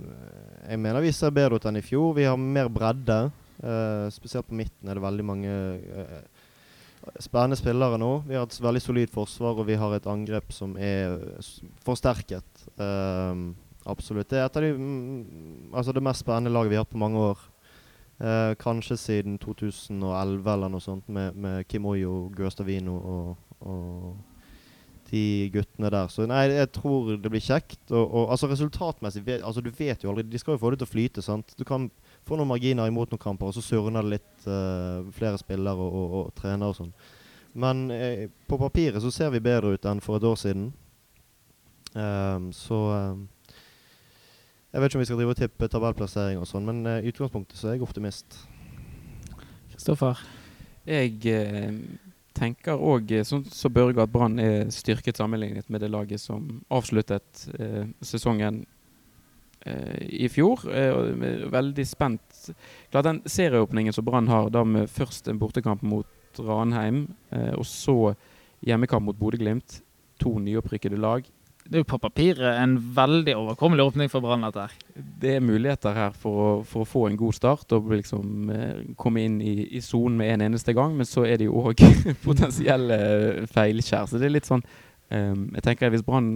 jeg 0.67 0.81
mener 0.83 1.05
vi 1.05 1.13
ser 1.15 1.35
bedre 1.35 1.61
ut 1.61 1.67
enn 1.69 1.79
i 1.79 1.85
fjor. 1.85 2.15
Vi 2.17 2.27
har 2.27 2.39
mer 2.41 2.71
bredde. 2.73 3.29
Uh, 3.63 4.11
spesielt 4.13 4.49
på 4.49 4.59
midten 4.59 4.91
er 4.91 4.99
det 4.99 5.05
veldig 5.05 5.27
mange 5.27 5.55
spennende 7.23 7.59
spillere 7.61 7.99
nå. 8.01 8.11
Vi 8.27 8.37
har 8.37 8.49
et 8.49 8.61
veldig 8.65 8.83
solid 8.83 9.13
forsvar, 9.13 9.61
og 9.61 9.69
vi 9.69 9.79
har 9.79 9.95
et 9.95 10.11
angrep 10.11 10.53
som 10.57 10.75
er 10.81 11.19
forsterket. 11.85 12.67
absolutt. 13.85 14.31
Det 14.31 14.39
er 14.41 14.47
et 14.47 14.57
av 14.57 14.63
de, 14.65 14.71
mm, 14.73 15.75
altså 15.77 15.93
det 15.93 16.03
mest 16.03 16.25
spennende 16.25 16.53
laget 16.53 16.73
vi 16.73 16.79
har 16.79 16.87
hatt 16.87 16.95
på 16.95 17.03
mange 17.03 17.19
år. 17.21 17.51
kanskje 18.59 18.97
siden 18.97 19.39
2011 19.39 20.53
eller 20.53 20.69
noe 20.71 20.81
sånt, 20.81 21.09
med, 21.09 21.35
med 21.35 21.67
Kim 21.69 21.85
Oyo, 21.85 22.31
Gustavino 22.33 22.95
og, 22.95 23.37
og 23.61 24.34
de 25.15 25.25
guttene 25.55 25.91
der. 25.95 26.11
Så 26.13 26.27
nei, 26.29 26.43
jeg 26.53 26.71
tror 26.75 27.15
det 27.17 27.33
blir 27.33 27.43
kjekt. 27.43 27.81
Og, 27.91 28.05
og 28.05 28.35
altså 28.35 28.51
resultatmessig 28.51 29.25
altså 29.39 29.63
Du 29.65 29.71
vet 29.75 30.03
jo 30.05 30.11
aldri 30.11 30.27
De 30.27 30.41
skal 30.43 30.57
jo 30.57 30.63
få 30.63 30.75
det 30.75 30.83
til 30.83 30.91
å 30.91 30.93
flyte, 30.93 31.25
sant. 31.25 31.55
Du 31.59 31.65
kan 31.69 31.89
få 32.27 32.39
noen 32.39 32.51
marginer 32.51 32.91
imot 32.91 33.13
noen 33.13 33.23
kamper, 33.23 33.51
og 33.51 33.57
så 33.57 33.65
surner 33.65 34.05
det 34.05 34.17
litt 34.19 34.49
uh, 34.49 35.05
flere 35.15 35.39
spillere 35.41 35.79
og, 35.79 36.01
og, 36.01 36.17
og 36.21 36.33
trenere 36.41 36.73
og 36.73 36.79
sånn. 36.81 36.95
Men 37.55 37.91
eh, 37.95 38.31
på 38.51 38.59
papiret 38.59 39.03
så 39.03 39.13
ser 39.15 39.31
vi 39.31 39.43
bedre 39.45 39.77
ut 39.77 39.87
enn 39.87 40.03
for 40.03 40.19
et 40.19 40.27
år 40.27 40.39
siden. 40.41 40.73
Um, 41.95 42.49
så 42.51 42.75
um, 42.75 43.29
Jeg 44.73 44.83
vet 44.83 44.91
ikke 44.91 44.99
om 44.99 45.05
vi 45.05 45.07
skal 45.07 45.21
drive 45.21 45.35
og 45.37 45.39
tippe 45.39 45.69
tabellplassering 45.71 46.41
og 46.43 46.49
sånn, 46.51 46.67
men 46.67 46.81
uh, 46.83 47.07
utgangspunktet 47.07 47.61
så 47.61 47.71
er 47.71 47.77
jeg 47.77 47.87
optimist. 47.87 48.41
Kristoffer? 49.71 50.19
Jeg 50.85 51.15
eh, 51.31 51.71
tenker 52.35 52.81
òg, 52.81 53.13
eh, 53.13 53.25
sånn 53.25 53.45
som 53.47 53.55
så 53.55 53.71
Børge, 53.73 54.03
at 54.03 54.13
Brann 54.13 54.39
er 54.43 54.71
styrket 54.75 55.19
sammenlignet 55.21 55.71
med 55.71 55.85
det 55.85 55.91
laget 55.93 56.23
som 56.23 56.61
avsluttet 56.73 57.47
eh, 57.59 57.85
sesongen 58.05 58.65
eh, 59.67 60.03
i 60.25 60.29
fjor. 60.33 60.67
Eh, 60.69 61.49
veldig 61.53 61.87
spent. 61.87 62.51
Klart 62.91 63.09
Den 63.09 63.23
serieåpningen 63.27 63.95
som 63.95 64.05
Brann 64.05 64.29
har, 64.29 64.51
da 64.51 64.65
med 64.65 64.91
først 64.91 65.29
en 65.29 65.39
bortekamp 65.39 65.83
mot 65.83 66.07
Ranheim, 66.39 67.05
og 67.55 67.63
så 67.63 68.17
hjemmekamp 68.67 69.07
mot 69.07 69.19
Bodø-Glimt. 69.19 69.77
To 70.19 70.33
nyopprykkede 70.43 70.99
lag 70.99 71.23
det 71.65 71.79
er 71.79 71.81
jo 71.81 71.87
på 71.89 71.99
papiret 71.99 72.59
en 72.61 72.75
veldig 72.97 73.35
overkommelig 73.39 73.87
åpning 73.89 74.11
for 74.13 74.21
Brann. 74.21 74.45
Det 74.95 75.31
er 75.37 75.45
muligheter 75.45 75.97
her 75.97 76.17
for 76.21 76.41
å, 76.43 76.49
for 76.69 76.85
å, 76.85 76.89
få 76.89 77.07
en 77.09 77.17
god 77.17 77.37
start 77.37 77.73
og 77.73 77.89
liksom 77.95 78.51
eh, 78.53 78.83
komme 79.01 79.25
inn 79.25 79.39
i 79.41 79.81
sonen 79.81 80.19
med 80.21 80.35
en 80.35 80.47
eneste 80.51 80.75
gang. 80.77 80.93
Men 80.99 81.09
så 81.09 81.25
er 81.25 81.41
det 81.41 81.49
jo 81.49 81.63
òg 81.65 81.81
potensielle 82.29 82.99
feilskjær. 83.55 84.11
Så 84.11 84.21
det 84.21 84.29
er 84.29 84.37
litt 84.37 84.51
sånn 84.51 84.65
um, 85.09 85.49
Jeg 85.57 85.65
tenker 85.65 85.89
at 85.89 85.97
Hvis 85.97 86.05
Brann 86.05 86.31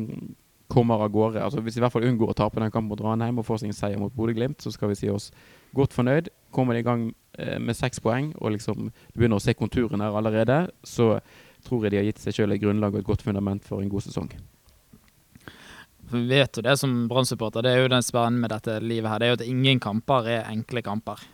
kommer 0.69 1.05
av 1.05 1.13
gårde, 1.13 1.45
altså 1.45 1.63
hvis 1.65 1.79
i 1.79 1.81
hvert 1.81 1.93
fall 1.93 2.05
unngår 2.09 2.33
å 2.33 2.37
tape 2.37 2.61
den 2.61 2.73
kampen 2.73 2.91
mot 2.91 3.01
Ranheim 3.01 3.41
og 3.41 3.47
får 3.49 3.63
sin 3.63 3.73
seier 3.77 4.01
mot 4.01 4.13
Bodø-Glimt, 4.13 4.61
så 4.61 4.73
skal 4.73 4.93
vi 4.93 4.99
si 5.01 5.09
oss 5.09 5.31
godt 5.77 5.97
fornøyd. 5.97 6.29
Kommer 6.53 6.77
de 6.77 6.83
i 6.85 6.89
gang 6.89 7.09
eh, 7.37 7.57
med 7.61 7.77
seks 7.77 8.01
poeng 8.05 8.35
og 8.41 8.57
liksom 8.57 8.91
begynner 9.15 9.41
å 9.41 9.45
se 9.45 9.57
konturene 9.57 10.09
her 10.09 10.17
allerede, 10.21 10.67
så 10.85 11.19
tror 11.65 11.85
jeg 11.85 11.93
de 11.93 12.01
har 12.01 12.09
gitt 12.09 12.21
seg 12.25 12.37
sjøl 12.37 12.57
et 12.57 12.65
grunnlag 12.65 12.97
og 12.97 13.03
et 13.03 13.09
godt 13.09 13.25
fundament 13.25 13.65
for 13.65 13.85
en 13.85 13.93
god 13.93 14.09
sesong. 14.09 14.33
For 16.09 16.19
vi 16.19 16.39
vet 16.39 16.57
jo 16.57 16.65
det 16.65 16.77
som 16.81 16.95
Brann-supporter, 17.11 17.65
det 17.65 17.73
er 17.75 17.83
jo 17.85 17.91
den 17.93 18.05
spennende 18.05 18.43
med 18.45 18.53
dette 18.55 18.79
livet 18.81 19.11
her. 19.13 19.21
Det 19.21 19.27
er 19.27 19.35
jo 19.35 19.41
at 19.41 19.49
ingen 19.49 19.83
kamper 19.83 20.31
er 20.39 20.49
enkle 20.49 20.83
kamper. 20.87 21.25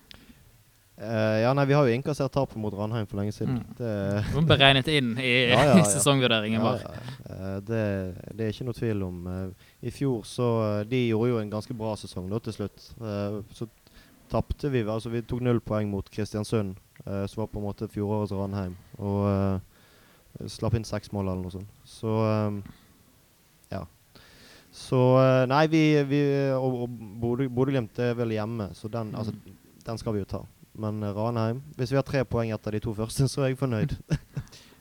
Uh, 0.95 1.41
ja, 1.43 1.51
nei, 1.59 1.65
Vi 1.67 1.75
har 1.75 1.89
jo 1.89 1.95
innkassert 1.95 2.31
tapet 2.31 2.55
mot 2.63 2.75
Ranheim 2.75 3.07
for 3.11 3.19
lenge 3.19 3.33
siden. 3.35 3.57
Mm. 3.59 3.71
Det 3.81 4.45
Beregnet 4.47 4.91
inn 4.93 5.17
i, 5.19 5.33
ja, 5.51 5.65
ja, 5.67 5.79
ja. 5.81 5.87
sesongvurderingen 5.97 6.63
vår. 6.63 6.85
Uh, 7.27 7.57
det, 7.67 7.81
det, 8.31 8.45
er 8.45 8.53
ikke 8.53 8.67
noe 8.69 8.79
tvil 8.79 9.03
om. 9.03 9.25
Uh, 9.27 9.73
I 9.83 9.91
fjor 9.95 10.23
så 10.29 10.49
De 10.87 11.01
gjorde 11.09 11.33
jo 11.33 11.41
en 11.43 11.51
ganske 11.51 11.75
bra 11.75 11.97
sesong 11.99 12.31
da 12.31 12.39
til 12.45 12.55
slutt. 12.61 12.87
så 13.55 13.69
tapte 14.31 14.71
vi 14.71 14.85
altså 14.87 15.11
Vi 15.11 15.25
tok 15.27 15.43
null 15.43 15.61
poeng 15.61 15.91
mot 15.91 16.07
Kristiansund, 16.11 16.79
som 17.05 17.43
var 17.43 17.51
på 17.51 17.61
en 17.61 17.67
måte 17.67 17.91
fjorårets 17.91 18.33
Ranheim. 18.33 18.79
Og 18.99 20.49
slapp 20.51 20.75
inn 20.79 20.87
seks 20.87 21.13
mål 21.15 21.29
eller 21.29 21.43
noe 21.43 21.55
sånt. 21.55 21.75
Så 21.87 22.15
så 24.75 25.01
eh, 25.23 25.45
nei, 25.47 25.67
vi, 25.71 25.85
vi 26.11 26.21
Og, 26.59 26.85
og 26.85 26.95
Bodø-Glimt 27.23 27.99
er 28.03 28.17
vel 28.19 28.35
hjemme, 28.35 28.73
så 28.75 28.91
den, 28.91 29.13
mm. 29.13 29.19
altså, 29.21 29.35
den, 29.87 30.01
skal 30.01 30.17
vi 30.17 30.25
jo 30.25 30.31
ta. 30.33 30.41
Men 30.83 30.99
uh, 31.05 31.13
Ranheim 31.15 31.61
Hvis 31.79 31.93
vi 31.93 32.01
har 32.01 32.07
tre 32.07 32.25
poeng 32.27 32.51
etter 32.55 32.75
de 32.75 32.83
to 32.83 32.95
første, 32.97 33.29
så 33.31 33.45
er 33.45 33.53
jeg 33.53 33.61
fornøyd. 33.61 33.95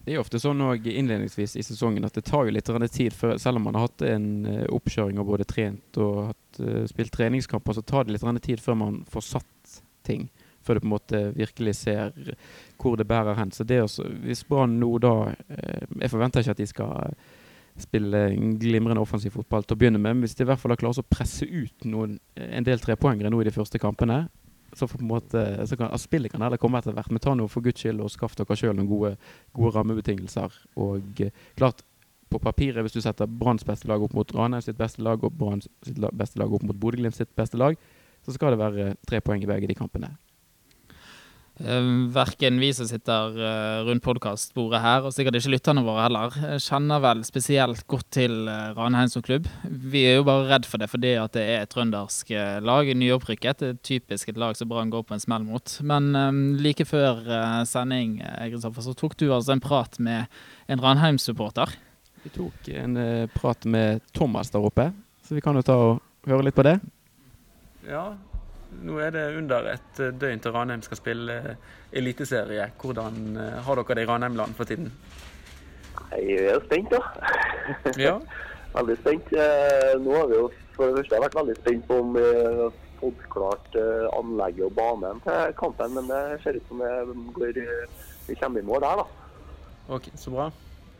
det 0.04 0.16
er 0.16 0.22
ofte 0.24 0.42
sånn 0.42 0.64
innledningsvis 0.82 1.54
i 1.62 1.66
sesongen 1.68 2.08
at 2.10 2.18
det 2.18 2.26
tar 2.26 2.50
jo 2.50 2.56
litt 2.56 2.72
tid 2.92 3.14
før 3.14 3.38
Selv 3.38 3.62
om 3.62 3.70
man 3.70 3.78
har 3.78 3.86
hatt 3.86 4.02
en 4.08 4.48
oppkjøring 4.74 5.22
og 5.22 5.30
både 5.30 5.48
trent 5.48 6.02
og 6.02 6.32
hatt, 6.32 6.64
spilt 6.90 7.14
treningskamper, 7.14 7.78
så 7.78 7.86
tar 7.86 8.10
det 8.10 8.18
litt 8.18 8.44
tid 8.44 8.60
før 8.62 8.82
man 8.82 8.98
får 9.14 9.28
satt 9.30 9.78
ting. 10.04 10.26
Før 10.66 10.76
du 10.76 10.84
på 10.84 10.90
en 10.90 10.96
måte 10.96 11.22
virkelig 11.38 11.78
ser 11.84 12.12
hvor 12.82 12.98
det 12.98 13.06
bærer 13.08 13.38
hen. 13.38 13.54
Så 13.54 13.64
det 13.64 13.84
også, 13.84 14.10
hvis 14.26 14.44
Brann 14.50 14.80
nå 14.82 14.92
da 14.98 15.14
Jeg 16.02 16.10
forventer 16.12 16.42
ikke 16.42 16.58
at 16.58 16.66
de 16.66 16.68
skal 16.68 17.16
spille 17.80 18.22
glimrende 18.62 19.02
offensiv 19.02 19.34
fotball 19.34 19.66
til 19.66 19.76
å 19.76 19.80
begynne 19.82 20.02
med. 20.02 20.16
Men 20.16 20.26
hvis 20.26 20.38
de 20.38 20.46
i 20.46 20.50
hvert 20.50 20.62
fall 20.62 20.74
har 20.76 20.82
klart 20.82 21.02
å 21.02 21.06
presse 21.08 21.48
ut 21.48 21.88
noen, 21.90 22.20
en 22.38 22.68
del 22.68 22.82
trepoengere 22.82 23.32
nå 23.34 23.42
i 23.42 23.48
de 23.48 23.56
første 23.56 23.82
kampene, 23.82 24.26
så, 24.78 24.88
måte, 25.06 25.42
så 25.68 25.78
kan 25.78 25.92
altså 25.92 26.08
spillet 26.08 26.34
kan 26.34 26.42
heller 26.42 26.62
komme 26.62 26.80
etter 26.82 26.96
hvert. 26.96 27.12
Men 27.14 27.22
ta 27.24 27.34
nå 27.38 27.48
for 27.52 27.66
guds 27.66 27.82
skyld 27.82 28.02
og 28.04 28.12
skaff 28.14 28.38
dere 28.38 28.58
sjøl 28.58 28.76
noen 28.78 28.90
gode, 28.90 29.16
gode, 29.54 29.74
rammebetingelser. 29.78 30.56
Og 30.82 31.24
eh, 31.26 31.34
klart, 31.60 31.84
på 32.34 32.42
papiret, 32.42 32.82
hvis 32.82 32.96
du 32.96 33.02
setter 33.04 33.30
Branns 33.30 33.66
beste 33.68 33.90
lag 33.90 34.02
opp 34.02 34.16
mot 34.18 34.32
Ranheim 34.34 34.64
sitt 34.66 34.80
beste 34.80 35.04
lag 35.06 35.22
og 35.22 35.36
Brann 35.38 35.62
beste 36.18 36.42
lag 36.42 36.54
opp 36.54 36.66
mot 36.66 36.80
Bodø-Glimt 36.82 37.18
sitt 37.18 37.30
beste 37.38 37.60
lag, 37.62 37.78
så 38.26 38.34
skal 38.34 38.54
det 38.54 38.62
være 38.62 38.94
tre 39.06 39.20
poeng 39.22 39.44
i 39.44 39.50
begge 39.50 39.70
de 39.70 39.78
kampene. 39.78 40.14
Uh, 41.62 42.10
verken 42.10 42.58
vi 42.58 42.72
som 42.74 42.88
sitter 42.90 43.36
uh, 43.38 43.86
rundt 43.86 44.02
podkastbordet 44.02 44.80
her, 44.82 45.04
og 45.06 45.14
sikkert 45.14 45.38
ikke 45.38 45.52
lytterne 45.54 45.84
våre 45.86 46.08
heller, 46.08 46.34
eh, 46.48 46.56
kjenner 46.58 47.04
vel 47.04 47.22
spesielt 47.28 47.84
godt 47.86 48.08
til 48.18 48.50
uh, 48.50 48.72
Ranheim 48.74 49.12
som 49.12 49.22
klubb. 49.22 49.46
Vi 49.70 50.02
er 50.10 50.18
jo 50.18 50.26
bare 50.26 50.48
redd 50.50 50.66
for 50.66 50.82
det 50.82 50.90
fordi 50.90 51.12
at 51.22 51.38
det 51.38 51.44
er 51.46 51.62
et 51.62 51.70
trøndersk 51.70 52.34
lag, 52.66 52.90
nyopprykket. 52.98 53.62
Det 53.62 53.70
er 53.70 53.78
typisk 53.86 54.34
et 54.34 54.42
lag 54.42 54.58
som 54.58 54.72
Brann 54.72 54.90
går 54.94 55.06
på 55.06 55.14
en 55.14 55.22
smell 55.22 55.46
mot. 55.46 55.78
Men 55.86 56.10
um, 56.18 56.42
like 56.58 56.90
før 56.90 57.22
sending 57.70 58.18
så 58.58 58.98
tok 58.98 59.14
du 59.22 59.28
altså 59.30 59.54
en 59.54 59.62
prat 59.62 60.00
med 60.02 60.26
en 60.74 60.82
Ranheim-supporter. 60.82 61.78
Vi 62.26 62.34
tok 62.34 62.74
en 62.74 62.98
prat 63.36 63.66
med 63.70 64.02
Thomas 64.18 64.50
der 64.50 64.66
oppe, 64.66 64.90
så 65.22 65.38
vi 65.38 65.46
kan 65.46 65.60
jo 65.60 65.66
ta 65.66 65.78
og 65.78 66.02
høre 66.26 66.50
litt 66.50 66.58
på 66.58 66.66
det. 66.66 66.80
Ja, 67.86 68.14
nå 68.84 68.98
er 69.02 69.14
det 69.16 69.26
under 69.40 69.70
et 69.74 70.02
døgn 70.22 70.42
til 70.44 70.56
Ranheim 70.56 70.82
skal 70.86 71.00
spille 71.00 71.58
eliteserie. 71.96 72.72
Hvordan 72.82 73.38
har 73.66 73.82
dere 73.82 73.96
det 74.00 74.06
i 74.06 74.10
Ranheimland 74.10 74.56
for 74.58 74.70
tiden? 74.70 74.92
Jeg 76.14 76.40
er 76.48 76.54
jo 76.56 76.62
spent, 76.66 76.92
da. 76.94 77.00
Ja. 77.98 78.18
veldig 78.78 78.98
spent. 79.02 79.34
Eh, 79.34 79.94
Nå 80.02 80.16
har 80.18 80.28
vi 80.30 80.40
jo 80.40 80.50
for 80.76 80.90
det 80.90 81.02
første 81.04 81.22
vært 81.22 81.38
veldig 81.38 81.56
spent 81.60 81.88
på 81.90 82.00
om 82.02 82.16
vi 82.18 82.24
har 82.26 82.78
fått 83.02 83.26
klart 83.34 83.78
eh, 83.78 84.06
anlegget 84.18 84.68
og 84.70 84.76
banen 84.78 85.22
til 85.26 85.56
kampen, 85.60 85.98
men 85.98 86.10
det 86.10 86.22
ser 86.44 86.58
ut 86.58 86.70
som 86.72 86.84
går, 87.38 87.60
vi 88.28 88.38
kommer 88.42 88.64
i 88.64 88.68
mål 88.68 88.86
der, 88.86 89.04
da. 89.04 89.08
Ok, 89.94 90.10
Så 90.16 90.34
bra. 90.34 90.50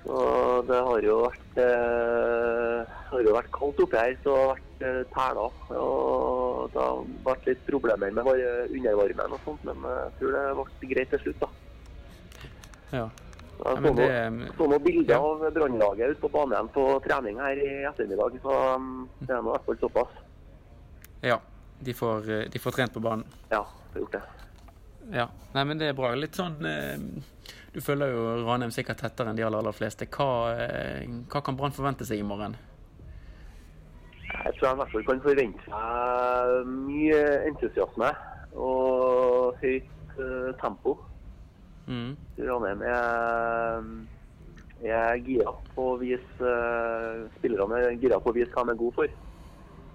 Så 0.04 0.20
det 0.68 0.80
har 0.84 1.06
jo 1.06 1.18
vært, 1.24 1.60
eh, 1.64 2.94
har 3.10 3.22
jo 3.24 3.36
vært 3.36 3.52
kaldt 3.56 3.80
oppi 3.86 4.00
her, 4.00 4.16
så 4.24 4.34
det 4.34 4.42
har 4.42 4.50
vært 4.54 4.84
eh, 4.90 5.04
tæla. 5.14 5.46
Og 5.80 6.74
det 6.74 6.82
har 6.84 7.04
vært 7.28 7.48
litt 7.48 7.62
problemer 7.70 8.12
med 8.12 8.28
undervarmen 8.28 9.38
og 9.38 9.46
sånt, 9.46 9.64
men 9.70 9.88
jeg 9.88 10.18
tror 10.20 10.36
det 10.36 10.44
ble 10.60 10.92
greit 10.92 11.14
til 11.16 11.24
slutt, 11.24 11.46
da. 11.46 11.52
Ja. 12.94 13.08
Jeg 13.64 13.80
så, 13.80 13.94
det, 13.96 14.10
så 14.58 14.66
noen 14.68 14.84
bilder 14.84 15.14
ja. 15.14 15.22
av 15.24 15.44
brannlaget 15.56 16.16
ute 16.16 16.24
på 16.26 16.32
banen 16.34 16.68
på 16.74 16.84
trening 17.06 17.40
her 17.40 17.60
i 17.64 17.72
ettermiddag, 17.88 18.36
så 18.44 18.60
um, 18.76 19.06
det 19.22 19.32
er 19.32 19.40
nå 19.40 19.54
i 19.54 19.56
hvert 19.56 19.68
fall 19.70 19.82
såpass. 19.86 20.22
ja. 21.24 21.40
De 21.84 21.94
får, 21.94 22.32
eh, 22.32 22.50
de 22.50 22.60
får 22.60 22.72
trent 22.72 22.94
på 22.94 23.00
banen. 23.04 23.26
Ja, 23.50 23.66
det 23.92 23.98
har 23.98 24.00
gjort 24.00 24.12
det. 24.12 24.22
Ja. 25.12 25.28
Nei, 25.54 25.64
men 25.68 25.80
det 25.80 25.92
er 25.92 25.98
bra. 25.98 26.14
Litt 26.16 26.38
sånn 26.38 26.56
eh, 26.66 27.02
Du 27.74 27.82
følger 27.84 28.14
jo 28.14 28.22
Ranheim 28.48 28.72
sikkert 28.74 29.02
tettere 29.04 29.32
enn 29.32 29.40
de 29.40 29.46
aller, 29.46 29.60
aller 29.60 29.76
fleste. 29.76 30.08
Hva, 30.14 30.54
eh, 30.56 31.10
hva 31.30 31.42
kan 31.44 31.58
Brann 31.60 31.76
forvente 31.76 32.08
seg 32.08 32.22
i 32.22 32.28
morgen? 32.28 32.56
Jeg 34.34 34.56
tror 34.58 34.68
jeg 34.68 34.74
i 34.74 34.80
hvert 34.80 34.94
fall 34.94 35.08
kan 35.08 35.24
forvente 35.24 35.66
seg 35.68 36.70
mye 36.70 37.20
entusiasme 37.50 38.10
og 38.54 39.60
høyt 39.62 39.90
uh, 40.18 40.52
tempo. 40.62 40.98
Mm. 41.88 42.14
Ranheim 42.40 42.84
er, 42.88 43.88
er 44.88 45.18
gira 45.26 45.52
på 45.74 45.88
å 45.94 45.98
vise 46.00 46.40
uh, 46.40 47.26
Spillerne 47.38 47.82
er 47.82 47.98
gira 48.00 48.22
på 48.24 48.32
å 48.32 48.38
vise 48.38 48.54
hva 48.54 48.66
de 48.68 48.76
er 48.76 48.80
gode 48.80 48.98
for. 49.02 49.18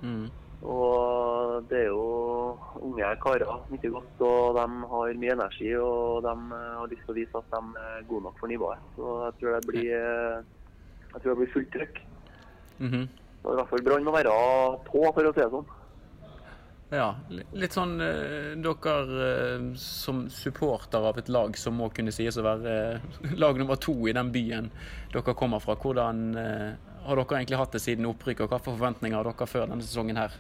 Mm. 0.03 0.29
Og 0.63 1.63
det 1.71 1.85
er 1.85 1.91
jo 1.93 2.59
unge 2.83 3.11
karer, 3.23 3.61
mye 3.71 3.91
godt, 3.95 4.23
og 4.27 4.57
de 4.59 4.67
har 4.91 5.21
mye 5.23 5.37
energi. 5.37 5.71
Og 5.79 6.23
de 6.27 6.35
eh, 6.35 6.77
har 6.81 6.91
lyst 6.91 7.05
til 7.07 7.15
å 7.15 7.19
vise 7.21 7.43
at 7.43 7.51
de 7.55 7.87
er 7.87 8.07
gode 8.11 8.27
nok 8.27 8.41
for 8.41 8.51
nivået. 8.51 8.93
Så 8.97 9.17
jeg 9.25 9.39
tror 9.41 9.57
det 9.57 9.71
blir, 9.71 9.91
eh, 9.95 10.39
jeg 11.15 11.21
tror 11.21 11.31
det 11.31 11.41
blir 11.43 11.53
fullt 11.55 11.73
trøkk. 11.77 12.01
-hmm. 12.79 13.09
Og 13.45 13.53
i 13.53 13.57
hvert 13.59 13.71
fall 13.71 13.85
Brann 13.85 14.05
må 14.05 14.15
være 14.15 14.33
på, 14.89 15.03
for 15.15 15.29
å 15.29 15.35
si 15.35 15.41
det 15.41 15.51
sånn. 15.53 15.69
Ja, 16.89 17.09
litt 17.53 17.75
sånn 17.77 18.01
eh, 18.01 18.55
Dere 18.65 19.75
som 19.77 20.23
supporter 20.33 21.05
av 21.05 21.19
et 21.21 21.29
lag 21.29 21.57
som 21.61 21.77
må 21.77 21.91
kunne 21.93 22.15
sies 22.15 22.39
å 22.41 22.47
være 22.47 23.01
lag 23.43 23.59
nummer 23.61 23.77
to 23.77 24.09
i 24.09 24.15
den 24.17 24.33
byen 24.33 24.71
dere 25.13 25.35
kommer 25.37 25.61
fra, 25.61 25.77
hvordan 25.77 26.33
har 27.09 27.17
dere 27.17 27.41
egentlig 27.41 27.59
hatt 27.61 27.75
det 27.75 27.81
siden 27.83 28.07
opprykket, 28.11 28.45
og 28.45 28.53
hvilke 28.53 28.69
forventninger 28.69 29.17
har 29.17 29.29
dere 29.31 29.49
før 29.49 29.69
denne 29.71 29.85
sesongen 29.87 30.21
her? 30.21 30.37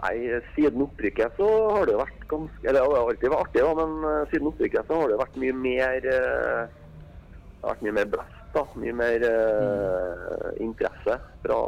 Nei, 0.00 0.40
Siden 0.54 0.80
opprykket 0.86 1.36
så 1.36 1.46
har 1.74 1.88
det 1.88 1.98
vært 2.00 2.26
ganske 2.30 2.68
Eller 2.68 2.80
det 2.80 2.84
har 2.96 3.08
alltid 3.10 3.32
vært 3.32 3.42
artig, 3.44 3.64
da, 3.66 3.72
men 3.76 4.06
eh, 4.08 4.28
siden 4.32 4.50
opprykket 4.50 4.88
så 4.88 5.00
har 5.02 5.10
det 5.10 5.18
vært 5.20 5.40
mye 5.42 5.56
mer 5.56 6.06
eh, 6.08 6.62
Det 6.70 7.64
har 7.64 7.74
vært 7.74 7.84
mye 7.86 7.96
mer 7.98 8.12
blest. 8.14 8.38
da, 8.54 8.62
Mye 8.80 8.94
mer 8.96 9.26
eh, 9.28 10.46
interesse 10.64 11.18
fra 11.44 11.58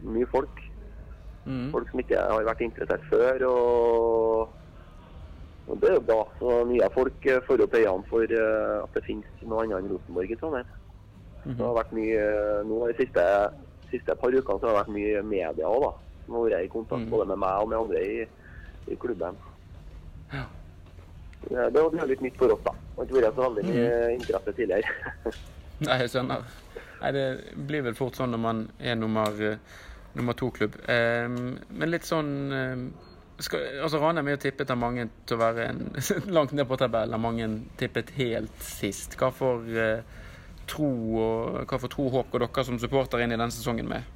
mye 0.00 0.28
folk. 0.32 0.60
Mm. 1.44 1.68
Folk 1.72 1.88
som 1.90 2.00
ikke 2.02 2.20
har 2.20 2.44
vært 2.46 2.62
interessert 2.64 3.08
før. 3.08 3.46
og, 3.48 4.52
og 5.68 5.80
Det 5.80 5.90
er 5.90 5.96
jo 5.96 6.04
bra. 6.12 6.20
Så 6.38 6.60
Nye 6.68 6.92
folk 6.94 7.30
får 7.48 7.64
opp 7.64 7.76
øynene 7.80 8.08
for 8.12 8.36
at 8.36 8.96
det 8.96 9.06
finnes 9.08 9.42
noe 9.44 9.64
annet 9.64 9.80
enn 9.80 9.90
Rosenborg 9.94 10.32
i 10.32 10.38
Trondheim. 10.40 10.76
Det 11.44 11.58
har 11.64 11.74
vært 11.78 11.92
mye, 11.96 12.24
nå 12.68 12.78
De 12.90 12.94
siste, 12.98 13.24
siste 13.90 14.14
par 14.20 14.34
ukene 14.34 14.60
så 14.60 14.66
har 14.68 14.74
det 14.74 14.80
vært 14.82 14.94
mye 14.94 15.22
media 15.24 15.66
òg, 15.70 15.82
da. 15.86 15.92
Som 16.26 16.34
har 16.36 16.48
vært 16.50 16.64
i 16.68 16.72
kontakt 16.72 17.04
Mm. 17.06 17.10
både 17.10 17.26
med 17.32 17.38
meg 17.42 17.62
og 17.62 17.68
med 17.68 17.78
andre 17.78 18.02
i, 18.04 18.26
i 18.92 18.96
klubben. 19.00 19.36
Ja. 20.32 20.44
Det, 21.48 21.70
det 21.74 21.82
var 21.82 22.06
litt 22.10 22.20
nytt 22.22 22.36
for 22.38 22.52
oss, 22.52 22.60
da. 22.66 22.72
Det 22.76 22.96
har 22.98 23.06
ikke 23.08 23.22
vært 23.24 23.38
så 23.40 23.46
veldig 23.48 23.64
mye 23.70 24.14
interesse 24.18 24.52
tidligere. 24.58 24.96
Nei, 25.86 25.96
jeg 26.02 26.10
skjønner. 26.12 26.42
Nei, 27.00 27.12
det 27.16 27.24
blir 27.66 27.86
vel 27.86 27.96
fort 27.96 28.18
sånn 28.20 28.34
når 28.34 28.42
man 28.44 28.58
er 28.84 28.98
nummer, 29.00 29.32
eh, 29.40 29.56
nummer 30.18 30.36
to-klubb. 30.36 30.76
Eh, 30.84 31.24
men 31.32 31.88
litt 31.90 32.04
sånn 32.04 32.32
eh, 32.52 32.82
skal, 33.40 33.62
altså 33.86 34.02
Ranheim 34.02 34.28
er 34.28 34.36
jo 34.36 34.42
tippet 34.44 34.68
av 34.70 34.76
mange 34.76 35.08
til 35.24 35.38
å 35.38 35.40
være 35.40 35.68
en, 35.72 35.80
langt 36.36 36.52
ned 36.52 36.68
på 36.68 36.76
tabellen. 36.76 37.16
Mange 37.24 37.48
tippet 37.80 38.12
helt 38.20 38.60
sist. 38.60 39.16
Hva 39.16 39.32
for 39.32 39.64
eh, 39.72 40.04
tro 40.70 40.88
og 41.20 41.60
hva 41.68 41.78
for 41.82 41.92
tro 41.92 42.06
og 42.08 42.16
håp 42.18 42.32
går 42.32 42.46
dere 42.46 42.64
som 42.68 42.78
supporter 42.82 43.22
inn 43.24 43.34
i 43.34 43.38
denne 43.38 43.54
sesongen 43.54 43.88
med? 43.90 44.06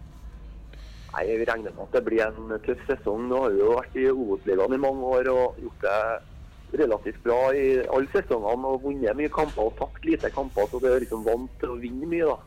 Nei, 1.14 1.24
Vi 1.38 1.44
regner 1.46 1.70
med 1.74 1.82
at 1.84 1.92
det 1.94 2.04
blir 2.06 2.22
en 2.24 2.54
tøff 2.66 2.80
sesong. 2.88 3.28
Nå 3.30 3.42
har 3.44 3.52
vi 3.54 3.60
jo 3.62 3.74
vært 3.76 3.98
i 3.98 4.06
Obos-ligaen 4.10 4.74
i 4.74 4.80
mange 4.82 5.10
år 5.18 5.30
og 5.30 5.60
gjort 5.62 5.84
det 5.84 6.80
relativt 6.80 7.20
bra 7.22 7.38
i 7.54 7.66
alle 7.86 8.10
sesongene 8.10 8.72
og 8.72 8.82
vunnet 8.82 9.14
mye 9.18 9.30
kamper 9.30 9.68
og 9.68 9.76
tapt 9.78 10.08
lite 10.08 10.30
kamper. 10.34 10.66
Så 10.70 10.80
det 10.82 10.90
er 10.90 11.04
liksom 11.04 11.22
vant 11.26 11.52
til 11.60 11.74
å 11.74 11.78
vinne 11.78 12.08
mye, 12.10 12.32
da. 12.32 12.38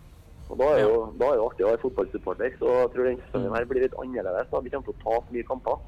Og 0.47 0.59
Da 0.59 0.67
er 0.73 0.81
jo, 0.83 0.97
da 1.19 1.29
er 1.29 1.39
jo 1.39 1.45
artig 1.47 1.65
å 1.65 1.69
være 1.71 1.83
fotballsupporter. 1.83 2.57
Så 2.59 2.73
jeg 2.73 2.91
tror 2.93 3.07
den 3.07 3.21
sesongen 3.27 3.55
her 3.55 3.69
blir 3.69 3.83
litt 3.83 3.95
annerledes. 4.03 4.51
da. 4.51 4.59
Vi 4.63 4.73
kommer 4.73 4.89
til 4.89 4.97
å 4.97 5.03
tape 5.05 5.35
mye 5.35 5.47
kamper. 5.47 5.79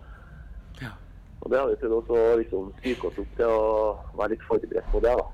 Ja. 0.81 0.93
Og 1.41 1.51
det 1.51 1.59
har 1.59 1.67
vi 1.69 1.81
prøvd 1.83 2.15
å 2.15 2.23
liksom 2.39 2.71
styrke 2.79 3.11
oss 3.11 3.19
opp 3.23 3.35
til 3.37 3.51
å 3.59 3.67
være 4.19 4.33
litt 4.35 4.47
forberedt 4.47 4.91
på 4.91 5.03
det. 5.03 5.15
da. 5.19 5.27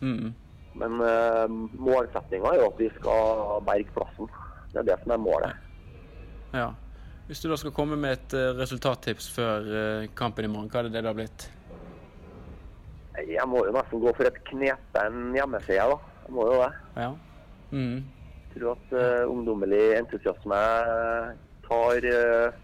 Mm. 0.00 0.34
Men 0.78 1.00
uh, 1.00 1.46
målsettinga 1.78 2.52
er 2.52 2.60
jo 2.60 2.68
at 2.68 2.82
vi 2.82 2.90
skal 2.98 3.62
berge 3.66 3.96
plassen. 3.96 4.28
Det 4.72 4.82
er 4.82 4.90
det 4.90 4.98
som 5.02 5.14
er 5.16 5.22
målet. 5.22 5.64
Ja. 6.52 6.68
Hvis 7.28 7.42
du 7.44 7.50
da 7.50 7.58
skal 7.60 7.74
komme 7.76 7.96
med 8.00 8.14
et 8.16 8.34
eh, 8.38 8.54
resultattips 8.56 9.26
før 9.34 9.66
eh, 9.68 10.04
kampen 10.16 10.46
i 10.46 10.48
morgen, 10.48 10.70
hva 10.72 10.80
er 10.80 10.88
det 10.88 11.02
har 11.04 11.16
blitt? 11.16 11.44
Jeg 13.18 13.44
må 13.50 13.66
jo 13.66 13.74
nesten 13.74 14.00
gå 14.00 14.14
for 14.16 14.28
et 14.28 14.38
knepen 14.48 15.34
hjemmeside, 15.36 15.84
da. 15.90 15.98
Jeg 16.24 16.32
må 16.36 16.46
jo 16.48 16.62
det. 16.62 16.70
Ja. 16.96 17.10
Mm. 17.68 17.98
Jeg 17.98 18.54
tror 18.54 18.78
at 18.78 18.94
uh, 18.96 19.28
ungdommelig 19.28 19.82
entusiasme 19.98 20.60
tar 21.66 22.08
eh, 22.08 22.56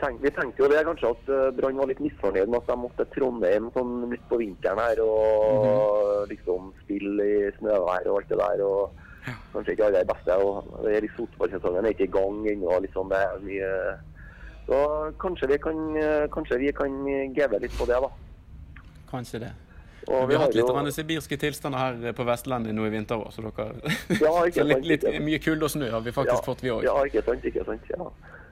tenk, 0.00 0.22
Vi 0.22 0.30
tenkte 0.34 0.62
jo 0.64 0.68
det 0.72 0.80
kanskje 0.86 1.10
at 1.14 1.28
uh, 1.30 1.50
Brann 1.56 1.76
var 1.80 1.86
litt 1.90 2.00
misfornøyd 2.02 2.48
med 2.50 2.58
at 2.62 2.66
de 2.72 2.76
måtte 2.80 3.04
til 3.04 3.12
Trondheim 3.14 3.70
sånn 3.76 3.94
midt 4.10 4.24
på 4.30 4.38
vinteren 4.40 4.80
her 4.82 5.00
og 5.04 6.26
liksom 6.30 6.72
spille 6.82 7.26
i 7.28 7.38
snøvær 7.58 8.08
og 8.10 8.20
alt 8.20 8.28
det 8.32 8.38
der. 8.40 8.64
og 8.66 9.06
Kanskje 9.52 9.74
ikke 9.76 9.86
alle 9.90 10.00
er 10.00 10.08
beste. 10.08 10.36
og 10.36 10.70
det 10.84 10.96
er 10.96 11.04
liksom 11.06 11.26
Fotballsesongen 11.28 11.84
er 11.84 11.94
ikke 11.94 12.08
i 12.08 12.14
gang 12.18 12.38
ennå. 12.54 12.78
Liksom, 12.86 13.10
det 13.12 13.18
er 13.20 13.42
mye 13.44 13.72
Så 14.70 14.78
kanskje 15.20 15.48
vi 15.50 15.58
kan, 15.58 15.80
eh, 15.96 16.28
kanskje 16.30 16.58
vi 16.58 16.72
kan 16.72 17.00
give 17.34 17.58
litt 17.60 17.72
på 17.78 17.86
det, 17.90 17.98
da. 18.00 18.10
Kanskje 19.10 19.40
det. 19.40 19.52
Og 20.08 20.28
Vi 20.28 20.34
har 20.34 20.44
hatt 20.46 20.54
litt 20.54 20.66
jo- 20.66 20.90
sibirske 20.90 21.36
tilstander 21.36 21.78
her 21.78 22.12
på 22.12 22.24
Vestlandet 22.24 22.74
nå 22.74 22.86
i 22.86 22.90
vinter 22.90 23.16
òg, 23.16 23.32
så 23.32 23.42
dere 23.42 23.74
Ja, 24.20 24.32
så 24.54 24.64
litt, 24.64 24.84
litt. 24.86 25.04
Mye 25.20 25.38
kulde 25.38 25.64
og 25.64 25.70
snø 25.70 25.90
har 25.90 26.00
vi 26.00 26.10
faktisk 26.10 26.40
ja, 26.40 26.46
fått, 26.46 26.62
vi 26.62 26.70
òg. 26.70 26.84
Ja, 26.84 26.94
ikke 27.04 27.22
sant. 27.24 27.44
ikke 27.44 27.64
sant, 27.64 27.82
ja. 27.90 28.10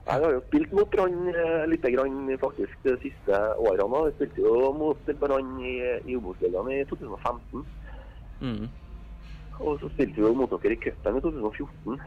Jeg 0.08 0.22
har 0.24 0.32
jo 0.32 0.40
spilt 0.46 0.70
mot 0.72 0.88
Brann 0.90 1.26
eh, 1.28 1.66
litt 1.68 1.82
grann, 1.92 2.30
faktisk 2.40 2.76
de 2.86 2.94
siste 3.02 3.34
årene. 3.60 3.98
Jeg 4.08 4.14
spilte 4.16 4.40
jo 4.46 4.70
mot 4.72 4.96
Brann 5.20 5.50
i, 5.60 5.74
i 6.08 6.16
Obos-ligaen 6.16 6.70
i 6.72 6.78
2015. 6.88 7.64
Mm. 8.40 8.68
Og 9.60 9.76
så 9.82 9.88
spilte 9.92 10.16
vi 10.16 10.22
jo 10.24 10.32
mot 10.38 10.50
dere 10.54 10.72
i 10.76 10.80
cupen 10.80 11.16
i 11.18 11.20
2014. 11.24 11.98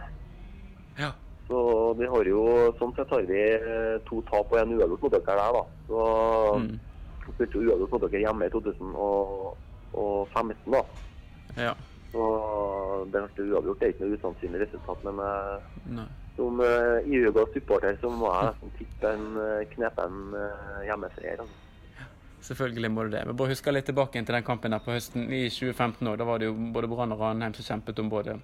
Ja. 0.97 1.11
Så 1.51 1.57
vi 1.99 2.05
har 2.07 2.23
jo, 2.31 2.41
sånn 2.79 2.93
sett 2.95 3.11
har 3.11 3.23
vi 3.27 3.41
eh, 3.57 3.97
to 4.07 4.15
tap 4.31 4.47
og 4.53 4.57
en 4.61 4.73
uavgjort 4.79 5.03
mot 5.05 5.13
dere 5.17 5.35
der, 5.37 5.51
da. 5.59 5.63
Så 5.89 5.97
Mm. 6.57 6.75
vi 7.27 7.31
spilte 7.35 7.55
jo 7.59 7.65
uavgjort 7.69 7.91
mot 7.91 8.01
dere 8.07 8.23
hjemme 8.25 8.43
i 8.47 8.53
2015, 8.55 10.71
da. 10.73 10.81
ja. 11.67 11.73
Så 12.11 12.21
det 13.13 13.19
ble 13.35 13.43
uavgjort. 13.53 13.79
Det 13.79 13.85
er 13.87 13.91
ikke 13.93 14.03
noe 14.07 14.17
usannsynlig 14.19 14.59
resultat, 14.65 14.99
men 15.07 15.15
eh, 15.23 15.57
Nei. 15.99 16.09
Som 16.41 16.61
uh, 16.65 16.99
ihuga 17.05 17.45
supporter 17.53 17.97
så 18.01 18.09
må 18.09 18.31
jeg 18.33 18.49
nesten 18.49 18.77
tippe 18.79 19.13
en 19.13 19.27
uh, 19.37 19.59
knepen 19.75 20.21
uh, 20.33 20.79
hjemmeseier. 20.87 21.43
Altså. 21.45 21.61
Selvfølgelig 22.41 22.89
må 22.91 23.03
du 23.05 23.11
det. 23.13 23.21
Men 23.29 23.37
bare 23.37 23.53
husker 23.53 23.73
litt 23.75 23.85
tilbake 23.85 24.17
til 24.17 24.33
den 24.33 24.45
kampen 24.45 24.73
der 24.73 24.81
på 24.81 24.93
høsten 24.95 25.27
i 25.29 25.43
2015 25.53 26.09
òg. 26.09 26.17
Da 26.17 26.25
var 26.25 26.41
det 26.41 26.49
jo 26.49 26.55
både 26.73 26.89
Brann 26.89 27.13
og 27.13 27.21
Ranheim 27.21 27.53
som 27.53 27.67
kjempet 27.67 28.01
om 28.01 28.09
både 28.09 28.39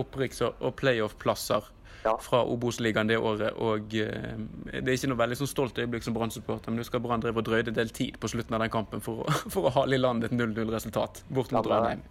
opprykks- 0.00 0.40
og 0.48 0.70
playoff-plasser 0.80 1.72
Ja. 2.04 2.16
fra 2.20 2.42
Obos-ligaen 2.44 3.08
det 3.08 3.16
året. 3.16 3.52
Og 3.56 3.94
eh, 3.96 4.38
det 4.72 4.82
er 4.82 4.96
ikke 4.96 5.08
noe 5.12 5.20
veldig 5.22 5.38
sånn 5.40 5.48
stolt 5.48 5.78
øyeblikk 5.80 6.04
som 6.04 6.16
Brann-supporter, 6.16 6.72
men 6.72 6.80
du 6.80 6.84
skal 6.84 7.00
Brann 7.04 7.24
drev 7.24 7.40
og 7.40 7.46
drøyde 7.48 7.72
en 7.72 7.78
del 7.78 7.92
tid 7.96 8.18
på 8.20 8.28
slutten 8.28 8.56
av 8.56 8.60
den 8.64 8.72
kampen 8.72 9.04
for 9.04 9.24
å, 9.24 9.36
for 9.54 9.68
å 9.68 9.72
hale 9.76 9.96
i 9.96 10.00
land 10.00 10.24
et 10.24 10.32
0-0-resultat 10.36 11.22
bort 11.32 11.52
mot 11.56 11.68
Ranheim. 11.68 12.04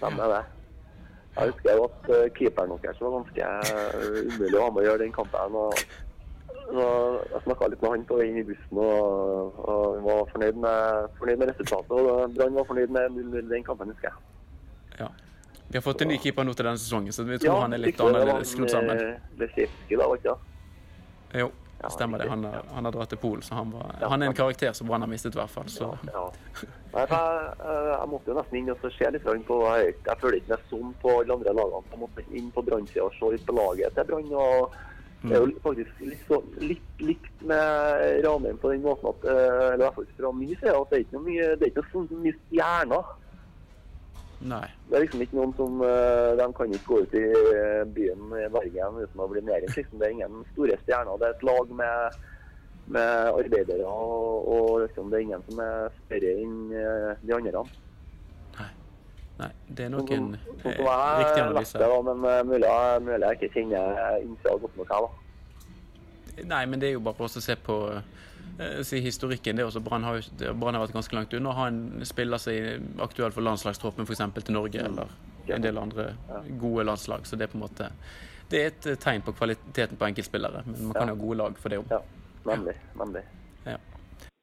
Samme 0.00 0.28
det. 0.32 0.42
Jeg 1.36 1.52
husker 1.52 1.76
jo 1.78 1.86
at 1.86 2.08
uh, 2.10 2.26
keeperen 2.36 2.76
deres 2.82 3.00
var 3.00 3.16
ganske 3.16 3.50
uh, 3.70 4.16
umulig 4.28 4.58
å 4.58 4.64
ha 4.64 4.70
med 4.70 4.82
å 4.82 4.86
gjøre 4.88 5.02
den 5.04 5.14
kampen. 5.14 5.58
og 5.62 5.84
Jeg 7.30 7.42
snakka 7.46 7.70
litt 7.70 7.82
med 7.82 7.94
han 7.94 8.04
på 8.08 8.18
vei 8.18 8.28
inn 8.30 8.42
i 8.42 8.46
bussen, 8.46 8.82
og, 8.82 9.62
og 9.70 10.02
var 10.04 10.28
fornøyd 10.34 10.60
med, 10.66 11.08
fornøyd 11.22 11.42
med 11.42 11.52
resultatet. 11.52 11.96
og 11.96 12.36
Brann 12.36 12.58
var 12.58 12.68
fornøyd 12.68 12.94
med 12.98 13.18
0-0 13.18 13.50
den 13.54 13.66
kampen, 13.66 13.94
husker 13.94 14.10
jeg. 14.10 14.18
Ja. 15.00 15.10
Vi 15.70 15.78
har 15.78 15.82
fått 15.82 16.02
en 16.02 16.10
ny 16.10 16.18
keeper 16.18 16.42
nå 16.42 16.52
til 16.58 16.66
denne 16.66 16.82
sesongen, 16.82 17.14
så 17.14 17.22
vi 17.22 17.38
tror 17.38 17.52
Ja, 17.52 17.58
han 17.62 17.74
er 17.76 17.78
litt 17.78 17.98
det 17.98 18.02
annerledes 18.02 18.54
skrudd 18.56 18.72
sammen. 18.72 18.98
Det, 18.98 19.10
eh, 19.14 19.36
Lesevski 19.38 19.94
det, 19.94 20.02
var 20.02 20.16
ikke 20.18 20.32
det? 20.32 21.42
Jo, 21.42 21.46
Ja, 21.46 21.69
stemmer 21.88 22.18
det. 22.18 22.28
Han 22.28 22.44
har, 22.44 22.64
han 22.74 22.84
har 22.84 22.92
dratt 22.92 23.08
til 23.08 23.18
Polen, 23.18 23.42
så 23.42 23.54
han, 23.54 23.70
var, 23.72 23.94
han 24.02 24.22
er 24.22 24.26
en 24.26 24.36
karakter 24.36 24.72
som 24.76 24.86
Brann 24.90 25.00
har 25.00 25.08
mistet, 25.08 25.34
i 25.34 25.40
hvert 25.40 25.50
fall. 25.50 25.68
Så 25.72 25.94
Ja. 26.12 26.26
Nei, 26.90 27.04
jeg, 27.06 27.50
eh, 27.62 27.88
jeg 27.94 28.08
måtte 28.10 28.32
jo 28.32 28.34
nesten 28.34 28.56
inn 28.58 28.70
og 28.72 28.80
se 28.82 29.10
litt 29.14 29.26
på 29.46 29.56
Jeg, 29.78 29.94
jeg 30.06 30.18
følger 30.18 30.40
ikke 30.40 30.56
meg 30.56 30.64
sånn 30.72 30.94
på 31.00 31.12
alle 31.20 31.36
andre 31.38 31.52
lagene. 31.54 31.82
Jeg 31.92 32.00
måtte 32.00 32.24
inn 32.34 32.48
på 32.50 32.64
Brann-sida 32.66 33.04
og 33.06 33.14
se 33.14 33.30
litt 33.36 33.46
på 33.46 33.54
laget 33.54 33.94
til 33.94 34.08
Brann. 34.08 34.32
og 34.34 34.74
Det 35.22 35.36
er 35.36 35.44
jo 35.44 35.62
faktisk 35.62 36.00
litt, 36.00 36.24
så, 36.26 36.40
litt 36.58 37.04
likt 37.04 37.42
med 37.46 38.24
Ranheim 38.26 38.58
på 38.58 38.72
den 38.72 38.82
måten 38.82 39.12
at 39.12 39.24
eh, 39.24 39.72
Eller 39.72 39.84
i 39.84 39.86
hvert 39.86 39.98
fall 40.00 40.12
fra 40.18 40.32
min 40.32 40.54
side 40.56 40.74
at 40.74 40.90
det 40.90 40.98
er 40.98 41.04
ikke 41.06 41.18
noe 41.18 41.28
mye, 41.28 41.48
det 41.54 41.62
er 41.62 41.72
ikke 41.72 41.84
noe 41.84 41.92
sånn 42.08 42.24
mye 42.24 42.38
stjerner. 42.48 43.16
Nei. 44.40 44.66
Det 44.88 44.96
er 44.96 45.04
liksom 45.04 45.20
ikke 45.24 45.36
noen 45.36 45.52
som 45.58 45.82
eh, 45.84 46.30
De 46.38 46.46
kan 46.56 46.72
ikke 46.74 46.86
gå 46.88 46.98
ut 47.04 47.14
i 47.18 47.22
eh, 47.28 47.82
byen 47.96 48.22
i 48.40 48.46
Bergen 48.54 48.98
uten 49.02 49.20
å 49.20 49.28
bli 49.30 49.42
nedrent. 49.44 49.76
Liksom. 49.76 49.98
Det 50.00 50.06
er 50.08 50.14
ingen 50.16 50.44
store 50.54 50.76
stjerner. 50.84 51.18
Det 51.20 51.28
er 51.28 51.36
et 51.36 51.44
lag 51.48 51.70
med, 51.82 52.18
med 52.96 53.30
arbeidere, 53.34 53.86
og, 53.86 54.48
og 54.54 54.68
liksom, 54.86 55.10
det 55.12 55.18
er 55.20 55.26
ingen 55.28 55.44
som 55.48 55.62
er 55.64 55.88
større 56.06 56.34
enn 56.42 56.56
eh, 56.72 57.10
de 57.22 57.36
andre. 57.36 57.64
nei. 58.58 58.68
Nei, 59.40 59.50
Det 59.68 59.84
er 59.86 59.92
nok 59.94 60.10
en 60.12 60.30
Sånn 60.60 60.74
riktig 60.76 61.40
analyse. 61.44 61.78
det, 61.80 61.86
da, 61.88 62.00
men 62.10 62.24
mulig, 62.48 62.72
mulig 63.06 63.22
jeg 63.26 63.38
ikke 63.38 63.52
kjenner 63.54 64.18
innsida 64.24 64.56
godt 64.64 64.76
nok 64.80 64.90
her, 64.96 65.06
da. 65.06 66.42
Nei, 66.50 66.64
men 66.66 66.80
det 66.80 66.88
er 66.90 66.92
jo 66.98 67.00
bare 67.04 67.16
for 67.18 67.28
oss 67.28 67.36
å 67.36 67.44
se 67.44 67.56
på 67.56 67.76
si 68.84 69.00
historikken. 69.00 69.56
Det 69.56 69.62
er 69.64 69.66
også 69.70 69.80
Brann 69.84 70.04
har, 70.04 70.20
Brann 70.54 70.74
har 70.74 70.86
vært 70.86 70.92
ganske 70.96 71.14
langt 71.16 71.34
unna 71.34 71.50
å 71.50 71.56
ha 71.56 71.66
en 71.68 72.00
spiller 72.04 72.38
er 72.52 72.80
aktuell 73.00 73.32
for 73.32 73.40
landslagstroppen 73.46 74.04
f.eks. 74.06 74.22
til 74.44 74.54
Norge, 74.54 74.80
eller 74.84 75.08
en 75.48 75.62
del 75.62 75.78
andre 75.78 76.14
gode 76.60 76.84
landslag. 76.84 77.24
Så 77.26 77.36
det 77.36 77.48
er 77.48 77.52
på 77.54 77.58
en 77.58 77.64
måte 77.66 77.90
Det 78.50 78.60
er 78.60 78.66
et 78.72 78.86
eh, 78.86 78.96
tegn 78.98 79.22
på 79.22 79.32
kvaliteten 79.32 79.96
på 79.96 80.06
enkeltspillere, 80.08 80.64
men 80.66 80.86
man 80.88 80.92
kan 80.92 81.08
Ja. 81.08 81.14
ha 81.14 81.20
gode 81.20 81.36
lag 81.38 81.58
for 81.58 81.68
det 81.68 81.78
òg. 81.78 81.90
Ja, 81.90 82.00
nemlig. 82.46 82.74
nemlig. 82.98 83.22
Ja. 83.66 83.76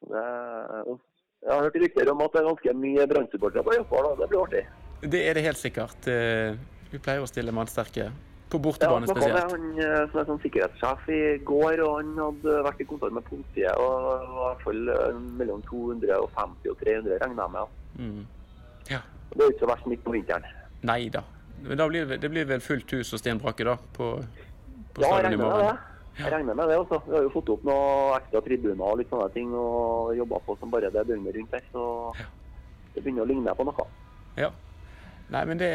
Jeg 0.08 1.52
har 1.54 1.62
hørt 1.64 1.76
rykter 1.76 2.12
om 2.12 2.22
at 2.22 2.32
det 2.34 2.42
er 2.42 2.48
ganske 2.48 2.74
mye 2.74 3.08
Brann-supportere 3.08 3.84
på 3.88 4.02
da. 4.04 4.16
Det 4.22 4.30
blir 4.32 4.42
artig. 4.44 4.64
Det 5.02 5.22
er 5.30 5.34
det 5.38 5.44
helt 5.44 5.58
sikkert. 5.58 6.08
Eh, 6.08 6.56
Vi 6.90 7.00
pleier 7.04 7.20
å 7.20 7.28
stille 7.28 7.52
mannsterke. 7.52 8.12
På 8.50 8.58
Ja, 8.58 8.64
bortebane 8.64 9.08
Ja, 9.08 9.14
snakket 9.14 9.34
med 9.34 9.38
spesielt. 9.38 9.52
han 9.52 9.80
eh, 9.80 10.10
som 10.12 10.20
er 10.22 10.26
sånn 10.30 10.42
sikkerhetssjef 10.46 11.10
i 11.12 11.22
går, 11.44 11.82
og 11.84 11.96
han 11.98 12.12
hadde 12.22 12.54
vært 12.64 12.82
i 12.82 12.86
kontakt 12.88 13.14
med 13.18 13.24
politiet. 13.28 13.76
og 13.76 14.24
i 14.24 14.30
hvert 14.38 14.62
fall 14.64 14.90
eh, 14.94 15.20
mellom 15.42 15.62
250 15.68 16.70
og 16.72 16.78
300, 16.80 17.18
regner 17.24 17.44
jeg 17.44 17.52
med. 17.52 17.60
ja. 17.60 17.68
Mm. 17.98 18.28
Ja. 18.90 19.00
Det 19.34 19.42
er 19.42 19.46
jo 19.50 19.52
ikke 19.52 19.66
så 19.66 19.72
verst 19.74 19.88
midt 19.92 20.04
på 20.06 20.12
vinteren. 20.16 20.46
Nei 20.88 21.10
da. 21.10 21.22
Men 21.66 21.78
da 21.78 21.88
blir 21.90 22.06
det, 22.08 22.22
det 22.22 22.30
blir 22.32 22.46
vel 22.48 22.62
fullt 22.62 22.92
hus 22.94 23.12
og 23.14 23.20
stenbrakke 23.20 23.66
da, 23.66 23.76
på, 23.98 24.12
på 24.94 25.02
Ja, 25.02 25.08
stadion 25.10 25.34
i 25.34 25.38
med 25.38 25.46
morgen. 25.46 25.66
det. 25.68 26.24
Jeg 26.24 26.32
regner 26.34 26.54
med 26.58 26.70
det 26.70 26.78
også. 26.78 27.02
Vi 27.06 27.14
har 27.18 27.22
jo 27.28 27.30
fått 27.34 27.50
opp 27.54 27.64
noe 27.68 28.16
ekstra 28.18 28.42
tribuner 28.42 28.86
og 28.88 28.98
litt 28.98 29.10
sånne 29.12 29.28
ting, 29.34 29.52
og 29.54 30.16
jobba 30.18 30.40
på 30.48 30.56
som 30.60 30.72
bare 30.72 30.90
det 30.90 31.04
døgnet 31.10 31.36
rundt 31.36 31.52
her. 31.54 31.66
Så 31.74 31.84
det 32.96 33.04
begynner 33.04 33.22
å 33.26 33.30
ligne 33.30 33.54
på 33.60 33.66
noe. 33.68 33.86
Ja. 34.38 34.50
Nei, 35.28 35.42
men 35.44 35.60
det, 35.60 35.70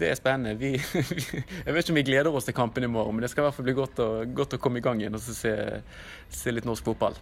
det 0.00 0.08
er 0.10 0.16
spennende. 0.18 0.56
Vi, 0.58 0.72
jeg 1.66 1.74
vet 1.74 1.84
ikke 1.84 1.92
om 1.94 2.00
vi 2.00 2.06
gleder 2.08 2.34
oss 2.34 2.48
til 2.48 2.56
kampen 2.56 2.86
i 2.86 2.90
morgen, 2.90 3.14
men 3.14 3.22
det 3.22 3.30
skal 3.30 3.44
i 3.44 3.46
hvert 3.46 3.58
fall 3.58 3.68
bli 3.68 3.76
godt 3.78 4.00
å, 4.02 4.08
godt 4.34 4.56
å 4.56 4.62
komme 4.62 4.80
i 4.80 4.84
gang 4.84 5.02
igjen 5.02 5.14
og 5.14 5.22
så 5.22 5.36
se, 5.36 5.52
se 6.34 6.54
litt 6.54 6.66
norsk 6.66 6.90
fotball. 6.90 7.18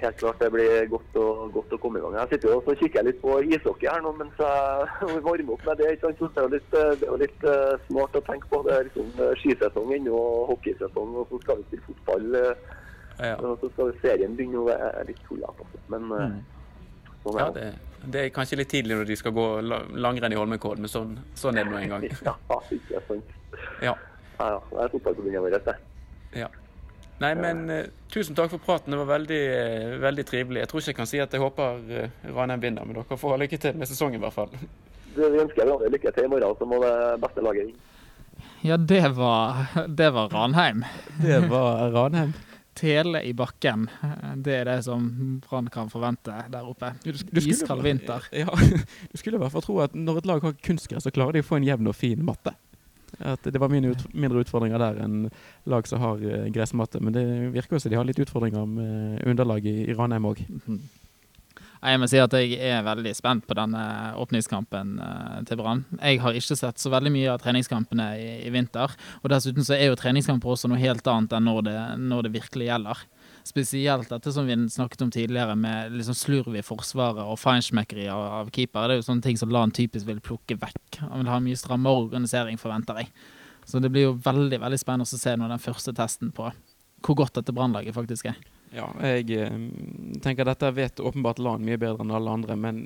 Helt 0.00 0.18
klart 0.18 0.40
det 0.42 0.50
blir 0.50 0.88
godt 0.90 1.16
å, 1.16 1.26
godt 1.54 1.76
å 1.76 1.78
komme 1.80 2.00
i 2.00 2.02
gang. 2.02 2.16
Jeg 2.18 2.34
sitter 2.34 2.56
og 2.56 2.66
kikker 2.80 3.06
litt 3.06 3.20
på 3.22 3.38
ishockey 3.46 3.88
her 3.88 4.02
nå 4.02 4.10
mens 4.18 4.40
jeg 4.42 5.22
varmer 5.22 5.54
opp 5.54 5.62
med 5.68 5.80
det. 5.80 5.92
ikke 5.94 6.10
sant? 6.10 6.34
Det 6.34 6.42
er 6.42 6.48
jo 6.48 6.54
litt, 6.56 6.74
det 6.74 7.08
er 7.08 7.22
litt 7.22 7.46
eh, 7.52 7.86
smart 7.86 8.18
å 8.18 8.24
tenke 8.26 8.50
på. 8.50 8.64
Det 8.66 8.74
er 8.74 8.88
liksom 8.90 9.14
eh, 9.14 9.32
skisesong 9.44 9.94
ennå, 9.94 10.18
og 10.18 10.50
hockeysesong, 10.50 11.14
og 11.22 11.30
så 11.30 11.40
skal 11.46 11.62
vi 11.62 11.68
spille 11.70 11.88
fotball. 11.92 12.28
eh, 12.42 12.82
Ja, 13.22 13.36
og 13.38 13.60
Så 13.62 13.70
skal 13.70 13.94
serien 14.02 14.34
begynne 14.34 14.58
å 14.58 14.66
være 14.66 15.04
litt 15.06 15.20
tullete. 15.28 15.70
Men 15.92 16.08
mm. 16.10 16.38
sånn 17.22 17.38
er 17.38 17.52
det. 17.54 17.68
det, 17.70 17.93
det 18.10 18.20
er 18.20 18.34
kanskje 18.34 18.58
litt 18.60 18.70
tidlig 18.72 18.98
når 18.98 19.08
de 19.08 19.16
skal 19.18 19.34
gå 19.36 19.46
langrenn 19.62 20.34
i 20.34 20.38
Holmenkollen, 20.38 20.84
men 20.84 20.92
sånn, 20.92 21.16
sånn 21.38 21.58
er 21.58 21.68
det 21.68 21.72
nå 21.72 21.80
en 21.80 21.94
gang. 21.94 22.04
Ja, 22.50 22.58
ikke 22.74 23.00
sant. 23.08 23.32
Ja. 23.82 23.94
Ja, 24.38 24.46
ja. 24.56 24.60
Det 24.70 24.84
er 24.84 24.92
fotballforbundet 24.96 25.44
vårt, 25.44 25.66
det. 25.70 25.76
ja. 26.42 26.50
Nei, 27.22 27.30
men 27.38 27.60
uh, 27.70 27.84
tusen 28.10 28.34
takk 28.34 28.50
for 28.50 28.62
praten. 28.62 28.90
Det 28.90 28.98
var 28.98 29.06
veldig, 29.12 29.42
uh, 29.54 29.92
veldig 30.02 30.24
trivelig. 30.26 30.64
Jeg 30.64 30.70
tror 30.70 30.80
ikke 30.82 30.90
jeg 30.90 30.98
kan 30.98 31.08
si 31.08 31.20
at 31.22 31.36
jeg 31.36 31.42
håper 31.44 31.84
uh, 31.86 32.32
Ranheim 32.34 32.64
vinner, 32.64 32.88
men 32.88 32.98
dere 32.98 33.18
får 33.20 33.36
ha 33.36 33.38
lykke 33.44 33.60
til 33.62 33.78
med 33.78 33.88
sesongen 33.88 34.18
i 34.18 34.24
hvert 34.24 34.34
fall. 34.34 34.50
Det 35.14 35.28
Vi 35.30 35.42
ønsker 35.44 35.62
hverandre 35.62 35.92
lykke 35.94 36.12
til 36.16 36.26
i 36.26 36.32
morgen, 36.32 36.56
så 36.58 36.66
må 36.66 36.80
det 36.82 36.94
beste 37.22 37.44
laget 37.46 37.68
vinne. 37.68 37.90
Ja, 38.66 38.76
det 38.76 39.04
var, 39.14 39.62
det 39.86 40.10
var 40.16 40.34
Ranheim. 40.34 40.82
Det 41.22 41.38
var 41.52 41.86
Ranheim. 41.94 42.34
Tele 42.74 43.22
i 43.22 43.32
bakken. 43.36 43.86
Det 44.42 44.56
er 44.60 44.68
det 44.68 44.78
som 44.86 45.06
Brann 45.44 45.70
kan 45.72 45.90
forvente 45.92 46.34
der 46.50 46.68
oppe. 46.68 46.92
Iskald 47.38 47.84
vinter. 47.86 48.26
Ja, 48.44 48.50
du 48.50 49.18
skulle 49.18 49.38
i 49.38 49.42
hvert 49.42 49.54
fall 49.54 49.64
tro 49.64 49.78
at 49.84 49.94
når 49.94 50.20
et 50.20 50.28
lag 50.28 50.44
har 50.44 50.56
kunstgress, 50.66 51.06
så 51.06 51.12
klarer 51.14 51.38
de 51.38 51.44
å 51.44 51.46
få 51.46 51.60
en 51.60 51.66
jevn 51.68 51.90
og 51.90 51.96
fin 51.96 52.24
matte. 52.26 52.54
At 53.22 53.46
det 53.46 53.60
var 53.62 53.70
ut, 53.70 54.04
mindre 54.14 54.42
utfordringer 54.42 54.80
der 54.82 54.98
enn 55.04 55.28
lag 55.70 55.86
som 55.86 56.02
har 56.02 56.22
eh, 56.24 56.48
gressmatte. 56.54 56.98
Men 56.98 57.14
det 57.14 57.24
virker 57.54 57.76
jo 57.76 57.84
som 57.84 57.92
de 57.92 57.98
har 58.00 58.08
litt 58.08 58.18
utfordringer 58.18 58.66
med 58.66 59.22
underlag 59.22 59.66
i, 59.70 59.76
i 59.86 59.94
Ranheim 59.94 60.26
òg. 60.32 60.42
Jeg 61.84 62.00
må 62.00 62.06
si 62.08 62.16
at 62.16 62.32
jeg 62.32 62.56
er 62.56 62.84
veldig 62.86 63.10
spent 63.12 63.44
på 63.44 63.56
denne 63.58 63.80
åpningskampen 64.16 64.94
eh, 65.04 65.40
til 65.48 65.58
Brann. 65.60 65.82
Jeg 65.98 66.22
har 66.22 66.36
ikke 66.38 66.56
sett 66.56 66.80
så 66.80 66.92
veldig 66.94 67.12
mye 67.12 67.34
av 67.34 67.42
treningskampene 67.42 68.06
i, 68.16 68.28
i 68.46 68.52
vinter. 68.54 68.94
Og 69.20 69.28
dessuten 69.32 69.66
så 69.66 69.76
er 69.76 69.90
jo 69.90 69.98
treningskamper 70.00 70.54
også 70.54 70.70
noe 70.72 70.80
helt 70.80 71.04
annet 71.12 71.36
enn 71.36 71.44
når 71.44 71.60
det, 71.66 71.76
når 72.00 72.24
det 72.24 72.32
virkelig 72.38 72.70
gjelder. 72.70 73.04
Spesielt 73.44 74.08
dette 74.08 74.32
som 74.32 74.48
vi 74.48 74.56
snakket 74.72 75.04
om 75.04 75.12
tidligere, 75.12 75.58
med 75.60 75.92
liksom 75.98 76.16
slurv 76.16 76.56
i 76.56 76.64
forsvaret 76.64 77.20
og 77.20 77.36
feinschmeckeri 77.42 78.08
av, 78.08 78.24
av 78.40 78.52
keeper. 78.54 78.88
Det 78.88 78.96
er 78.96 79.02
jo 79.02 79.08
sånne 79.10 79.28
ting 79.28 79.40
som 79.40 79.52
Lan 79.52 79.74
typisk 79.76 80.08
vil 80.08 80.24
plukke 80.24 80.56
vekk. 80.56 81.02
Han 81.02 81.20
vil 81.20 81.32
ha 81.34 81.42
mye 81.44 81.60
strammere 81.60 82.06
organisering, 82.06 82.56
forventer 82.60 83.02
jeg. 83.02 83.12
Så 83.68 83.80
det 83.84 83.92
blir 83.92 84.08
jo 84.08 84.16
veldig 84.24 84.62
veldig 84.64 84.80
spennende 84.80 85.04
å 85.04 85.20
se 85.20 85.36
nå 85.36 85.52
den 85.52 85.60
første 85.60 85.92
testen 85.96 86.32
på 86.32 86.48
hvor 87.04 87.20
godt 87.20 87.36
dette 87.36 87.52
Brannlaget 87.52 87.96
faktisk 87.96 88.32
er. 88.32 88.40
Ja, 88.74 88.88
jeg 89.14 89.30
eh, 89.38 89.58
tenker 90.22 90.48
dette 90.48 90.70
vet 90.74 91.00
åpenbart 91.00 91.38
Lan 91.42 91.64
mye 91.64 91.78
bedre 91.78 92.02
enn 92.02 92.14
alle 92.14 92.32
andre, 92.34 92.56
men 92.58 92.84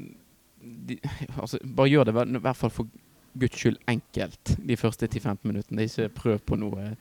de, 0.61 0.99
altså, 1.43 1.61
bare 1.65 1.93
gjør 1.93 2.09
det 2.09 2.17
i 2.17 2.43
hvert 2.45 2.61
fall 2.61 2.75
for 2.75 2.91
guds 3.39 3.61
skyld 3.61 3.79
enkelt 3.89 4.57
de 4.67 4.77
første 4.77 5.07
10-15 5.07 5.39
minuttene. 5.49 5.87
Ikke 5.87 6.11
prøv 6.15 6.43
på 6.45 6.59
noe 6.61 6.93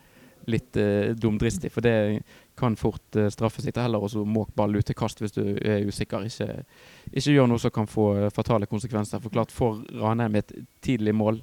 litt 0.48 0.78
eh, 0.80 1.12
dumdristig, 1.18 1.72
for 1.74 1.84
det 1.84 2.22
kan 2.58 2.78
fort 2.80 3.18
eh, 3.20 3.30
straffe 3.34 3.64
seg 3.64 3.76
heller. 3.82 4.04
Og 4.04 4.14
så 4.14 4.24
måk 4.24 4.54
ball 4.56 4.78
kast 4.96 5.22
hvis 5.22 5.36
du 5.36 5.44
er 5.58 5.86
usikker. 5.88 6.28
Ikke, 6.30 6.64
ikke 7.12 7.36
gjør 7.36 7.52
noe 7.52 7.62
som 7.62 7.74
kan 7.76 7.90
få 7.90 8.08
eh, 8.16 8.32
fatale 8.34 8.70
konsekvenser. 8.70 9.22
For 9.24 9.34
klart, 9.34 9.52
får 9.52 9.84
Ranheim 10.00 10.40
et 10.40 10.54
tidlig 10.82 11.16
mål 11.16 11.42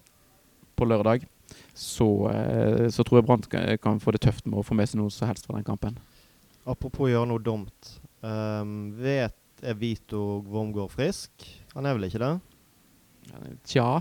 på 0.74 0.88
lørdag, 0.88 1.28
så, 1.74 2.08
eh, 2.32 2.88
så 2.90 3.04
tror 3.04 3.20
jeg 3.20 3.28
Brann 3.28 3.78
kan 3.78 4.00
få 4.00 4.14
det 4.14 4.24
tøft 4.24 4.46
med 4.48 4.58
å 4.58 4.66
få 4.66 4.74
med 4.78 4.90
seg 4.90 5.02
noe 5.02 5.12
som 5.12 5.28
helst 5.30 5.46
fra 5.46 5.58
den 5.58 5.66
kampen. 5.68 5.98
Apropos 6.66 7.10
gjøre 7.10 7.28
noe 7.28 7.42
dumt. 7.44 7.94
Um, 8.24 8.92
vet 8.96 9.36
er 9.64 9.76
Vito 9.80 10.20
Wormgård 10.48 10.92
frisk? 10.92 11.44
Han 11.74 11.86
er 11.86 11.96
vel 11.96 12.08
ikke 12.08 12.20
det? 12.22 12.34
Tja. 13.68 14.00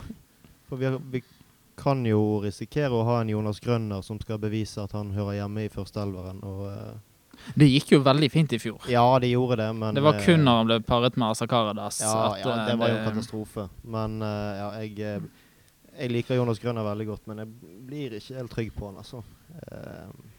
For 0.67 0.79
vi, 0.79 0.91
vi 1.11 1.21
kan 1.79 2.03
jo 2.05 2.41
risikere 2.43 2.93
å 2.93 3.05
ha 3.07 3.21
en 3.21 3.31
Jonas 3.31 3.59
Grønner 3.63 4.03
som 4.05 4.19
skal 4.21 4.39
bevise 4.43 4.83
at 4.83 4.93
han 4.95 5.11
hører 5.15 5.39
hjemme 5.41 5.65
i 5.65 5.71
førsteelveren. 5.73 6.41
Eh, 6.43 7.37
Det 7.59 7.67
gikk 7.67 7.95
jo 7.95 8.01
veldig 8.05 8.29
fint 8.31 8.53
i 8.53 8.59
fjor. 8.61 8.83
ja, 8.91 9.05
det 9.19 9.31
gjorde 9.33 9.57
det, 9.63 9.69
men 9.75 9.95
Det 9.95 10.03
var 10.05 10.19
eh, 10.19 10.25
kun 10.25 10.43
når 10.45 10.59
han 10.59 10.69
ble 10.69 10.79
paret 10.87 11.17
med 11.17 11.29
Asakaradas. 11.33 12.01
Ja, 12.03 12.11
at, 12.31 12.43
ja, 12.43 12.51
eh, 12.51 12.67
det 12.69 12.77
var 12.79 12.93
jo 12.93 12.99
en 12.99 13.07
katastrofe. 13.09 13.67
Men 13.83 14.21
uh, 14.21 14.51
ja, 14.59 14.69
jeg, 14.83 14.99
eh, 14.99 15.49
jeg 15.97 16.13
liker 16.13 16.39
Jonas 16.39 16.61
Grønner 16.61 16.85
veldig 16.87 17.09
godt, 17.09 17.27
men 17.27 17.43
jeg 17.43 17.79
blir 17.87 18.19
ikke 18.19 18.37
helt 18.37 18.53
trygg 18.53 18.71
på 18.77 18.91
han, 18.91 19.01
altså. 19.03 19.23
Eh, 19.63 20.31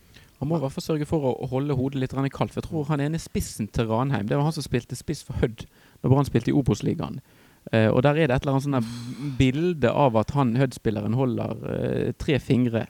Han 0.44 0.50
må 0.50 0.58
i 0.58 0.60
hvert 0.60 0.74
fall 0.74 0.84
sørge 0.84 1.06
for 1.08 1.24
å 1.24 1.46
holde 1.48 1.72
hodet 1.78 2.02
litt 2.02 2.12
kaldt. 2.12 2.52
For 2.52 2.60
jeg 2.60 2.66
tror 2.66 2.88
han 2.90 3.00
ene 3.00 3.16
spissen 3.16 3.70
til 3.72 3.88
Ranheim 3.88 4.28
Det 4.28 4.36
var 4.36 4.44
han 4.44 4.52
som 4.52 4.66
spilte 4.66 4.98
spiss 4.98 5.22
for 5.24 5.40
Hødd 5.40 5.64
da 5.64 6.10
Brann 6.12 6.28
spilte 6.28 6.52
i 6.52 6.54
Obos-ligaen. 6.54 7.22
Uh, 7.72 7.88
og 7.88 8.02
der 8.04 8.18
er 8.20 8.28
det 8.28 8.36
et 8.36 8.44
eller 8.44 8.58
annet 8.58 8.66
sånn 8.66 9.36
bilde 9.38 9.88
av 9.88 10.18
at 10.20 10.34
han 10.36 10.52
Hødd-spilleren 10.60 11.16
holder 11.16 11.54
uh, 11.64 12.10
tre 12.20 12.36
fingre 12.44 12.82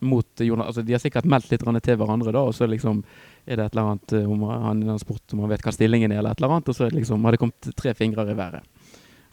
mot 0.00 0.40
Jonas 0.40 0.70
Altså 0.70 0.84
De 0.86 0.94
har 0.96 1.02
sikkert 1.02 1.28
meldt 1.28 1.52
litt 1.52 1.60
til 1.60 1.98
hverandre, 2.00 2.32
da, 2.32 2.46
og 2.48 2.56
så 2.56 2.64
liksom 2.64 3.02
er 3.44 3.60
det 3.60 3.66
et 3.66 3.76
eller 3.76 3.90
annet 3.90 4.14
eh, 4.16 4.30
om 4.30 4.46
han 4.48 4.80
har 4.88 4.98
spurt 5.02 5.36
om 5.36 5.42
han 5.44 5.52
vet 5.52 5.64
hva 5.64 5.72
stillingen 5.76 6.12
er, 6.12 6.22
eller 6.22 6.32
et 6.32 6.40
eller 6.40 6.56
annet, 6.56 6.70
og 6.72 6.76
så 6.78 6.88
liksom, 6.88 7.24
har 7.28 7.36
det 7.36 7.40
kommet 7.42 7.68
tre 7.76 7.92
fingre 7.96 8.24
i 8.32 8.36
været. 8.38 8.64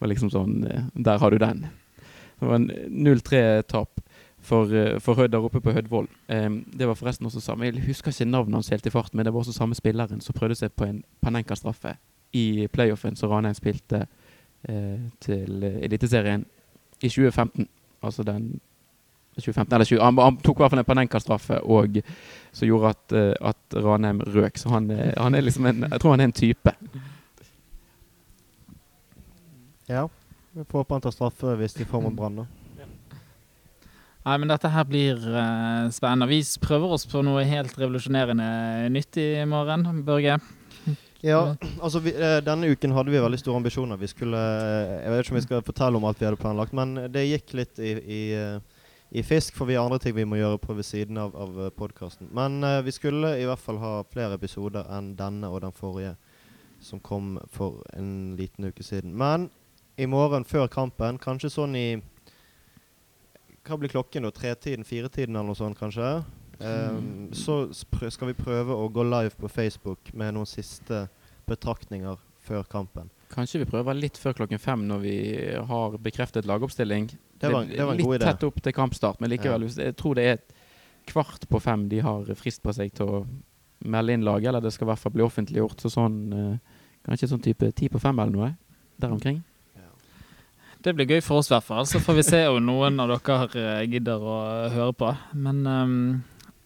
Og 0.02 0.12
liksom 0.12 0.32
sånn 0.34 0.58
Der 0.92 1.24
har 1.24 1.32
du 1.32 1.40
den. 1.40 1.64
Det 2.42 2.50
var 2.50 2.60
en 2.60 2.68
0-3-tap. 3.08 4.04
For, 4.42 4.74
eh, 4.74 5.00
for 5.00 5.14
Hødd 5.14 5.32
der 5.32 5.44
oppe 5.44 5.62
på 5.62 5.72
Hødvoll. 5.72 6.08
Um, 6.30 6.66
det 6.78 6.88
var 6.88 6.94
forresten 6.94 7.26
også 7.26 7.42
samme 7.42 7.66
Jeg 7.66 7.84
husker 7.86 8.12
ikke 8.12 8.26
navnet 8.26 8.54
hans 8.54 8.70
helt 8.70 8.86
i 8.86 8.90
fart, 8.90 9.14
men 9.14 9.26
det 9.26 9.34
var 9.34 9.40
også 9.40 9.54
samme 9.54 9.76
spilleren 9.76 10.22
som 10.22 10.34
prøvde 10.34 10.56
seg 10.56 10.72
på 10.76 10.86
en 10.86 11.04
Panenka-straffe 11.22 11.96
i 12.34 12.68
playoffen 12.74 13.16
som 13.16 13.30
Ranheim 13.30 13.54
spilte 13.54 14.06
uh, 14.70 15.00
til 15.20 15.64
Eliteserien 15.64 16.46
i 17.02 17.10
2015. 17.10 17.68
Altså 18.04 18.24
den 18.24 18.60
2015 19.36 19.74
eller 19.74 19.86
20, 19.86 20.02
han, 20.04 20.18
han 20.18 20.38
tok 20.38 20.58
i 20.58 20.62
hvert 20.64 20.72
fall 20.72 20.80
en 20.80 20.86
Panenka-straffe 20.86 21.62
og 21.62 22.02
som 22.52 22.68
gjorde 22.68 22.90
at, 22.96 23.14
uh, 23.14 23.50
at 23.50 23.84
Ranheim 23.84 24.22
røk. 24.22 24.58
Så 24.58 24.70
han, 24.70 24.90
han, 25.18 25.36
er 25.36 25.42
liksom 25.42 25.66
en 25.66 25.86
Jeg 25.92 26.02
tror 26.02 26.12
han 26.12 26.20
er 26.20 26.32
en 26.32 26.40
type. 26.42 26.74
Ja. 29.88 30.08
Vi 30.52 30.64
får 30.64 30.80
håpe 30.80 30.94
han 30.94 31.02
tar 31.02 31.12
straffe 31.12 31.56
hvis 31.56 31.74
de 31.74 31.86
får 31.86 32.02
mot 32.02 32.16
Brann, 32.16 32.42
da. 32.42 32.61
Nei, 34.22 34.38
men 34.38 34.52
dette 34.52 34.70
her 34.70 34.86
blir 34.86 35.18
uh, 35.18 35.90
spennende. 35.90 36.28
Vi 36.30 36.44
prøver 36.62 36.94
oss 36.94 37.08
på 37.10 37.24
noe 37.26 37.42
helt 37.48 37.74
revolusjonerende 37.80 38.90
nytt 38.94 39.18
i 39.18 39.30
morgen, 39.50 39.88
Børge. 40.08 40.40
Ja, 41.22 41.56
altså 41.78 42.00
vi, 42.02 42.16
eh, 42.18 42.40
denne 42.42 42.72
uken 42.74 42.96
hadde 42.96 43.12
vi 43.14 43.20
veldig 43.22 43.38
store 43.38 43.60
ambisjoner. 43.60 44.00
Vi 44.02 44.08
skulle 44.10 44.40
eh, 44.42 44.94
Jeg 45.04 45.12
vet 45.12 45.20
ikke 45.22 45.34
om 45.36 45.38
vi 45.38 45.44
skal 45.44 45.66
fortelle 45.68 46.00
om 46.00 46.08
alt 46.10 46.18
vi 46.18 46.26
hadde 46.26 46.40
planlagt, 46.42 46.74
men 46.74 46.96
det 47.14 47.28
gikk 47.28 47.54
litt 47.60 47.78
i, 47.78 47.92
i, 47.94 48.22
i 49.14 49.22
fisk, 49.22 49.54
for 49.54 49.70
vi 49.70 49.76
har 49.78 49.86
andre 49.86 50.00
ting 50.02 50.16
vi 50.18 50.26
må 50.26 50.40
gjøre 50.40 50.58
på 50.64 50.74
ved 50.80 50.88
siden 50.88 51.22
av, 51.22 51.36
av 51.38 51.62
podkasten. 51.78 52.32
Men 52.34 52.58
uh, 52.66 52.80
vi 52.82 52.94
skulle 52.98 53.36
i 53.38 53.46
hvert 53.46 53.62
fall 53.62 53.78
ha 53.84 53.94
flere 54.10 54.40
episoder 54.42 54.90
enn 54.98 55.12
denne 55.20 55.54
og 55.54 55.62
den 55.62 55.78
forrige, 55.78 56.16
som 56.82 57.04
kom 57.06 57.36
for 57.54 57.86
en 57.94 58.34
liten 58.42 58.72
uke 58.74 58.82
siden. 58.82 59.14
Men 59.14 59.52
i 60.02 60.10
morgen 60.10 60.50
før 60.50 60.66
kampen, 60.74 61.22
kanskje 61.22 61.54
sånn 61.54 61.78
i 61.78 61.88
Hva 63.68 63.78
blir 63.78 63.92
klokken 63.94 64.26
da? 64.26 64.32
Tretiden? 64.34 64.86
Firetiden 64.88 65.36
eller 65.36 65.52
noe 65.52 65.58
sånt, 65.58 65.78
kanskje? 65.80 66.12
Um, 66.62 67.30
så 67.34 67.64
skal 67.74 68.32
vi 68.32 68.38
prøve 68.38 68.76
å 68.78 68.86
gå 68.94 69.06
live 69.06 69.34
på 69.38 69.50
Facebook 69.50 70.12
med 70.18 70.36
noen 70.36 70.50
siste 70.50 71.08
betraktninger 71.50 72.20
før 72.46 72.66
kampen. 72.70 73.10
Kanskje 73.32 73.62
vi 73.64 73.70
prøver 73.70 73.98
litt 73.98 74.18
før 74.20 74.36
klokken 74.42 74.60
fem 74.62 74.84
når 74.90 75.04
vi 75.06 75.16
har 75.70 75.98
bekreftet 76.04 76.50
lagoppstilling. 76.50 77.08
Det 77.42 77.50
var, 77.50 77.66
det 77.70 77.86
var 77.86 77.96
en 77.96 78.04
god 78.04 78.18
idé. 78.18 78.26
Litt 78.26 78.28
tett 78.28 78.48
opp 78.50 78.60
til 78.62 78.76
kampstart, 78.76 79.22
men 79.22 79.32
likevel. 79.32 79.66
Ja. 79.70 79.88
Jeg 79.88 79.98
tror 79.98 80.18
det 80.20 80.28
er 80.34 80.42
kvart 81.10 81.48
på 81.50 81.62
fem 81.64 81.88
de 81.90 82.02
har 82.06 82.28
frist 82.38 82.62
på 82.62 82.74
seg 82.76 82.94
til 82.98 83.10
å 83.10 83.22
melde 83.82 84.14
inn 84.14 84.26
laget, 84.26 84.52
eller 84.52 84.62
det 84.62 84.74
skal 84.76 84.86
i 84.86 84.92
hvert 84.92 85.02
fall 85.02 85.16
bli 85.16 85.26
offentliggjort. 85.26 85.82
Så 85.82 85.94
sånn 85.94 86.20
uh, 86.34 86.82
kanskje 87.08 87.32
sånn 87.32 87.46
type 87.46 87.72
ti 87.78 87.90
på 87.90 88.02
fem 88.02 88.20
eller 88.22 88.36
noe 88.36 88.52
der 89.02 89.16
omkring. 89.16 89.42
Det 90.82 90.96
blir 90.98 91.10
gøy 91.14 91.22
for 91.22 91.42
oss 91.42 91.52
i 91.52 91.54
hvert 91.54 91.68
fall. 91.68 91.86
Så 91.86 92.02
får 92.02 92.18
vi 92.18 92.26
se 92.26 92.42
om 92.50 92.58
noen 92.66 92.98
av 93.04 93.12
dere 93.14 93.48
eh, 93.54 93.88
gidder 93.92 94.22
å 94.22 94.38
høre 94.74 94.94
på. 94.98 95.12
Men 95.38 95.62
um, 95.68 95.98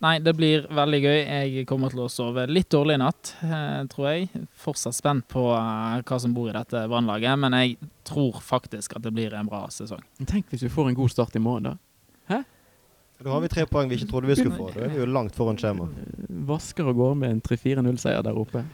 Nei, 0.03 0.17
det 0.19 0.35
blir 0.35 0.65
veldig 0.75 0.97
gøy. 1.01 1.19
Jeg 1.23 1.67
kommer 1.69 1.93
til 1.93 2.03
å 2.03 2.09
sove 2.11 2.43
litt 2.49 2.67
dårlig 2.73 2.97
i 2.97 3.01
natt, 3.01 3.31
eh, 3.45 3.79
tror 3.89 4.09
jeg. 4.09 4.43
Fortsatt 4.59 4.97
spent 4.97 5.25
på 5.31 5.45
eh, 5.55 6.01
hva 6.05 6.19
som 6.21 6.35
bor 6.35 6.51
i 6.51 6.55
dette 6.55 6.83
vannlaget, 6.91 7.39
men 7.41 7.55
jeg 7.57 7.77
tror 8.05 8.41
faktisk 8.43 8.97
at 8.97 9.05
det 9.07 9.13
blir 9.15 9.33
en 9.33 9.49
bra 9.49 9.63
sesong. 9.73 10.03
Tenk 10.27 10.51
hvis 10.51 10.67
vi 10.67 10.73
får 10.73 10.91
en 10.91 10.99
god 10.99 11.15
start 11.15 11.39
i 11.39 11.41
morgen, 11.41 11.71
da. 11.71 11.75
Hæ? 12.29 12.41
Da 13.23 13.31
har 13.31 13.41
vi 13.41 13.49
tre 13.49 13.63
poeng 13.71 13.87
vi 13.89 13.97
ikke 13.97 14.11
trodde 14.11 14.27
vi 14.27 14.35
skulle 14.37 14.57
få. 14.59 14.69
Da 14.75 14.83
er 14.85 14.91
vi 14.91 14.99
jo 14.99 15.07
langt 15.07 15.37
foran 15.37 15.57
skjema. 15.57 15.87
Vasker 16.51 16.91
og 16.91 16.99
går 16.99 17.15
med 17.21 17.37
en 17.37 17.43
3-4-0-seier 17.47 18.25
der 18.27 18.37
oppe. 18.37 18.65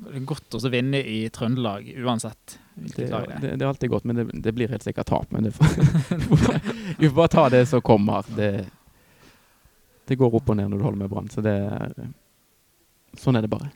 Det 0.00 0.24
godt 0.24 0.56
å 0.56 0.72
vinne 0.72 1.00
i 1.04 1.22
Trøndelag 1.32 1.88
uansett. 2.00 2.58
Det, 2.74 3.06
det. 3.06 3.08
Det, 3.40 3.48
det, 3.52 3.64
er 3.64 3.68
alltid 3.68 3.90
godt, 3.92 4.06
men 4.08 4.16
det, 4.16 4.24
det 4.46 4.52
blir 4.56 4.72
helt 4.72 4.84
sikkert 4.86 5.10
tap. 5.12 5.32
Men 5.34 5.50
får, 5.52 5.74
vi 6.98 7.08
får 7.08 7.16
bare 7.16 7.32
ta 7.34 7.48
det 7.52 7.66
som 7.68 7.84
kommer. 7.84 8.24
Det 8.36 8.52
det 10.10 10.16
går 10.18 10.34
opp 10.34 10.48
og 10.50 10.56
ned 10.58 10.72
når 10.72 10.80
du 10.80 10.82
holder 10.82 10.98
med 10.98 11.10
Brann. 11.12 11.28
Så 11.30 11.42
det 11.44 11.54
Sånn 13.20 13.38
er 13.38 13.44
det 13.44 13.50
bare. 13.50 13.68